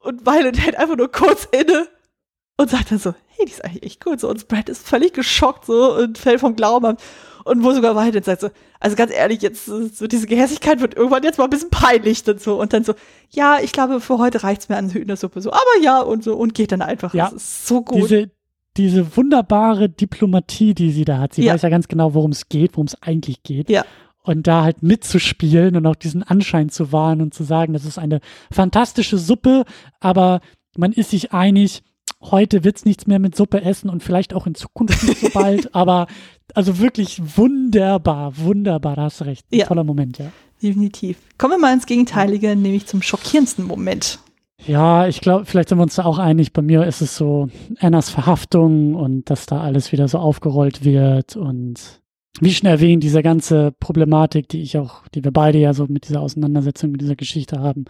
[0.00, 1.88] Und Violet hält einfach nur kurz inne
[2.58, 4.28] und sagt dann so, hey, die ist eigentlich echt gut, so.
[4.28, 7.02] Und Spread ist völlig geschockt, so, und fällt vom Glauben ab.
[7.46, 11.22] Und wo sogar Violet sagt so, also ganz ehrlich, jetzt, so diese Gehässigkeit wird irgendwann
[11.22, 12.60] jetzt mal ein bisschen peinlich und so.
[12.60, 12.94] Und dann so,
[13.30, 16.54] ja, ich glaube, für heute reicht's mir an Hühnersuppe, so, aber ja, und so, und
[16.54, 17.14] geht dann einfach.
[17.14, 17.98] Ja, das ist so gut.
[17.98, 18.32] Diese,
[18.76, 21.34] diese wunderbare Diplomatie, die sie da hat.
[21.34, 21.54] Sie ja.
[21.54, 23.70] weiß ja ganz genau, worum es geht, worum es eigentlich geht.
[23.70, 23.84] Ja.
[24.24, 27.96] Und da halt mitzuspielen und auch diesen Anschein zu wahren und zu sagen, das ist
[27.96, 28.20] eine
[28.50, 29.64] fantastische Suppe,
[30.00, 30.40] aber
[30.76, 31.84] man ist sich einig,
[32.22, 35.28] heute wird es nichts mehr mit Suppe essen und vielleicht auch in Zukunft nicht so
[35.30, 36.06] bald, aber
[36.54, 39.46] also wirklich wunderbar, wunderbar, da hast du recht.
[39.52, 39.66] Ein ja.
[39.66, 40.32] toller Moment, ja.
[40.62, 41.18] Definitiv.
[41.38, 44.18] Kommen wir mal ins Gegenteilige, nämlich zum schockierendsten Moment.
[44.64, 46.52] Ja, ich glaube, vielleicht sind wir uns da auch einig.
[46.52, 47.48] Bei mir ist es so
[47.78, 52.00] Annas Verhaftung und dass da alles wieder so aufgerollt wird und
[52.40, 56.08] wie schon erwähnt, diese ganze Problematik, die ich auch, die wir beide ja so mit
[56.08, 57.84] dieser Auseinandersetzung, mit dieser Geschichte haben.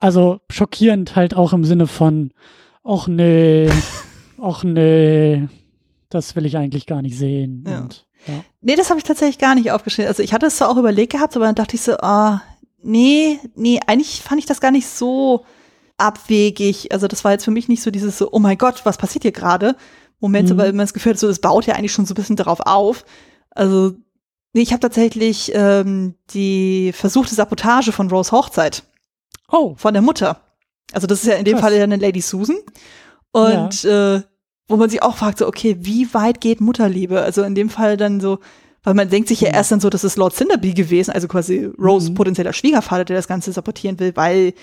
[0.00, 2.32] Also schockierend halt auch im Sinne von,
[2.84, 3.70] ach nee,
[4.40, 5.48] ach nee,
[6.08, 7.64] das will ich eigentlich gar nicht sehen.
[7.66, 7.80] Ja.
[7.80, 8.44] Und, ja.
[8.60, 10.08] Nee, das habe ich tatsächlich gar nicht aufgeschrieben.
[10.08, 12.42] Also ich hatte es zwar auch überlegt gehabt, aber dann dachte ich so, ah,
[12.82, 15.44] nee, nee, eigentlich fand ich das gar nicht so
[15.98, 16.92] abwegig.
[16.92, 19.22] Also das war jetzt für mich nicht so dieses so, oh mein Gott, was passiert
[19.22, 19.76] hier gerade?
[20.20, 20.58] Moment, mhm.
[20.58, 22.60] aber man das Gefühl hat, so, es baut ja eigentlich schon so ein bisschen darauf
[22.60, 23.04] auf.
[23.50, 23.92] Also,
[24.52, 28.84] nee, ich habe tatsächlich ähm, die versuchte Sabotage von Rose Hochzeit.
[29.50, 29.74] Oh.
[29.76, 30.40] Von der Mutter.
[30.94, 31.62] Also das ist ja in dem Krass.
[31.62, 32.56] Fall ja eine Lady Susan.
[33.32, 34.16] Und ja.
[34.16, 34.22] äh,
[34.68, 37.20] wo man sich auch fragt, so, okay, wie weit geht Mutterliebe?
[37.20, 38.38] Also in dem Fall dann so,
[38.82, 39.54] weil man denkt sich ja mhm.
[39.54, 42.14] erst dann so, das ist Lord Cinderby gewesen, also quasi Rose mhm.
[42.14, 44.54] potenzieller Schwiegervater, der das Ganze sabotieren will, weil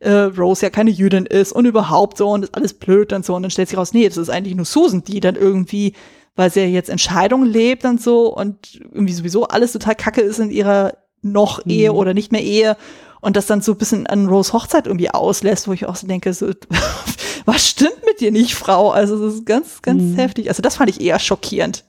[0.00, 3.34] äh, Rose ja keine Jüdin ist und überhaupt so und ist alles blöd und so.
[3.34, 5.94] Und dann stellt sich raus, nee, das ist eigentlich nur Susan, die dann irgendwie,
[6.36, 10.38] weil sie ja jetzt Entscheidungen lebt und so und irgendwie sowieso alles total kacke ist
[10.38, 11.70] in ihrer noch mhm.
[11.72, 12.76] Ehe oder nicht mehr Ehe
[13.20, 16.06] und das dann so ein bisschen an Rose Hochzeit irgendwie auslässt, wo ich auch so
[16.06, 16.50] denke, so,
[17.44, 18.90] was stimmt mit dir nicht, Frau?
[18.90, 20.14] Also das ist ganz, ganz mhm.
[20.14, 20.48] heftig.
[20.48, 21.84] Also das fand ich eher schockierend.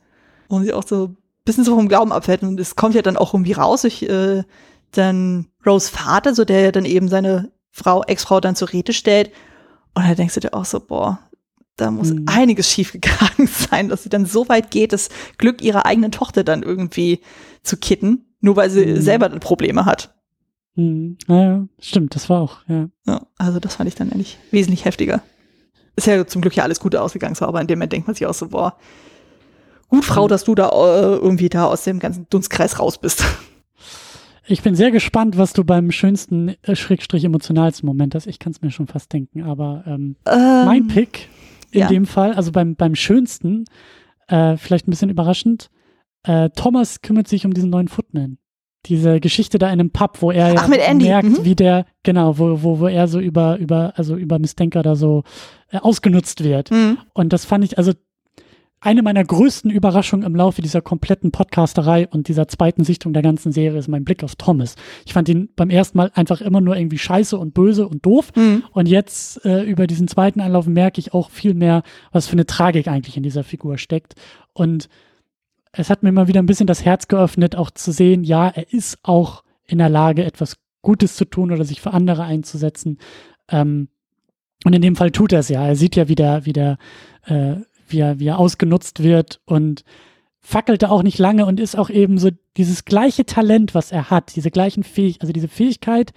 [0.47, 2.41] Und sie auch so ein bisschen so vom Glauben abfällt.
[2.41, 4.43] Und es kommt ja dann auch irgendwie raus durch äh,
[4.91, 9.31] dann Rose Vater, so der ja dann eben seine Frau, Ex-Frau dann zur Rede stellt.
[9.93, 11.19] Und da denkst du dir auch so, boah,
[11.77, 12.25] da muss mhm.
[12.27, 16.63] einiges schiefgegangen sein, dass sie dann so weit geht, das Glück ihrer eigenen Tochter dann
[16.63, 17.21] irgendwie
[17.63, 19.01] zu kitten, nur weil sie mhm.
[19.01, 20.13] selber Probleme hat.
[20.79, 21.17] Mhm.
[21.27, 22.89] Ja, stimmt, das war auch, ja.
[23.05, 23.27] ja.
[23.37, 25.21] Also das fand ich dann eigentlich wesentlich heftiger.
[25.95, 28.15] Ist ja zum Glück ja alles gut ausgegangen, so, aber in dem Moment denkt man
[28.15, 28.77] sich auch so, boah,
[29.89, 30.29] gut, Frau, mhm.
[30.29, 33.23] dass du da äh, irgendwie da aus dem ganzen Dunstkreis raus bist.
[34.51, 38.25] Ich bin sehr gespannt, was du beim schönsten, äh, schrägstrich emotionalsten Moment hast.
[38.25, 41.29] Ich kann es mir schon fast denken, aber ähm, ähm, mein Pick
[41.69, 41.87] in ja.
[41.87, 43.65] dem Fall, also beim, beim schönsten,
[44.27, 45.69] äh, vielleicht ein bisschen überraschend,
[46.23, 48.39] äh, Thomas kümmert sich um diesen neuen Footman.
[48.85, 51.43] Diese Geschichte da in einem Pub, wo er Ach, ja merkt, mhm.
[51.43, 54.95] wie der, genau, wo, wo, wo er so über, über, also über Miss Denker da
[54.95, 55.23] so
[55.71, 56.71] äh, ausgenutzt wird.
[56.71, 56.97] Mhm.
[57.13, 57.93] Und das fand ich, also
[58.81, 63.51] eine meiner größten Überraschungen im Laufe dieser kompletten Podcasterei und dieser zweiten Sichtung der ganzen
[63.51, 64.75] Serie ist mein Blick auf Thomas.
[65.05, 68.31] Ich fand ihn beim ersten Mal einfach immer nur irgendwie scheiße und böse und doof.
[68.35, 68.63] Mhm.
[68.71, 71.83] Und jetzt äh, über diesen zweiten Anlauf merke ich auch viel mehr,
[72.13, 74.15] was für eine Tragik eigentlich in dieser Figur steckt.
[74.53, 74.87] Und
[75.71, 78.71] es hat mir immer wieder ein bisschen das Herz geöffnet, auch zu sehen, ja, er
[78.73, 82.97] ist auch in der Lage, etwas Gutes zu tun oder sich für andere einzusetzen.
[83.49, 83.89] Ähm,
[84.65, 85.65] und in dem Fall tut er es ja.
[85.65, 86.77] Er sieht ja, wie der, wie der
[87.25, 87.57] äh,
[87.91, 89.83] wie er, wie er ausgenutzt wird und
[90.39, 94.35] fackelte auch nicht lange und ist auch eben so dieses gleiche Talent, was er hat,
[94.35, 96.13] diese gleichen Fähigkeiten, also diese Fähigkeit,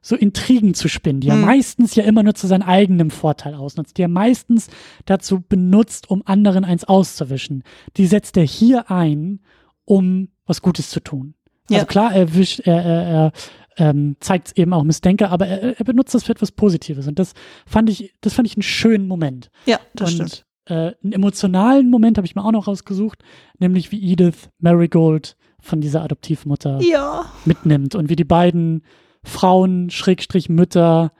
[0.00, 1.42] so Intrigen zu spinnen, die er hm.
[1.42, 4.68] meistens ja immer nur zu seinem eigenen Vorteil ausnutzt, die er meistens
[5.04, 7.62] dazu benutzt, um anderen eins auszuwischen.
[7.96, 9.40] Die setzt er hier ein,
[9.84, 11.34] um was Gutes zu tun.
[11.64, 11.78] Also ja.
[11.78, 13.32] Also klar, er, wischt, er, er, er
[13.78, 17.06] ähm, zeigt es eben auch Missdenker, aber er, er, benutzt das für etwas Positives.
[17.06, 17.34] Und das
[17.66, 19.50] fand ich, das fand ich einen schönen Moment.
[19.66, 20.46] Ja, das und, stimmt.
[20.66, 23.22] Äh, einen emotionalen Moment habe ich mir auch noch rausgesucht,
[23.58, 27.26] nämlich wie Edith Marigold von dieser Adoptivmutter ja.
[27.44, 28.82] mitnimmt und wie die beiden
[29.24, 31.12] Frauen, Schrägstrich Mütter,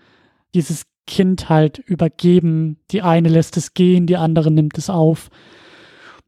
[0.54, 2.78] dieses Kind halt übergeben.
[2.90, 5.30] Die eine lässt es gehen, die andere nimmt es auf.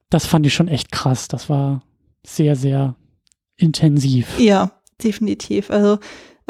[0.09, 1.29] Das fand ich schon echt krass.
[1.29, 1.83] Das war
[2.27, 2.97] sehr, sehr
[3.57, 4.39] intensiv.
[4.39, 4.73] Ja,
[5.03, 5.71] definitiv.
[5.71, 5.99] Also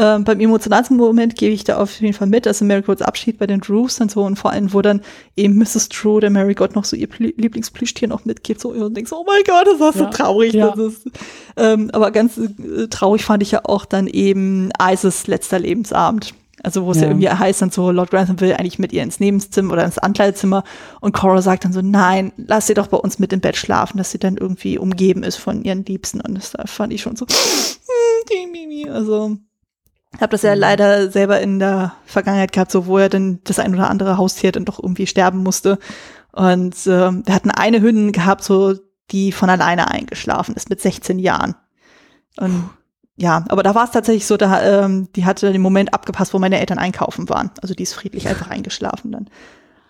[0.01, 3.47] ähm, beim emotionalsten Moment gebe ich da auf jeden Fall mit, also Marigolds Abschied bei
[3.47, 5.03] den Drews und so und vor allem, wo dann
[5.37, 5.91] eben Mrs.
[5.91, 9.43] Drew, der Marigold, noch so ihr Pl Lieblingsplüschtier noch mitgibt so und denkst, oh mein
[9.47, 10.55] Gott, das war so ja, traurig.
[10.55, 10.73] Ja.
[10.73, 11.03] Ist,
[11.59, 16.33] ähm, aber ganz äh, traurig fand ich ja auch dann eben Isis letzter Lebensabend.
[16.63, 17.03] Also wo es ja.
[17.05, 17.09] ja.
[17.11, 20.65] irgendwie heißt dann so, Lord Grantham will eigentlich mit ihr ins Nebenzimmer oder ins Ankleidezimmer
[21.01, 23.99] und Cora sagt dann so, nein, lass sie doch bei uns mit im Bett schlafen,
[23.99, 27.27] dass sie dann irgendwie umgeben ist von ihren Liebsten und das fand ich schon so,
[28.91, 29.37] also
[30.19, 30.61] habe das ja mhm.
[30.61, 34.53] leider selber in der Vergangenheit gehabt, so wo er dann das ein oder andere Haustier
[34.53, 35.79] dann doch irgendwie sterben musste.
[36.33, 38.75] Und äh, wir hatten eine Hündin gehabt, so
[39.11, 41.55] die von alleine eingeschlafen ist mit 16 Jahren.
[42.39, 42.71] Und
[43.17, 46.39] ja, aber da war es tatsächlich so, da, ähm, die hatte den Moment abgepasst, wo
[46.39, 47.51] meine Eltern einkaufen waren.
[47.61, 49.29] Also die ist friedlich einfach eingeschlafen dann.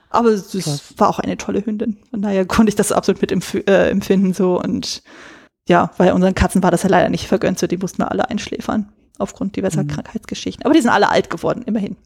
[0.08, 1.98] Aber es war auch eine tolle Hündin.
[2.10, 5.02] Von daher konnte ich das absolut mit empf äh, empfinden so und
[5.68, 8.28] ja, bei unseren Katzen war das ja leider nicht vergönnt, so die mussten wir alle
[8.28, 8.90] einschläfern
[9.20, 9.88] aufgrund diverser mhm.
[9.88, 10.64] Krankheitsgeschichten.
[10.64, 11.96] Aber die sind alle alt geworden, immerhin.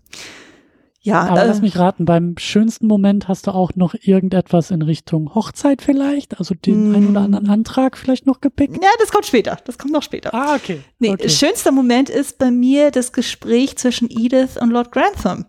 [1.04, 4.80] Ja, aber äh, lass mich raten, beim schönsten Moment hast du auch noch irgendetwas in
[4.80, 6.94] Richtung Hochzeit vielleicht, also den mm.
[6.94, 8.82] einen oder anderen Antrag vielleicht noch gepickt?
[8.82, 10.32] Ja, das kommt später, das kommt noch später.
[10.32, 10.80] Ah, okay.
[10.98, 11.28] Nee, okay.
[11.28, 15.44] schönster Moment ist bei mir das Gespräch zwischen Edith und Lord Grantham,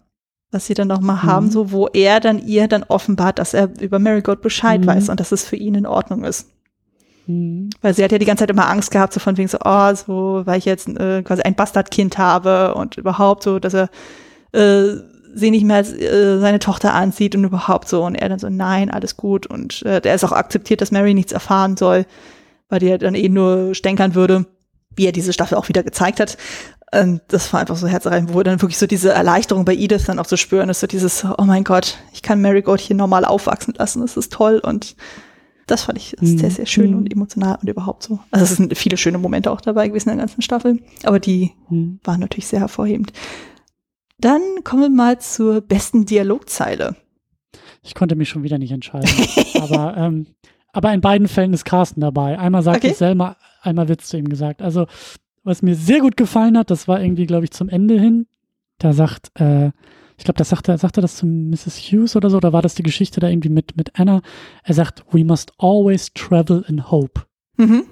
[0.52, 1.24] was sie dann noch mal mhm.
[1.24, 4.88] haben, so wo er dann ihr dann offenbart, dass er über Marigold Bescheid mhm.
[4.88, 6.50] weiß und dass es für ihn in Ordnung ist.
[7.28, 7.70] Mhm.
[7.82, 9.94] Weil sie hat ja die ganze Zeit immer Angst gehabt, so von wegen so, oh,
[9.96, 13.90] so, weil ich jetzt äh, quasi ein Bastardkind habe und überhaupt so, dass er
[14.52, 14.98] äh,
[15.34, 18.04] sie nicht mehr als äh, seine Tochter ansieht und überhaupt so.
[18.04, 19.48] Und er dann so, nein, alles gut.
[19.48, 22.06] Und äh, der ist auch akzeptiert, dass Mary nichts erfahren soll,
[22.70, 24.46] weil die dann eh nur stänkern würde,
[24.96, 26.38] wie er diese Staffel auch wieder gezeigt hat.
[26.94, 30.20] Und das war einfach so herzerreich, wo dann wirklich so diese Erleichterung bei Edith dann
[30.20, 32.96] auch zu so spüren ist, so dieses, oh mein Gott, ich kann Mary Gold hier
[32.96, 34.96] normal aufwachsen lassen, das ist toll und
[35.68, 36.38] das fand ich mhm.
[36.38, 36.98] sehr, sehr schön mhm.
[36.98, 38.20] und emotional und überhaupt so.
[38.32, 41.52] Also es sind viele schöne Momente auch dabei gewesen in der ganzen Staffel, aber die
[41.70, 42.00] mhm.
[42.04, 43.12] waren natürlich sehr hervorhebend.
[44.20, 46.96] Dann kommen wir mal zur besten Dialogzeile.
[47.84, 49.10] Ich konnte mich schon wieder nicht entscheiden.
[49.62, 50.28] aber, ähm,
[50.72, 52.40] aber in beiden Fällen ist Carsten dabei.
[52.40, 52.92] Einmal sagt okay.
[52.92, 54.62] es Selma, einmal wird es zu ihm gesagt.
[54.62, 54.88] Also,
[55.44, 58.28] was mir sehr gut gefallen hat, das war irgendwie, glaube ich, zum Ende hin.
[58.80, 59.72] Da sagt, äh,
[60.18, 61.78] ich glaube, das sagt er, sagt er das zu Mrs.
[61.78, 64.22] Hughes oder so, oder war das die Geschichte da irgendwie mit, mit Anna?
[64.64, 67.22] Er sagt, we must always travel in hope.
[67.58, 67.84] Mhm.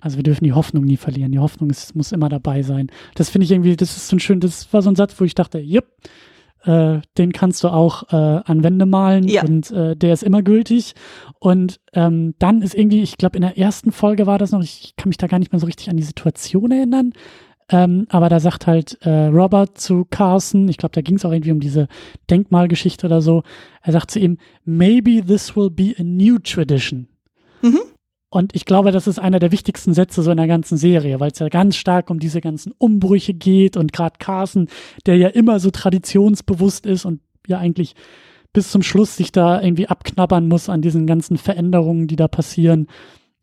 [0.00, 1.32] Also wir dürfen die Hoffnung nie verlieren.
[1.32, 2.88] Die Hoffnung ist, muss immer dabei sein.
[3.14, 5.24] Das finde ich irgendwie, das ist so ein schön, das war so ein Satz, wo
[5.24, 5.86] ich dachte, yep,
[6.64, 9.42] äh, den kannst du auch äh, an Wände malen ja.
[9.42, 10.94] und äh, der ist immer gültig.
[11.40, 14.94] Und ähm, dann ist irgendwie, ich glaube, in der ersten Folge war das noch, ich
[14.96, 17.12] kann mich da gar nicht mehr so richtig an die Situation erinnern,
[17.70, 21.32] ähm, aber da sagt halt äh, Robert zu Carson, ich glaube, da ging es auch
[21.32, 21.88] irgendwie um diese
[22.30, 23.42] Denkmalgeschichte oder so,
[23.82, 27.08] er sagt zu ihm, maybe this will be a new tradition.
[27.62, 27.80] Mhm.
[28.30, 31.30] Und ich glaube, das ist einer der wichtigsten Sätze so in der ganzen Serie, weil
[31.30, 34.68] es ja ganz stark um diese ganzen Umbrüche geht und gerade Carson,
[35.06, 37.94] der ja immer so traditionsbewusst ist und ja eigentlich
[38.52, 42.86] bis zum Schluss sich da irgendwie abknabbern muss an diesen ganzen Veränderungen, die da passieren.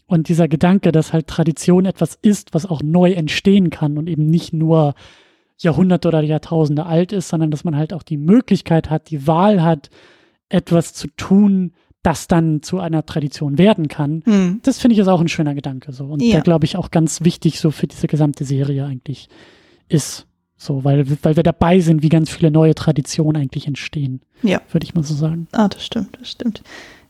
[0.08, 4.28] Und dieser Gedanke, dass halt Tradition etwas ist, was auch neu entstehen kann und eben
[4.28, 4.94] nicht nur
[5.58, 9.64] Jahrhunderte oder Jahrtausende alt ist, sondern dass man halt auch die Möglichkeit hat, die Wahl
[9.64, 9.90] hat,
[10.50, 11.74] etwas zu tun,
[12.04, 14.22] das dann zu einer Tradition werden kann.
[14.26, 14.60] Mhm.
[14.62, 16.34] Das finde ich ist auch ein schöner Gedanke so und ja.
[16.34, 19.28] der glaube ich auch ganz wichtig so für diese gesamte Serie eigentlich
[19.88, 20.28] ist.
[20.58, 24.22] So, weil, weil wir dabei sind, wie ganz viele neue Traditionen eigentlich entstehen.
[24.42, 24.62] Ja.
[24.72, 25.48] Würde ich mal so sagen.
[25.52, 26.64] Ah, das stimmt, das stimmt.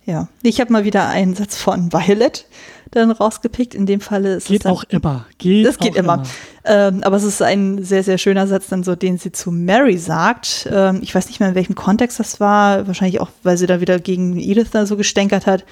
[0.05, 0.27] Ja.
[0.43, 2.45] Ich habe mal wieder einen Satz von Violet
[2.91, 3.73] dann rausgepickt.
[3.73, 5.25] In dem Falle ist geht es auch immer.
[5.37, 6.15] Geht das geht immer.
[6.15, 6.23] immer.
[6.63, 9.97] Ähm, aber es ist ein sehr, sehr schöner Satz, dann so, den sie zu Mary
[9.97, 10.69] sagt.
[10.71, 12.87] Ähm, ich weiß nicht mehr, in welchem Kontext das war.
[12.87, 15.65] Wahrscheinlich auch, weil sie da wieder gegen Edith da so gestänkert hat.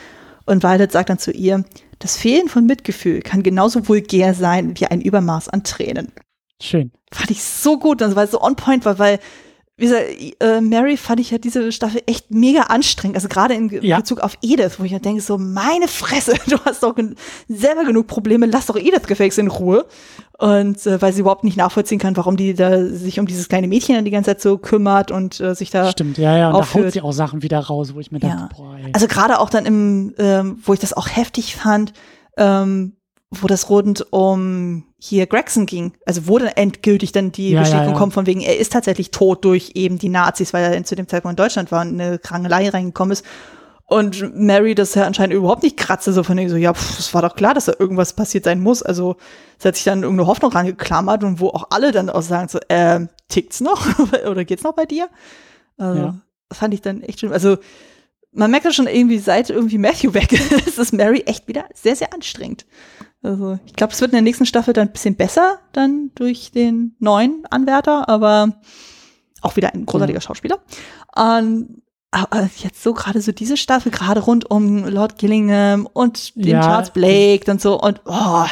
[0.45, 1.63] Und Violet sagt dann zu ihr,
[1.99, 6.11] das Fehlen von Mitgefühl kann genauso vulgär sein wie ein Übermaß an Tränen.
[6.61, 6.91] Schön.
[7.13, 9.19] Fand ich so gut, das war so on point, weil, weil
[9.83, 13.17] wie gesagt, äh, Mary fand ich ja diese Staffel echt mega anstrengend.
[13.17, 13.97] Also gerade in Ja.
[13.97, 17.15] Bezug auf Edith, wo ich ja denke, so, meine Fresse, du hast doch gen
[17.49, 19.85] selber genug Probleme, lass doch Edith gefälligst in Ruhe.
[20.39, 23.67] Und äh, weil sie überhaupt nicht nachvollziehen kann, warum die da sich um dieses kleine
[23.67, 26.47] Mädchen dann die ganze Zeit so kümmert und äh, sich da Stimmt, ja, ja.
[26.47, 26.85] Und da aufführt.
[26.85, 28.49] haut sie auch Sachen wieder raus, wo ich mir dachte, Ja.
[28.57, 28.91] boah, ey.
[28.93, 31.93] Also gerade auch dann im, ähm, wo ich das auch heftig fand,
[32.37, 32.95] ähm,
[33.41, 37.61] wo das rund um hier Gregson ging, also wo dann endgültig dann die Ja, ja,
[37.61, 37.99] Bestätigung ja.
[37.99, 41.07] kommt von wegen, er ist tatsächlich tot durch eben die Nazis, weil er zu dem
[41.07, 43.25] Zeitpunkt in Deutschland war und eine Krangelei reingekommen ist.
[43.85, 47.13] Und Mary das ja anscheinend überhaupt nicht kratze, so von wegen so, ja, pff, es
[47.13, 48.81] war doch klar, dass da irgendwas passiert sein muss.
[48.81, 49.17] Also
[49.59, 52.59] es hat sich dann irgendeine Hoffnung rangeklammert und wo auch alle dann auch sagen so,
[52.69, 53.85] ähm, tickt's noch
[54.25, 55.09] oder geht's noch bei dir?
[55.77, 56.15] Also, Ja.
[56.49, 57.33] das fand ich dann echt schön.
[57.33, 57.57] Also
[58.31, 60.31] man merkt ja schon irgendwie, seit irgendwie Matthew weg
[60.65, 62.65] ist, ist Mary echt wieder sehr, sehr anstrengend.
[63.23, 66.51] Also ich glaube, es wird in der nächsten Staffel dann ein bisschen besser, dann durch
[66.51, 68.61] den neuen Anwärter, aber
[69.41, 70.59] auch wieder ein großartiger Schauspieler.
[71.17, 71.81] Ähm,
[72.11, 76.61] aber jetzt so gerade so diese Staffel, gerade rund um Lord Gillingham und den Ja,
[76.61, 78.45] Charles Blake und so und oh,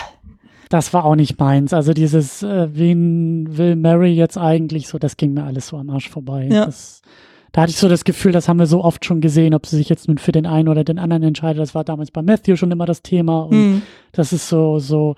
[0.69, 1.73] Das war auch nicht meins.
[1.73, 5.89] Also dieses, äh, wen will Mary jetzt eigentlich so, das ging mir alles so am
[5.89, 6.47] Arsch vorbei.
[6.49, 6.65] Ja.
[6.65, 7.01] Das,
[7.51, 9.75] da hatte ich so das Gefühl, das haben wir so oft schon gesehen, ob sie
[9.75, 11.61] sich jetzt nun für den einen oder den anderen entscheidet.
[11.61, 13.41] Das war damals bei Matthew schon immer das Thema.
[13.41, 13.81] Und hm,
[14.13, 15.15] das ist so, so,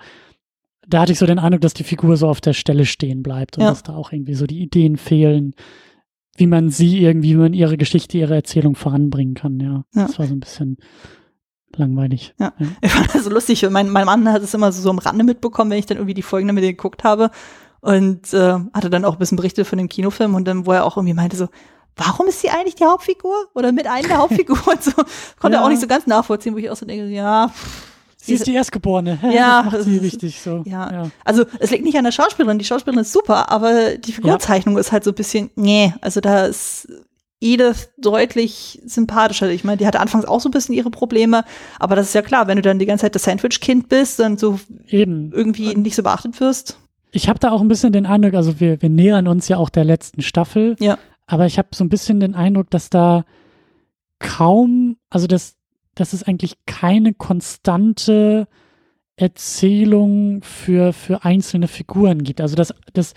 [0.88, 3.56] da hatte ich so den Eindruck, dass die Figur so auf der Stelle stehen bleibt
[3.56, 3.70] und Ja.
[3.70, 5.54] dass da auch irgendwie so die Ideen fehlen,
[6.36, 9.60] wie man sie irgendwie, wie man ihre Geschichte, ihre Erzählung voranbringen kann.
[9.60, 10.06] Ja, Ja.
[10.06, 10.78] das war so ein bisschen
[11.76, 12.34] langweilig.
[12.38, 12.52] Ja.
[12.82, 13.64] Ich fand das so lustig.
[13.70, 16.14] Mein, mein Mann hat es immer so, so am Rande mitbekommen, wenn ich dann irgendwie
[16.14, 17.30] die Folgen damit geguckt habe.
[17.80, 20.84] Und äh, hatte dann auch ein bisschen Berichte von dem Kinofilm und dann, wo er
[20.86, 21.48] auch irgendwie meinte so,
[21.96, 23.34] warum ist sie eigentlich die Hauptfigur?
[23.54, 24.92] Oder mit einer der Hauptfigur und so.
[25.38, 25.64] Konnte er Ja.
[25.64, 27.50] auch nicht so ganz nachvollziehen, wo ich auch so denke, ja,
[28.16, 29.18] Sie ist die Erstgeborene.
[29.32, 30.62] Ja, das sie ist- richtig so.
[30.66, 30.90] ja.
[30.90, 31.10] ja.
[31.24, 34.92] Also es liegt nicht an der Schauspielerin, die Schauspielerin ist super, aber die Figurzeichnung ist
[34.92, 36.88] halt so ein bisschen, nee, also da ist
[37.40, 39.50] Edith deutlich sympathischer.
[39.50, 41.44] Ich meine, die hatte anfangs auch so ein bisschen ihre Probleme,
[41.78, 44.40] aber das ist ja klar, wenn du dann die ganze Zeit das Sandwich-Kind bist und
[44.40, 44.58] so
[44.88, 45.30] Eben.
[45.34, 46.78] irgendwie nicht so beachtet wirst.
[47.10, 49.68] Ich habe da auch ein bisschen den Eindruck, also wir, wir nähern uns ja auch
[49.68, 50.96] der letzten Staffel, Ja.
[51.26, 53.24] Aber ich habe so ein bisschen den Eindruck, dass da
[54.18, 55.56] kaum, also dass,
[55.94, 58.46] dass es eigentlich keine konstante
[59.16, 62.40] Erzählung für, für einzelne Figuren gibt.
[62.40, 63.14] Also das, das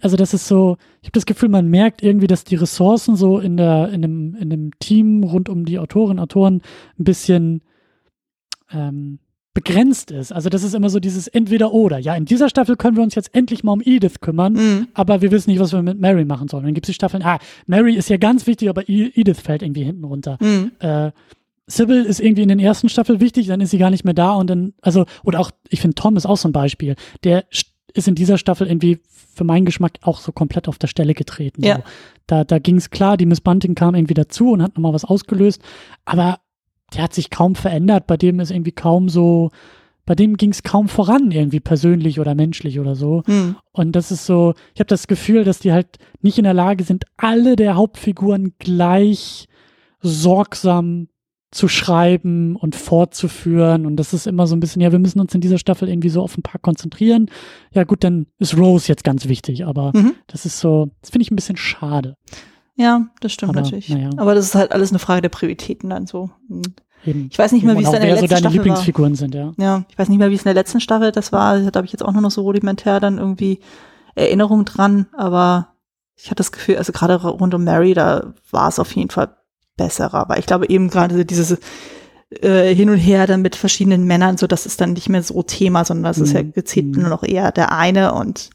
[0.00, 3.38] also das ist so, ich habe das Gefühl, man merkt irgendwie, dass die Ressourcen so
[3.38, 6.62] in der, in dem, in dem Team rund um die Autorinnen, Autoren
[6.98, 7.62] ein bisschen
[8.72, 9.18] ähm,
[9.56, 10.32] begrenzt ist.
[10.32, 11.98] Also das ist immer so dieses Entweder-Oder.
[11.98, 14.88] Ja, in dieser Staffel können wir uns jetzt endlich mal um Edith kümmern, Mhm.
[14.92, 16.64] aber wir wissen nicht, was wir mit Mary machen sollen.
[16.64, 19.62] Dann gibt es die Staffeln, ah, Mary ist ja ganz wichtig, aber E- Edith fällt
[19.62, 20.36] irgendwie hinten runter.
[20.42, 20.72] Mhm.
[20.78, 21.10] Äh,
[21.66, 24.34] Sybil ist irgendwie in den ersten Staffeln wichtig, dann ist sie gar nicht mehr da
[24.34, 26.94] und dann, also, oder auch, ich finde, Tom ist auch so ein Beispiel.
[27.24, 28.98] Der st- ist in dieser Staffel irgendwie
[29.34, 31.64] für meinen Geschmack auch so komplett auf der Stelle getreten.
[31.64, 31.76] Ja.
[31.76, 31.82] So.
[32.26, 35.06] Da, da ging es klar, die Miss Bunting kam irgendwie dazu und hat nochmal was
[35.06, 35.62] ausgelöst,
[36.04, 36.40] aber
[36.94, 39.50] der hat sich kaum verändert, bei dem ist irgendwie kaum so,
[40.04, 43.22] bei dem ging es kaum voran, irgendwie persönlich oder menschlich oder so.
[43.26, 43.56] Mhm.
[43.72, 46.84] Und das ist so, ich habe das Gefühl, dass die halt nicht in der Lage
[46.84, 49.48] sind, alle der Hauptfiguren gleich
[50.00, 51.08] sorgsam
[51.50, 53.86] zu schreiben und fortzuführen.
[53.86, 56.08] Und das ist immer so ein bisschen, ja, wir müssen uns in dieser Staffel irgendwie
[56.08, 57.30] so auf ein paar konzentrieren.
[57.72, 60.12] Ja, gut, dann ist Rose jetzt ganz wichtig, aber Mhm.
[60.26, 62.16] das ist so, das finde ich ein bisschen schade.
[62.76, 63.88] Ja, das stimmt Aber, natürlich.
[63.88, 64.10] naja.
[64.16, 66.30] Aber das ist halt alles eine Frage der Prioritäten dann so.
[67.04, 67.28] Eben.
[67.30, 68.64] Ich weiß nicht mehr, wie es in der wer so letzten deine Staffel war.
[68.64, 69.52] Lieblingsfiguren sind, ja.
[69.56, 71.58] Ja, ich weiß nicht mehr, wie es in der letzten Staffel das war.
[71.58, 73.60] Da habe ich jetzt auch nur noch so rudimentär dann irgendwie
[74.14, 75.06] Erinnerung dran.
[75.16, 75.68] Aber
[76.16, 79.36] ich hatte das Gefühl, also gerade rund um Mary, da war es auf jeden Fall
[79.76, 80.14] besserer.
[80.14, 81.58] Aber ich glaube eben gerade dieses
[82.42, 85.42] äh, Hin und Her dann mit verschiedenen Männern, so das ist dann nicht mehr so
[85.42, 86.52] Thema, sondern das ist ja Mhm.
[86.52, 87.02] gezielt Mhm.
[87.02, 88.14] nur noch eher der eine.
[88.14, 88.50] Und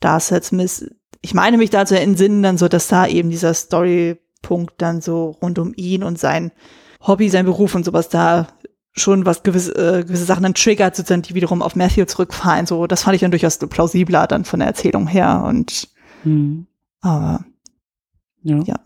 [0.00, 0.90] da ist jetzt miss
[1.24, 5.30] ich meine mich da zu entsinnen, dann so, dass da eben dieser Storypunkt dann so
[5.42, 6.52] rund um ihn und sein
[7.06, 8.46] Hobby, sein Beruf und sowas da
[8.92, 12.66] schon was gewisse, äh, gewisse Sachen dann triggert, sozusagen, die wiederum auf Matthew zurückfallen.
[12.66, 15.42] So, das fand ich dann durchaus plausibler dann von der Erzählung her.
[15.46, 15.88] Und
[16.24, 16.66] Mhm.
[17.00, 17.44] aber
[18.42, 18.58] Ja.
[18.64, 18.76] Ja.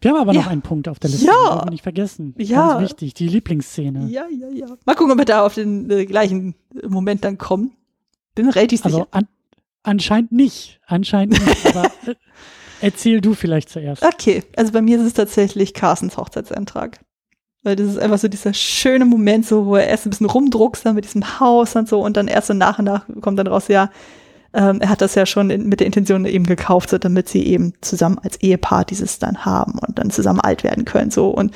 [0.00, 0.50] Wir haben aber noch Ja.
[0.50, 1.56] einen Punkt auf der Liste, Ja.
[1.56, 2.34] den wir nicht vergessen.
[2.38, 2.68] Ja.
[2.78, 4.06] Ganz wichtig, die Lieblingsszene.
[4.08, 4.66] ja, ja, ja.
[4.86, 6.54] Mal gucken, ob wir da auf den äh, gleichen
[6.88, 7.72] Moment dann kommen.
[8.34, 9.08] Bin relativ Also sicher.
[9.12, 9.28] an,
[9.82, 10.80] anscheinend nicht.
[10.86, 11.66] Anscheinend nicht.
[11.66, 12.14] aber äh,
[12.80, 14.02] erzähl du vielleicht zuerst.
[14.02, 17.00] Okay, also bei mir ist es tatsächlich Carstens Hochzeitsantrag.
[17.64, 20.84] Weil das ist einfach so dieser schöne Moment, so, wo er erst ein bisschen rumdruckst
[20.84, 23.46] dann mit diesem Haus und so und dann erst so nach und nach kommt dann
[23.46, 23.90] raus, ja,
[24.52, 27.46] ähm, er hat das ja schon in, mit der Intention eben gekauft, so damit sie
[27.46, 31.54] eben zusammen als Ehepaar dieses dann haben und dann zusammen alt werden können, so und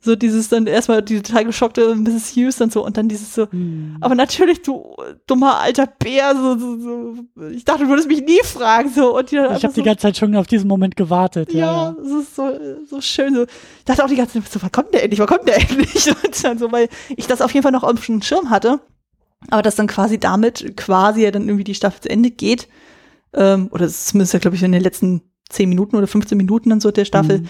[0.00, 2.36] So dieses dann erstmal die total geschockte Mrs.
[2.36, 3.96] Hughes und so und dann dieses so, Hm.
[4.00, 4.94] aber natürlich, du
[5.26, 7.46] dummer alter Bär, so, so, so.
[7.48, 9.84] ich dachte, du würdest mich nie fragen, so und die dann Ich habe die so,
[9.84, 11.52] ganze Zeit schon auf diesen Moment gewartet.
[11.52, 12.48] Ja, ja, es ist so,
[12.86, 13.34] so schön.
[13.34, 13.42] So.
[13.42, 16.08] Ich dachte auch die ganze Zeit, so, wann kommt der endlich, wann kommt der endlich?
[16.08, 18.78] Und dann so, weil ich das auf jeden Fall noch auf dem Schirm hatte.
[19.50, 22.68] Aber dass dann quasi damit quasi ja dann irgendwie die Staffel zu Ende geht.
[23.34, 26.80] Ähm, oder zumindest ja, glaube ich, in den letzten 10 Minuten oder 15 Minuten dann
[26.80, 27.40] so der Staffel.
[27.40, 27.48] Mhm.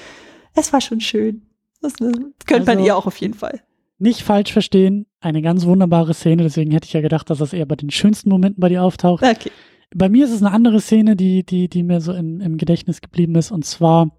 [0.55, 1.43] Es war schon schön.
[1.81, 3.61] Das, könnte man Also- ihr auch auf jeden Fall.
[4.01, 7.67] Nicht falsch verstehen, eine ganz wunderbare Szene, deswegen hätte ich ja gedacht, dass das eher
[7.67, 9.25] bei den schönsten Momenten bei dir auftaucht.
[9.25, 9.51] Okay.
[9.93, 13.01] Bei mir ist es eine andere Szene, die, die, die mir so im, im Gedächtnis
[13.01, 14.13] geblieben ist, und zwar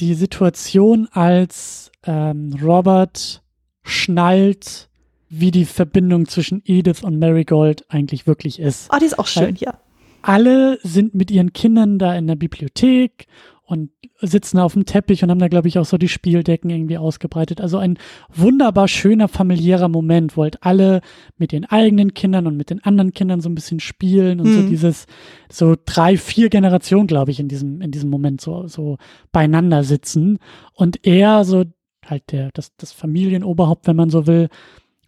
[0.00, 3.42] die Situation, als ähm, Robert
[3.82, 4.88] schnallt,
[5.28, 8.90] wie die Verbindung zwischen Edith und Marigold eigentlich wirklich ist.
[8.90, 9.78] Ah, die ist auch schön, ja.
[10.22, 13.26] Alle sind mit ihren Kindern da in der Bibliothek
[13.68, 13.90] und
[14.22, 17.60] sitzen auf dem Teppich und haben da, glaube ich, auch so die Spieldecken irgendwie ausgebreitet.
[17.60, 17.98] Also ein
[18.34, 21.02] wunderbar schöner familiärer Moment, wo halt alle
[21.36, 24.62] mit den eigenen Kindern und mit den anderen Kindern so ein bisschen spielen und so
[24.62, 24.68] Mhm.
[24.68, 25.06] dieses,
[25.52, 28.96] so drei, vier Generationen, glaube ich, in diesem, in diesem Moment so, so
[29.32, 30.38] beieinander sitzen.
[30.72, 31.64] Und er, so
[32.06, 34.48] halt der, das, das Familienoberhaupt, wenn man so will,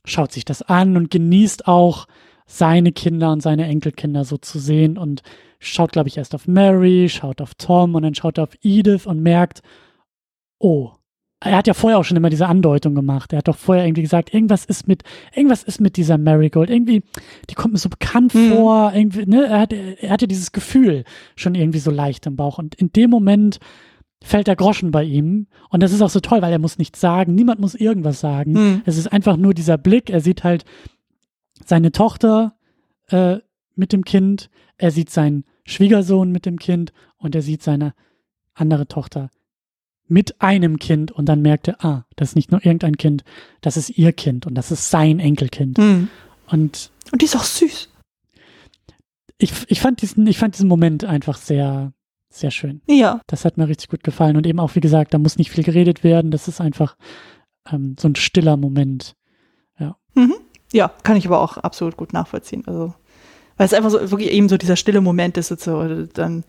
[0.05, 2.07] schaut sich das an und genießt auch
[2.45, 5.23] seine Kinder und seine Enkelkinder so zu sehen und
[5.61, 9.07] schaut, glaube ich, erst auf Mary, schaut auf Tom und dann schaut er auf Edith
[9.07, 9.63] und merkt,
[10.59, 10.91] oh,
[11.43, 13.33] er hat ja vorher auch schon immer diese Andeutung gemacht.
[13.33, 15.05] Er hat doch vorher irgendwie gesagt, irgendwas ist mit,
[15.35, 16.69] irgendwas ist mit dieser Marigold.
[16.69, 17.03] Irgendwie,
[17.49, 18.53] die kommt mir so bekannt Hm.
[18.53, 18.93] vor.
[18.95, 21.05] Irgendwie, ne, er, hat, er hatte dieses Gefühl
[21.37, 22.59] schon irgendwie so leicht im Bauch.
[22.59, 23.59] Und in dem Moment
[24.23, 25.47] fällt der Groschen bei ihm.
[25.71, 27.35] Und das ist auch so toll, weil er muss nichts sagen.
[27.35, 28.55] Niemand muss irgendwas sagen.
[28.55, 28.83] Hm.
[28.85, 30.11] Es ist einfach nur dieser Blick.
[30.11, 30.67] Er sieht halt
[31.65, 32.55] seine Tochter
[33.09, 33.39] äh,
[33.77, 37.95] mit dem Kind, er sieht seinen Schwiegersohn mit dem Kind und er sieht seine
[38.55, 39.31] andere Tochter
[40.09, 43.23] mit einem Kind und dann merkt er, ah, das ist nicht nur irgendein Kind,
[43.61, 45.79] das ist ihr Kind und das ist sein Enkelkind.
[45.79, 46.09] Hm.
[46.49, 47.89] Und Und die ist auch süß.
[49.39, 51.93] ich, ich, fand diesen, ich fand diesen Moment einfach sehr,
[52.29, 52.83] sehr schön.
[52.89, 53.21] Ja.
[53.29, 55.65] Das hat mir richtig gut gefallen und eben auch, wie gesagt, da muss nicht viel
[55.65, 56.97] geredet werden, das ist einfach
[57.71, 59.15] ähm, so ein stiller Moment.
[60.15, 60.35] Mhm.
[60.73, 62.65] Ja, kann ich aber auch absolut gut nachvollziehen.
[62.67, 62.95] Also,
[63.61, 66.45] weil es einfach so wirklich eben so dieser stille Moment ist, jetzt so, dann,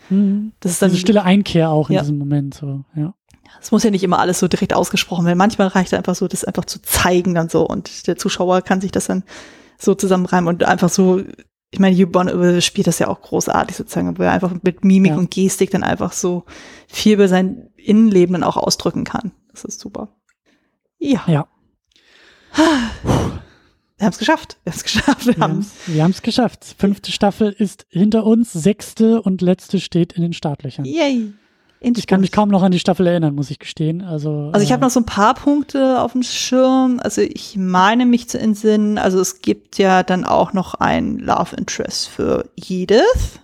[0.62, 2.02] das ist dann, Diese stille Einkehr auch in Ja.
[2.04, 3.14] diesem Moment, so, ja.
[3.60, 5.38] es muss ja nicht immer alles so direkt ausgesprochen werden.
[5.38, 8.94] Manchmal reicht einfach so, das einfach zu zeigen dann so und der Zuschauer kann sich
[8.94, 9.24] das dann
[9.78, 11.22] so zusammenreimen und einfach so,
[11.72, 15.12] ich meine, Hugh Bonneville spielt das ja auch großartig sozusagen, wo er einfach mit Mimik
[15.12, 15.18] Ja.
[15.18, 16.46] und Gestik dann einfach so
[16.88, 19.32] viel über sein Innenleben dann auch ausdrücken kann.
[19.52, 20.16] Das ist super.
[20.98, 21.24] Ja.
[21.28, 21.46] Ja.
[24.02, 24.58] Wir haben es geschafft.
[24.64, 25.26] Wir haben es geschafft.
[25.28, 26.76] Wir haben haben's- Wir es geschafft.
[26.78, 30.86] Fünfte Staffel ist hinter uns, sechste und letzte steht in den Startlöchern.
[30.86, 31.34] Yay.
[31.84, 34.02] Ich kann mich kaum noch an die Staffel erinnern, muss ich gestehen.
[34.04, 37.00] Also, Also ich habe äh, noch so ein paar Punkte auf dem Schirm.
[37.04, 41.56] Also ich meine mich zu entsinnen, also es gibt ja dann auch noch einen Love
[41.56, 43.40] Interest für Edith,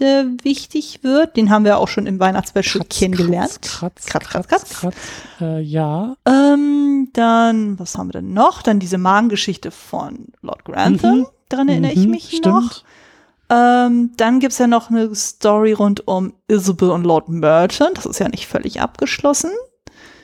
[0.00, 1.36] der wichtig wird.
[1.36, 3.60] Den haben wir auch schon im Weihnachtsspecial kennengelernt.
[3.62, 4.94] Kratz, Kratz, kratz, kratz, kratz.
[5.40, 6.16] Äh, ja.
[6.26, 8.62] Ähm, dann, was haben wir denn noch?
[8.62, 11.18] Dann diese Magengeschichte von Lord Grantham.
[11.20, 11.26] Mhm.
[11.48, 12.46] Daran erinnere ich Mhm, mich stimmt.
[12.46, 12.84] noch.
[13.50, 17.88] Ähm, dann gibt's ja noch eine Story rund um Isabel und Lord Merton.
[17.94, 19.50] Das ist ja nicht völlig abgeschlossen.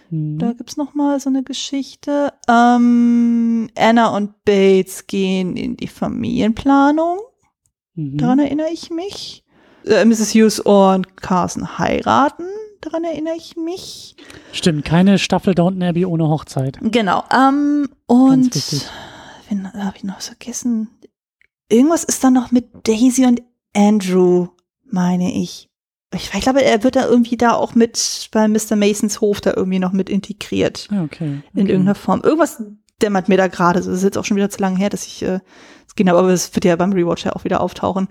[0.08, 0.38] Mhm.
[0.38, 2.32] Da gibt's noch mal so eine Geschichte.
[2.48, 7.18] Ähm, Anna und Bates gehen in die Familienplanung.
[7.94, 8.16] Mhm.
[8.16, 9.44] Daran erinnere ich mich.
[9.84, 10.34] Äh, Mrs.
[10.34, 12.44] Hughes und Carson heiraten.
[12.80, 14.16] Daran erinnere ich mich.
[14.52, 16.78] Stimmt, keine Staffel Downton Abbey ohne Hochzeit.
[16.80, 17.24] Genau.
[17.32, 18.55] Ähm, und
[19.48, 20.88] wen habe ich noch was vergessen?
[21.68, 23.42] Irgendwas ist da noch mit Daisy und
[23.74, 24.48] Andrew,
[24.84, 25.68] meine ich.
[26.14, 28.76] Ich, ich glaube, er wird da irgendwie da auch mit bei Mr.
[28.76, 30.88] Masons Hof da irgendwie noch mit integriert.
[30.90, 31.24] Ah, okay.
[31.24, 31.72] in okay.
[31.72, 32.22] irgendeiner Form.
[32.22, 32.62] Irgendwas
[33.02, 33.80] dämmert mir da gerade.
[33.80, 35.40] Das ist jetzt auch schon wieder zu lange her, dass ich äh,
[35.86, 38.09] es ging, aber es wird ja beim Rewatch ja auch wieder auftauchen.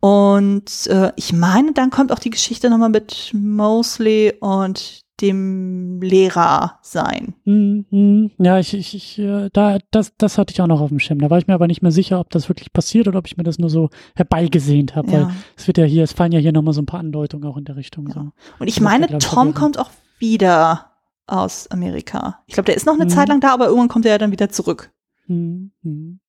[0.00, 6.78] Und äh, ich meine, dann kommt auch die Geschichte nochmal mit Mosley und dem Lehrer
[6.82, 7.34] sein.
[7.46, 8.30] Mhm.
[8.38, 11.20] Ja, ich, ich, ich äh, da, das, das hatte ich auch noch auf dem Schirm.
[11.20, 13.38] Da war ich mir aber nicht mehr sicher, ob das wirklich passiert oder ob ich
[13.38, 15.30] mir das nur so herbeigesehnt habe, weil Ja.
[15.56, 17.64] es wird ja hier, es fallen ja hier nochmal so ein paar Andeutungen auch in
[17.64, 18.10] der Richtung.
[18.12, 18.20] So.
[18.58, 20.90] Und ich Das meine, glaub ich, Tom kommt auch wieder
[21.26, 22.40] aus Amerika.
[22.46, 23.08] Ich glaube, der ist noch eine Mhm.
[23.10, 24.92] Zeit lang da, aber irgendwann kommt er ja dann wieder zurück.
[25.28, 26.20] Mhm, mhm.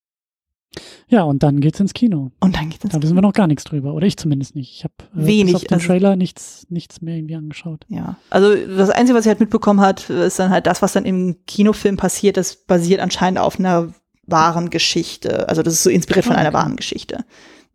[1.08, 2.32] Ja, und dann geht's ins Kino.
[2.40, 3.94] Und dann geht es Da wissen wir noch gar nichts drüber.
[3.94, 4.72] Oder ich zumindest nicht.
[4.74, 7.86] Ich habe äh, Wenig, auf den also- Trailer nichts, nichts mehr irgendwie angeschaut.
[7.90, 11.06] Ja, also das Einzige, was ich halt mitbekommen hat, ist dann halt das, was dann
[11.06, 13.94] im Kinofilm passiert, das basiert anscheinend auf einer
[14.26, 15.48] wahren Geschichte.
[15.48, 16.58] Also das ist so inspiriert von Ah, einer okay.
[16.58, 17.24] wahren Geschichte,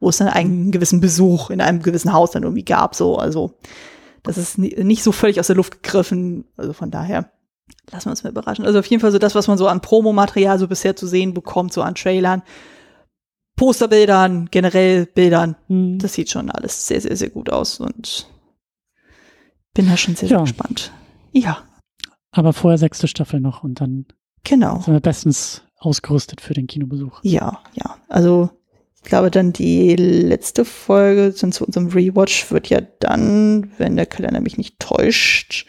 [0.00, 2.94] wo es dann einen gewissen Besuch in einem gewissen Haus dann irgendwie gab.
[2.94, 3.54] So, also
[4.22, 6.44] das ist ni- nicht so völlig aus der Luft gegriffen.
[6.56, 7.30] Also von daher
[7.90, 8.66] lassen wir uns mal überraschen.
[8.66, 11.32] Also auf jeden Fall so das, was man so an Promomaterial so bisher zu sehen
[11.34, 12.42] bekommt, so an Trailern,
[13.56, 15.56] Posterbildern, generell Bildern.
[15.68, 15.98] Hm.
[15.98, 18.28] Das sieht schon alles sehr, sehr, sehr gut aus und
[19.74, 20.38] bin da schon sehr, Ja.
[20.38, 20.92] sehr gespannt.
[21.32, 21.64] Ja,
[22.30, 24.06] Aber vorher sechste Staffel noch und dann
[24.44, 24.80] genau.
[24.80, 27.20] sind wir bestens ausgerüstet für den Kinobesuch.
[27.22, 27.96] Ja, ja.
[28.08, 28.50] Also
[28.96, 34.06] ich glaube dann die letzte Folge zu zu unserem Rewatch wird ja dann, wenn der
[34.06, 35.66] Kalender mich nicht täuscht,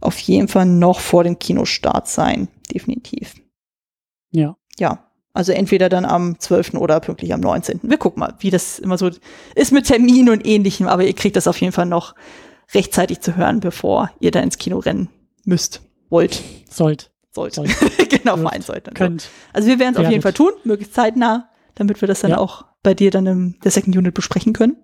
[0.00, 2.48] auf jeden Fall noch vor dem Kinostart sein.
[2.72, 3.34] Definitiv.
[4.30, 4.56] Ja.
[4.78, 5.10] Ja.
[5.34, 6.74] Also entweder dann am 12.
[6.74, 7.80] oder pünktlich am 19.
[7.82, 9.10] Wir gucken mal, wie das immer so
[9.56, 12.14] ist mit Termin und ähnlichem, aber ihr kriegt das auf jeden Fall noch
[12.72, 15.08] rechtzeitig zu hören, bevor ihr da ins Kino rennen
[15.44, 16.40] müsst, wollt,
[16.70, 17.54] Sollt, sollt.
[17.54, 17.70] Sollt.
[18.08, 18.86] genau, meinen sollt.
[18.86, 19.28] dann könnt.
[19.52, 20.22] Also wir werden es auf jeden.
[20.22, 22.38] Fall tun, möglichst zeitnah, damit wir das dann Ja.
[22.38, 24.76] auch bei dir dann im der Second Unit besprechen können.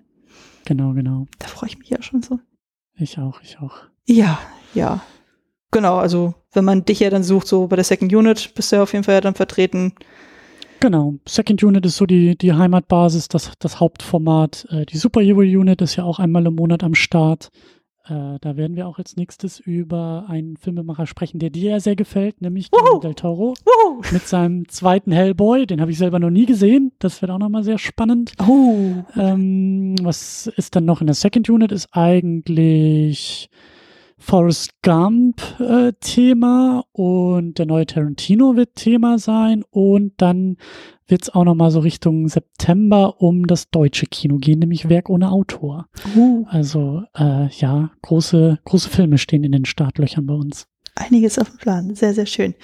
[0.67, 1.27] Genau, genau.
[1.39, 2.41] Da freue ich mich ja schon so.
[2.97, 3.77] Ich auch, ich auch.
[4.05, 4.39] Ja,
[4.75, 5.01] ja.
[5.71, 8.77] Genau, also wenn man dich ja dann sucht, so bei der Second Unit, bist du
[8.77, 9.95] ja auf jeden Fall ja dann vertreten.
[10.81, 11.15] Genau.
[11.29, 14.67] Second Unit ist so die, die Heimatbasis, das, das Hauptformat.
[14.71, 17.51] Äh, die Superhero Unit ist ja auch einmal im Monat am Start.
[18.07, 21.97] Äh, da werden wir auch als nächstes über einen Filmemacher sprechen, der dir ja sehr
[21.97, 24.03] gefällt, nämlich Guillermo del Toro Wuhu!
[24.11, 25.67] mit seinem zweiten Hellboy.
[25.67, 26.93] Den habe ich selber noch nie gesehen.
[26.99, 28.33] Das wird auch nochmal sehr spannend.
[28.49, 29.05] Oh.
[29.17, 31.73] Ähm, was ist dann noch in der Second Unit?
[31.73, 33.51] Ist eigentlich
[34.21, 40.57] Forrest Gump äh, Thema und der neue Tarantino wird Thema sein und dann
[41.09, 45.09] wird es auch noch mal so Richtung September um das deutsche Kino gehen, nämlich Werk
[45.11, 45.87] ohne Autor.
[46.15, 50.67] Uh, Also äh, ja, große große Filme stehen in den Startlöchern bei uns.
[50.95, 51.95] einiges auf dem Plan.
[51.95, 52.55] Sehr, sehr schön.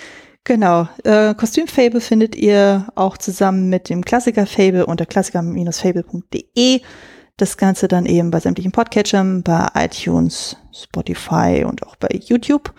[0.44, 0.86] Genau.
[1.02, 6.80] Äh, Kostümfable findet ihr auch zusammen mit dem Klassiker Fable unter klassiker-fable.de.
[7.36, 12.72] Das Ganze dann eben bei sämtlichen Podcatchern, bei iTunes, Spotify und auch bei YouTube.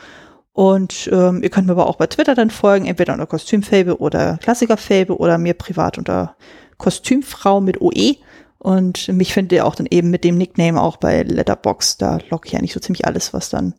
[0.51, 4.39] Und ähm, ihr könnt mir aber auch bei Twitter dann folgen, entweder unter Kostümfable oder
[4.41, 6.35] Klassikerfable oder mir privat unter
[6.79, 8.15] Kostümfrau mit OE.
[8.57, 11.97] Und mich findet ihr auch dann eben mit dem Nickname auch bei Letterbox.
[11.97, 13.75] Da logge ich eigentlich so ziemlich alles, was dann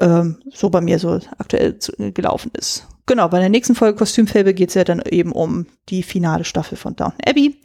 [0.00, 2.88] ähm, so bei mir so aktuell zu, gelaufen ist.
[3.06, 6.76] Genau, bei der nächsten Folge Kostümfable geht es ja dann eben um die finale Staffel
[6.76, 7.60] von Downton Abbey.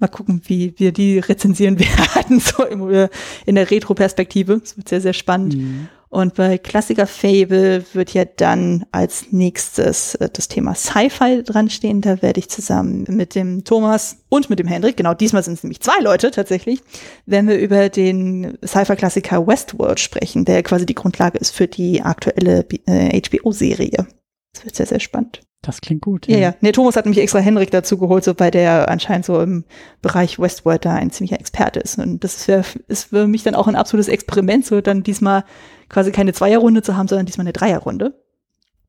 [0.00, 1.78] Mal gucken, wie wir die rezensieren
[2.14, 3.08] werden, so äh,
[3.46, 4.58] in der Retro-Perspektive.
[4.58, 5.56] Das wird sehr, sehr spannend.
[5.56, 5.88] Mhm.
[6.10, 12.00] Und bei Klassiker Fable wird ja dann als nächstes äh, das Thema Sci-Fi dran stehen.
[12.00, 15.62] Da werde ich zusammen mit dem Thomas und mit dem Hendrik, genau diesmal sind es
[15.62, 16.80] nämlich zwei Leute tatsächlich,
[17.26, 22.66] werden wir über den Sci-Fi-Klassiker Westworld sprechen, der quasi die Grundlage ist für die aktuelle
[22.86, 24.08] äh, HBO-Serie.
[24.52, 25.42] Das wird sehr, sehr spannend.
[25.62, 26.26] Das klingt gut.
[26.26, 26.54] Ja, ja.
[26.62, 29.64] Nee, Thomas hat nämlich extra Henrik dazu geholt, so weil der anscheinend so im
[30.00, 31.98] Bereich Westworld da ein ziemlicher Experte ist.
[31.98, 35.44] Und das wär, ist für mich dann auch ein absolutes Experiment, so dann diesmal
[35.90, 38.18] quasi keine Zweierrunde zu haben, sondern diesmal eine Dreierrunde.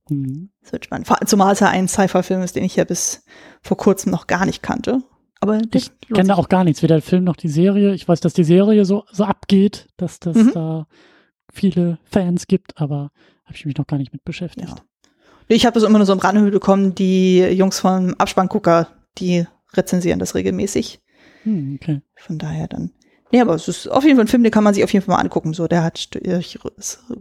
[0.10, 0.50] Mhm.
[0.62, 1.08] Das wird spannend.
[1.26, 3.26] Zumal es ja ein Sci-Fi-Film ist, den ich ja bis
[3.62, 5.04] vor kurzem noch gar nicht kannte.
[5.42, 7.94] Aber Ich kenne da auch gar nichts, weder der Film noch die Serie.
[7.96, 10.52] Ich weiß, dass die Serie so, so abgeht, dass das Mhm.
[10.54, 10.88] da
[11.52, 13.10] viele Fans gibt, aber
[13.44, 14.70] habe ich mich noch gar nicht mit beschäftigt.
[14.70, 14.76] Ja.
[15.54, 18.88] Ich habe das immer nur so im Rande bekommen, die Jungs vom Abspanngucker,
[19.18, 21.02] die rezensieren das regelmäßig.
[21.44, 22.02] Hm, okay.
[22.16, 22.92] Von daher dann.
[23.32, 25.06] Nee, aber es ist auf jeden Fall ein Film, den kann man sich auf jeden
[25.06, 25.54] Fall mal angucken.
[25.54, 26.10] So, der hat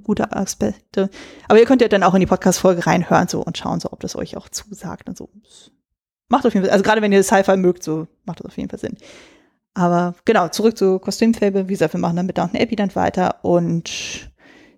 [0.04, 1.10] gute Aspekte.
[1.48, 4.00] Aber ihr könnt ja dann auch in die Podcast-Folge reinhören so und schauen, so, ob
[4.00, 5.28] das euch auch zusagt und so.
[6.28, 8.70] Macht auf jeden Fall, also gerade wenn ihr Sci-Fi mögt, so macht das auf jeden
[8.70, 8.96] Fall Sinn.
[9.74, 11.68] Aber genau, zurück zu Kostümfable.
[11.68, 14.29] Wie gesagt, wir machen dann mit Downton Abbey dann weiter und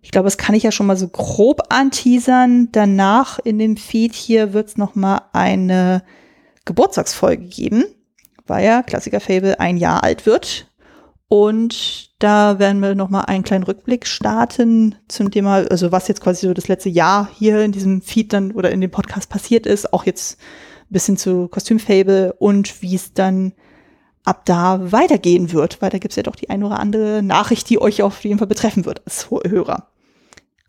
[0.02, 2.68] ich glaube, das kann ich ja schon mal so grob anteasern.
[2.72, 6.02] Danach in dem Feed hier wird es noch mal eine
[6.64, 7.84] Geburtstagsfolge geben,
[8.46, 10.66] weil ja Klassiker Fable ein Jahr alt wird.
[11.28, 16.20] Und da werden wir noch mal einen kleinen Rückblick starten zum Thema, also was jetzt
[16.20, 19.66] quasi so das letzte Jahr hier in diesem Feed dann oder in dem Podcast passiert
[19.66, 20.38] ist, auch jetzt
[20.82, 23.52] ein bisschen zu Kostümfable und wie es dann
[24.24, 27.70] ab da weitergehen wird, weil da gibt es ja doch die ein oder andere Nachricht,
[27.70, 29.88] die euch auf jeden Fall betreffen wird als Hörer.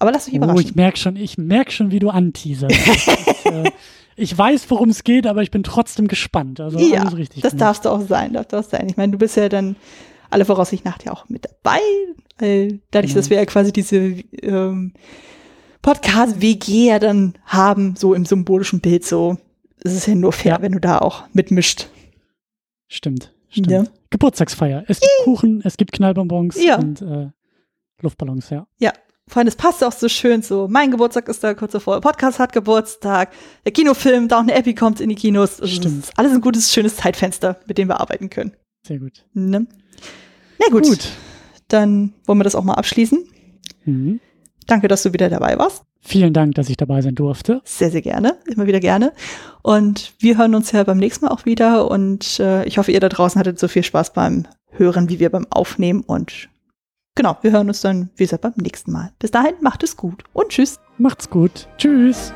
[0.04, 0.60] Aber lasst euch Oh, überraschen.
[0.68, 2.76] ich merke schon, ich merk schon, wie du anteaserst.
[2.76, 3.72] ich, äh,
[4.18, 6.60] ich weiß, worum es geht, aber ich bin trotzdem gespannt.
[6.60, 7.42] Also ja, richtig.
[7.42, 7.62] das gemacht.
[7.62, 8.90] darfst du auch sein, darf das sein.
[8.90, 9.78] Ich meine, du bist ja dann
[10.30, 11.80] alle Voraussicht nach ja auch mit dabei.
[12.38, 13.14] Dadurch, Genau.
[13.16, 13.98] dass wir ja quasi diese
[14.42, 14.92] ähm,
[15.82, 19.38] Podcast-WG ja dann haben, so im symbolischen Bild, so
[19.84, 20.62] ist es ja nur fair, Ja.
[20.62, 21.88] wenn du da auch mitmischt.
[22.90, 23.72] Stimmt, stimmt.
[23.72, 23.84] Ja.
[24.10, 24.84] Geburtstagsfeier.
[24.88, 27.30] Es gibt Kuchen, es gibt Knallbonbons und äh,
[28.02, 28.68] Luftballons, ja.
[28.80, 28.92] Ja,
[29.34, 30.68] vor allem, das passt auch so schön so.
[30.70, 32.00] Mein Geburtstag ist da kurz davor.
[32.02, 33.32] Podcast hat Geburtstag.
[33.66, 35.60] Der Kinofilm, da auch eine Epi kommt in die Kinos.
[35.60, 36.04] Also das Stimmt.
[36.04, 38.52] Ist alles ein gutes, schönes Zeitfenster, mit dem wir arbeiten können.
[38.86, 39.26] Sehr gut.
[39.34, 39.66] Ne?
[40.60, 40.84] Na gut.
[40.84, 41.10] gut.
[41.68, 43.28] Dann wollen wir das auch mal abschließen.
[43.86, 44.20] Mhm.
[44.68, 45.82] Danke, dass du wieder dabei warst.
[46.00, 47.64] Vielen Dank, dass ich dabei sein durfte.
[47.66, 48.38] Sehr, sehr gerne.
[48.46, 49.14] Immer wieder gerne.
[49.64, 51.90] Und wir hören uns ja beim nächsten Mal auch wieder.
[51.90, 55.32] Und äh, ich hoffe, ihr da draußen hattet so viel Spaß beim Hören, wie wir
[55.32, 56.02] beim Aufnehmen.
[56.02, 56.50] Und
[57.16, 59.12] Genau, wir hören uns dann, wie gesagt, beim nächsten Mal.
[59.20, 60.80] Bis dahin, macht es gut und tschüss.
[60.98, 61.68] Macht's gut.
[61.78, 62.34] Tschüss.